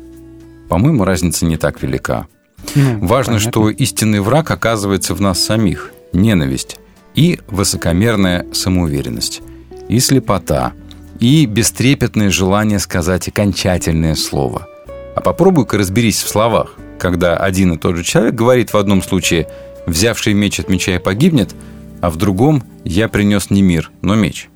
[0.68, 2.26] По-моему, разница не так велика.
[2.74, 3.50] Ну, Важно, понятно.
[3.50, 5.92] что истинный враг оказывается в нас самих.
[6.12, 6.78] Ненависть
[7.14, 9.42] и высокомерная самоуверенность,
[9.88, 10.72] и слепота,
[11.20, 14.68] и бестрепетное желание сказать окончательное слово.
[15.16, 19.48] А попробуй-ка разберись в словах, когда один и тот же человек говорит в одном случае
[19.86, 21.54] «взявший меч от меча и погибнет»,
[22.00, 24.48] а в другом «я принес не мир, но меч».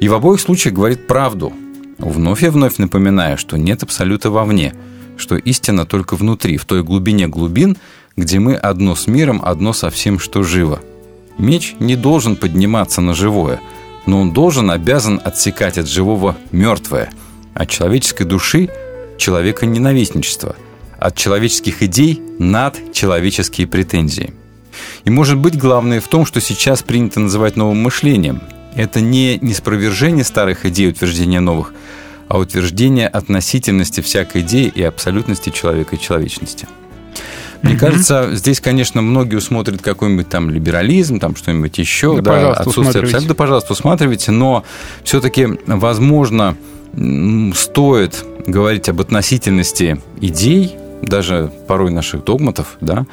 [0.00, 1.52] И в обоих случаях говорит правду.
[1.98, 4.74] Вновь и вновь напоминая, что нет абсолюта вовне,
[5.16, 7.76] что истина только внутри, в той глубине глубин,
[8.16, 10.80] где мы одно с миром, одно со всем, что живо.
[11.38, 13.60] Меч не должен подниматься на живое,
[14.06, 17.10] но он должен, обязан отсекать от живого мертвое,
[17.54, 18.68] от человеческой души–
[19.18, 20.56] человека ненавистничество,
[20.98, 24.34] от человеческих идей– над человеческие претензии.
[25.04, 28.42] И может быть главное в том, что сейчас принято называть новым мышлением.
[28.74, 31.72] Это не неспровержение старых идей, утверждение новых,
[32.28, 36.66] а утверждение относительности всякой идеи и абсолютности человека и человечности.
[37.62, 42.62] Мне кажется, здесь, конечно, многие усмотрят какой-нибудь там либерализм, там что-нибудь еще, Да, да, пожалуйста,
[42.62, 44.64] отсутствие абсолютно, да, пожалуйста, усматривайте, но
[45.04, 46.56] все-таки, возможно,
[47.54, 53.06] стоит говорить об относительности идей даже порой наших догматов, да,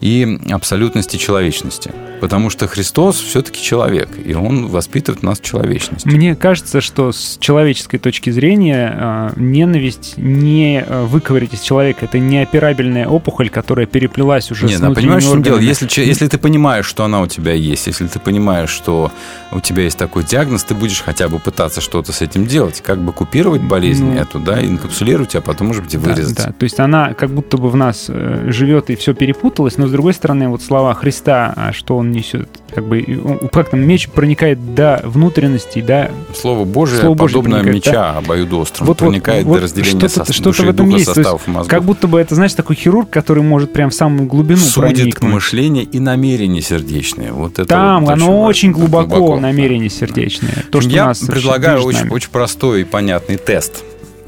[0.00, 1.92] и абсолютности человечности.
[2.20, 6.08] Потому что Христос все-таки человек, и Он воспитывает нас в человечности.
[6.08, 12.06] Мне кажется, что с человеческой точки зрения э, ненависть не э, выковырять из человека.
[12.06, 15.58] Это неоперабельная опухоль, которая переплелась уже Нет, с ну, внутренними понимаешь, чем дело?
[15.58, 19.12] Если, если ты понимаешь, что она у тебя есть, если ты понимаешь, что
[19.52, 22.98] у тебя есть такой диагноз, ты будешь хотя бы пытаться что-то с этим делать, как
[22.98, 24.18] бы купировать болезнь Ну.
[24.18, 26.36] эту, да, инкапсулировать, а потом, может быть, и Да, вырезать.
[26.36, 26.52] да.
[26.52, 29.90] То есть она как будто бы в нас э, живет и все перепуталось, но с
[29.92, 34.74] другой стороны, вот слова Христа, а что он несет, как бы, как там меч проникает
[34.74, 36.10] до внутренностей, да.
[36.34, 38.18] Слово Божие, Слово Божие подобное меча да.
[38.18, 41.06] обоюдострым, Вот, проникает вот до разделения что-то, со- что-то в этом духа, есть.
[41.06, 41.68] Есть составов мозгов.
[41.70, 45.32] как будто бы это, знаешь, такой хирург, который может прям в самую глубину Судит проникнуть.
[45.32, 47.32] мышление и намерение сердечные.
[47.32, 50.64] Вот это Там вот оно очень важно, глубоко, намерение сердечное.
[50.70, 53.84] То, что Я предлагаю очень, очень простой и понятный тест.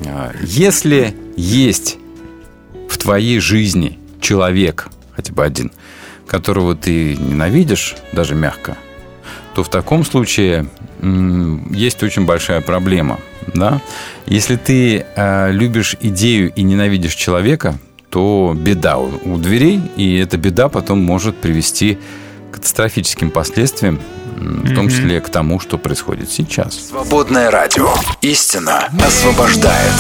[0.07, 1.97] А, Если есть
[2.89, 5.71] в твоей жизни человек, хотя бы один,
[6.27, 8.77] которого ты ненавидишь, даже мягко,
[9.55, 10.67] то в таком случае
[11.71, 13.19] есть очень большая проблема.
[13.55, 13.81] Да?
[14.27, 17.79] Если ты э, любишь идею и ненавидишь человека,
[18.11, 21.99] то беда у, у дверей, и эта беда потом может привести
[22.51, 24.01] к катастрофическим последствиям,
[24.37, 26.89] в том числе к тому, что происходит сейчас.
[26.89, 27.93] Свободное радио.
[28.23, 29.93] Истина освобождает.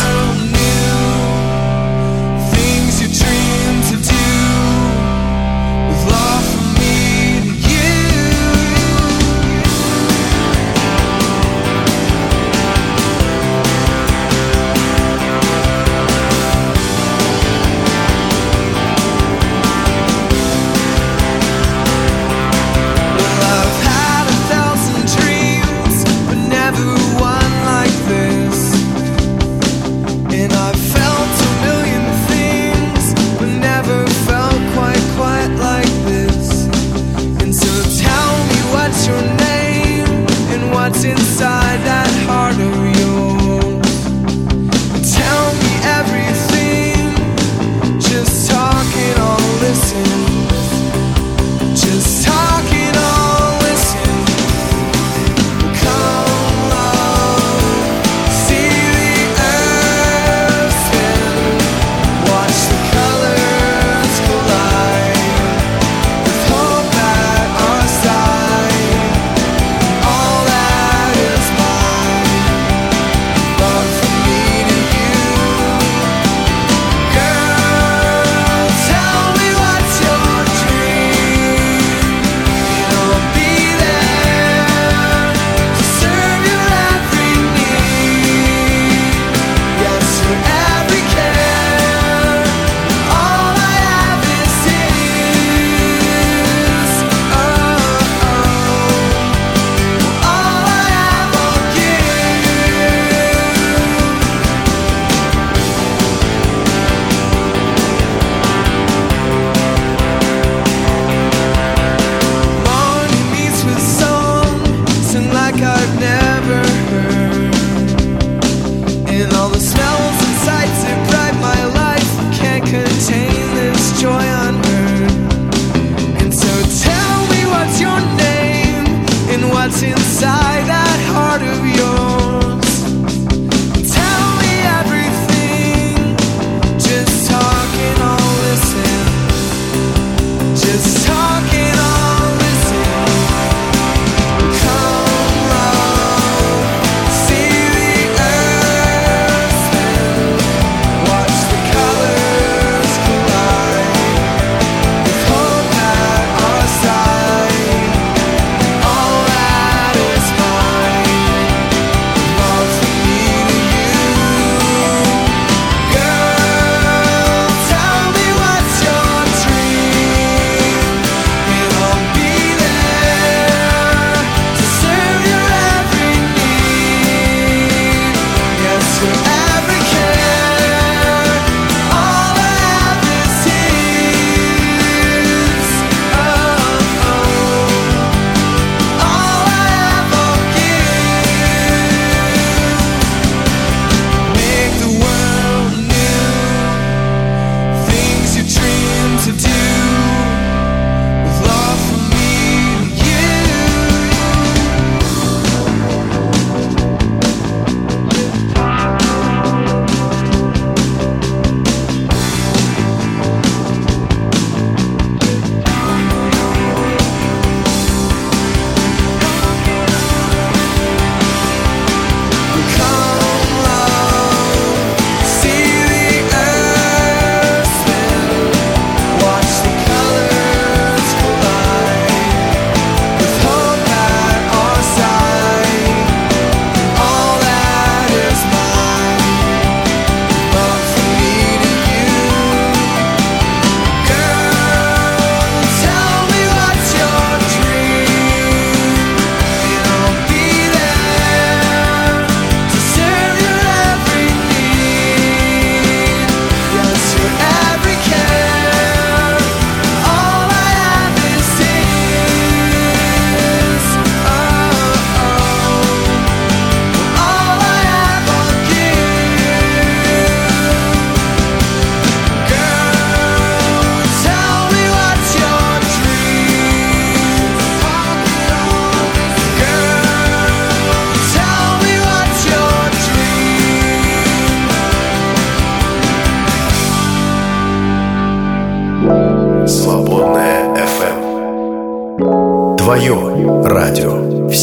[40.89, 41.98] what's inside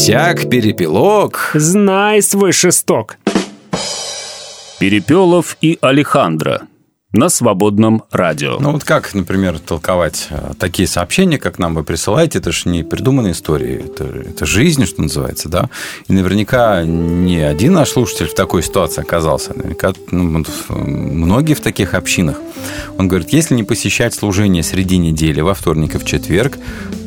[0.05, 1.49] Всяк перепелок.
[1.55, 3.17] Знай свой шесток.
[4.79, 6.67] Перепелов и Алехандро
[7.15, 8.57] на свободном радио.
[8.59, 12.83] Ну вот как, например, толковать э, такие сообщения, как нам вы присылаете, это же не
[12.83, 15.69] придуманные истории, это, это жизнь, что называется, да?
[16.07, 21.93] И наверняка не один наш слушатель в такой ситуации оказался, наверняка ну, многие в таких
[21.93, 22.37] общинах.
[22.97, 26.57] Он говорит, если не посещать служение среди недели во вторник и в четверг,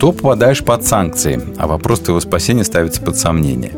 [0.01, 3.73] то попадаешь под санкции, а вопрос твоего спасения ставится под сомнение.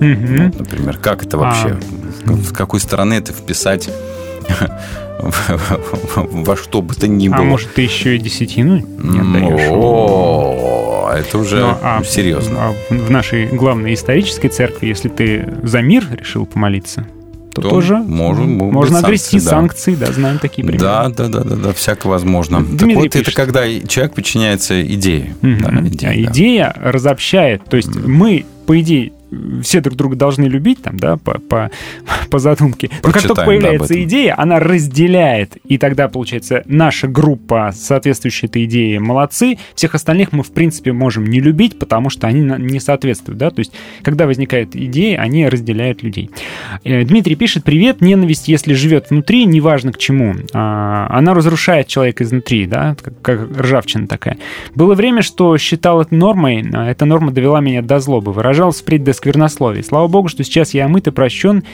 [0.00, 0.50] Мгм.
[0.50, 1.78] Вот, например, как это вообще,
[2.24, 3.90] с какой стороны это вписать
[5.48, 7.38] во что бы то ни было.
[7.38, 9.70] А может, ты еще и десятину не отдаешь?
[11.26, 12.58] Это уже Ну, а- серьезно.
[12.58, 17.06] а в нашей главной исторической церкви, если ты за мир решил помолиться,
[17.54, 19.50] то, То тоже можно- могут можно огрести санкции, да.
[19.50, 20.82] санкции, да, знаем такие примеры.
[20.84, 22.64] Да, да, да, да, да, всяко возможно.
[22.78, 25.36] так вот, это когда человек подчиняется идее.
[25.40, 26.14] Да, А да.
[26.16, 27.62] идея разобщает.
[27.66, 29.12] То есть мы, по идее,
[29.62, 31.70] все друг друга должны любить, там, да, по, по,
[32.30, 32.90] по задумке.
[33.02, 34.04] Но как только да, появляется этом.
[34.04, 35.56] идея, она разделяет.
[35.66, 39.58] И тогда, получается, наша группа, соответствующая этой идее, молодцы.
[39.74, 43.50] Всех остальных мы, в принципе, можем не любить, потому что они не соответствуют, да.
[43.50, 46.30] То есть, когда возникает идея, они разделяют людей.
[46.84, 52.24] Э, Дмитрий пишет, привет, ненависть, если живет внутри, неважно к чему, а, она разрушает человека
[52.24, 54.38] изнутри, да, как, ржавчина такая.
[54.74, 59.12] Было время, что считал это нормой, эта норма довела меня до злобы, выражалась впредь до
[59.24, 59.82] сквернословия.
[59.82, 61.64] Слава богу, что сейчас я омыт и прощен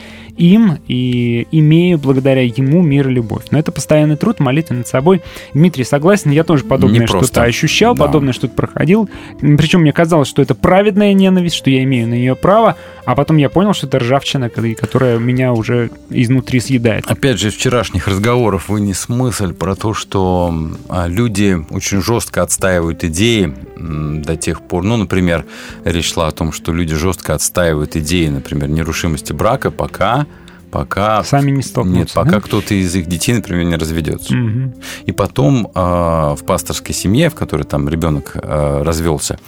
[0.41, 3.43] им и имею благодаря ему мир и любовь.
[3.51, 5.21] Но это постоянный труд, молитва над собой.
[5.53, 8.05] Дмитрий, согласен, я тоже подобное что-то ощущал, Да.
[8.07, 9.07] подобное что-то проходил.
[9.39, 13.37] Причем мне казалось, что это праведная ненависть, что я имею на нее право, а потом
[13.37, 17.05] я понял, что это ржавчина, ко- которая меня уже изнутри съедает.
[17.07, 20.51] Опять же, из вчерашних разговоров вынес мысль про то, что
[20.89, 25.45] а, люди очень жестко отстаивают идеи до тех пор, ну, например,
[25.85, 30.25] речь шла о том, что люди жестко отстаивают идеи, например, нерушимости брака, пока
[30.71, 31.99] пока Сами не столкнутся.
[31.99, 32.41] нет, пока да?
[32.41, 34.33] кто-то из их детей, например, не разведется.
[34.33, 34.73] Мгм.
[35.05, 39.39] И потом э, в пасторской семье, в которой там ребенок э, развелся,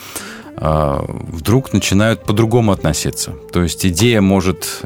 [0.57, 3.33] э, вдруг начинают по-другому относиться.
[3.51, 4.81] То есть идея может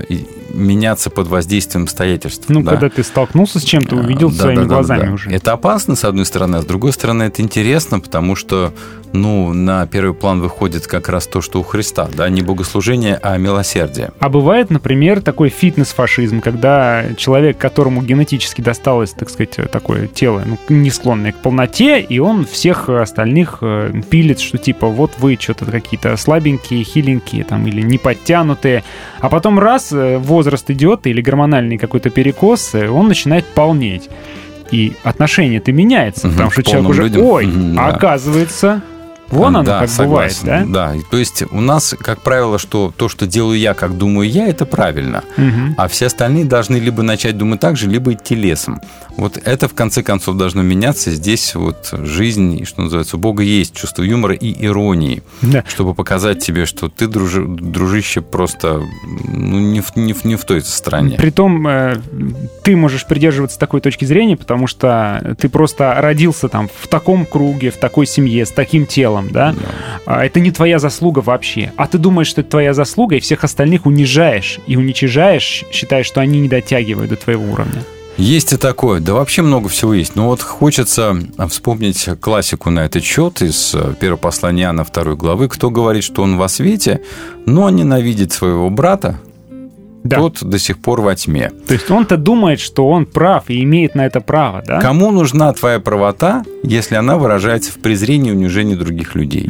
[0.50, 2.46] меняться под воздействием обстоятельств.
[2.48, 2.72] Ну, да.
[2.72, 5.12] когда ты столкнулся с чем-то, увидел Да, своими да, да, глазами да.
[5.14, 5.32] уже.
[5.32, 8.74] Это опасно, с одной стороны, а с другой стороны, это интересно, потому что
[9.14, 13.38] ну, на первый план выходит как раз то, что у Христа, да, не богослужение, а
[13.38, 14.12] милосердие.
[14.20, 20.58] А бывает, например, такой фитнес-фашизм, когда человек, которому генетически досталось, так сказать, такое тело, ну,
[20.70, 25.66] не склонное к полноте, и он всех остальных э, пилит, что типа вот вы что-то
[25.66, 28.84] какие-то слабенькие, хиленькие там или не подтянутые,
[29.20, 34.10] а потом раз э, возраст идет или гормональный какой-то перекос, э, он начинает полнеть.
[34.72, 37.22] И отношение-то меняется, Мгм, потому что человек уже, людям.
[37.26, 37.46] ой,
[37.78, 37.96] а да.
[37.96, 38.82] оказывается,
[39.30, 40.94] вон оно Да, как согласен, бывает, да?
[40.96, 44.48] Да, то есть у нас, как правило, что то, что делаю я, как думаю я,
[44.48, 45.24] это правильно.
[45.38, 45.76] Мгм.
[45.78, 48.80] А все остальные должны либо начать думать так же, либо идти лесом.
[49.18, 51.10] Вот это, в конце концов, должно меняться.
[51.12, 55.64] Здесь вот жизнь, что называется, у Бога есть чувство юмора и иронии, Да.
[55.68, 58.84] чтобы показать тебе, что ты, дружи- дружище, просто
[59.26, 61.18] ну, не, в, не, в, не в той стороне.
[61.18, 61.98] Притом э,
[62.64, 67.72] ты можешь придерживаться такой точки зрения, потому что ты просто родился там в таком круге,
[67.72, 69.56] в такой семье, с таким телом, да?
[70.06, 71.72] А Это не твоя заслуга вообще.
[71.78, 76.22] А ты думаешь, что это твоя заслуга, и всех остальных унижаешь и уничижаешь, считая, что
[76.22, 77.84] они не дотягивают до твоего уровня.
[78.18, 79.00] Есть и такое.
[79.00, 80.16] Да вообще много всего есть.
[80.16, 81.16] Но вот хочется
[81.50, 85.48] вспомнить классику на этот счет из э, первого послания Иоанна второй главы.
[85.48, 87.02] Кто говорит, что он во свете,
[87.46, 89.20] но ненавидит своего брата,
[90.10, 91.52] тот до сих пор во тьме.
[91.68, 94.82] То есть он-то думает, что он прав и имеет на это право, да?
[94.82, 99.50] Кому нужна твоя правота, если она выражается в презрении и унижении других людей?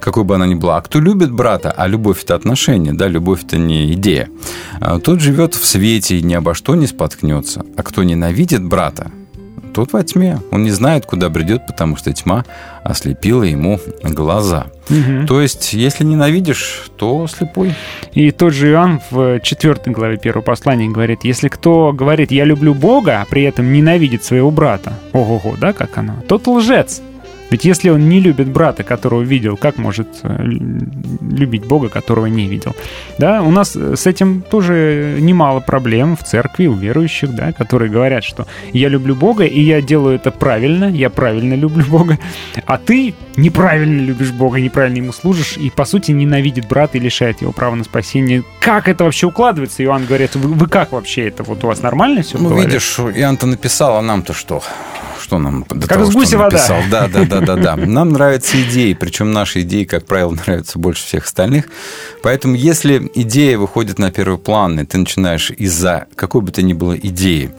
[0.00, 0.76] Какой бы она ни была.
[0.76, 4.28] А кто любит брата, а любовь– это отношение, да, любовь– это не идея,
[4.80, 7.64] а тот живет в свете и ни обо что не споткнется.
[7.76, 9.10] А кто ненавидит брата,
[9.72, 10.38] тот во тьме.
[10.50, 12.44] Он не знает, куда бредет, потому что тьма
[12.82, 14.66] ослепила ему глаза.
[14.88, 15.26] Мгм.
[15.26, 17.74] То есть, если ненавидишь, то слепой.
[18.12, 22.74] И тот же Иоанн в 4 главе первого послания говорит, если кто говорит «я люблю
[22.74, 27.00] Бога», а при этом ненавидит своего брата, ого-го, да, как оно, тот лжец.
[27.52, 32.48] Ведь если он не любит брата, которого видел, как может э, любить Бога, которого не
[32.48, 32.74] видел?
[33.18, 37.90] Да, у нас э, с этим тоже немало проблем в церкви, у верующих, да, которые
[37.90, 42.18] говорят, что я люблю Бога, и я делаю это правильно, я правильно люблю Бога,
[42.64, 47.42] а ты неправильно любишь Бога, неправильно ему служишь, и, по сути, ненавидит брата и лишает
[47.42, 48.44] его права на спасение.
[48.60, 49.84] Как это вообще укладывается?
[49.84, 51.42] Иоанн говорит, вы, вы как вообще это?
[51.42, 52.38] Вот у вас нормально все?
[52.38, 54.62] Ну, видишь, Иоанн-то написал, а нам-то что?
[55.22, 56.56] Что нам до Как того, гуся он вода.
[56.56, 56.78] написал?
[56.90, 57.76] Да, да, да, да, да.
[57.76, 61.66] Нам нравятся идеи, причем наши идеи, как правило, нравятся больше всех остальных.
[62.22, 66.72] Поэтому, если идея выходит на первый план, и ты начинаешь из-за какой бы то ни
[66.72, 67.50] было идеи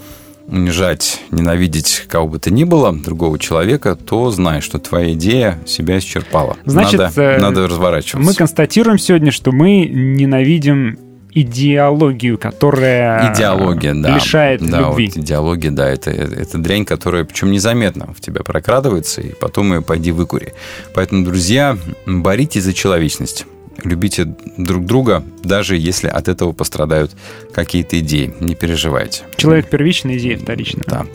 [0.47, 5.97] унижать, ненавидеть кого бы то ни было, другого человека, то знай, что твоя идея себя
[5.97, 6.57] исчерпала.
[6.65, 8.17] Значит, надо, э, надо разворачиваться.
[8.29, 10.97] Мы констатируем сегодня, что мы ненавидим
[11.33, 14.15] идеологию, которая Идеология, да.
[14.15, 15.11] лишает да, любви.
[15.13, 19.81] Вот идеология, да, это, это дрянь, которая, причем незаметно в тебя прокрадывается, и потом ее
[19.81, 20.53] пойди выкури.
[20.93, 23.45] Поэтому, друзья, боритесь за человечность.
[23.83, 27.11] Любите друг друга, даже если от этого пострадают
[27.53, 28.33] какие-то идеи.
[28.39, 29.23] Не переживайте.
[29.35, 30.83] Человек первичный, идея вторичная.
[30.87, 31.05] Да.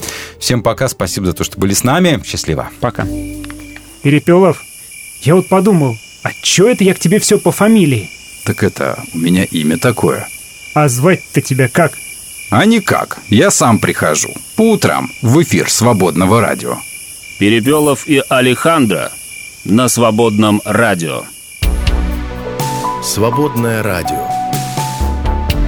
[0.41, 2.21] Всем пока, спасибо за то, что были с нами.
[2.27, 2.69] Счастливо.
[2.81, 3.07] Пока.
[4.03, 4.61] Перепелов,
[5.23, 8.11] я вот подумал, а чё это я к тебе все по фамилии?
[8.49, 10.27] Так это, у меня имя такое.
[10.73, 11.99] А звать-то тебя как?
[12.49, 14.33] А никак, я сам прихожу.
[14.57, 16.79] По утрам в эфир свободного радио.
[17.39, 19.13] Перепелов и Алехандро
[19.65, 21.25] на свободном радио.
[23.03, 24.27] Свободное радио.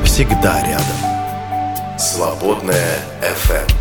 [0.02, 1.98] Всегда рядом.
[1.98, 3.79] Свободное FM.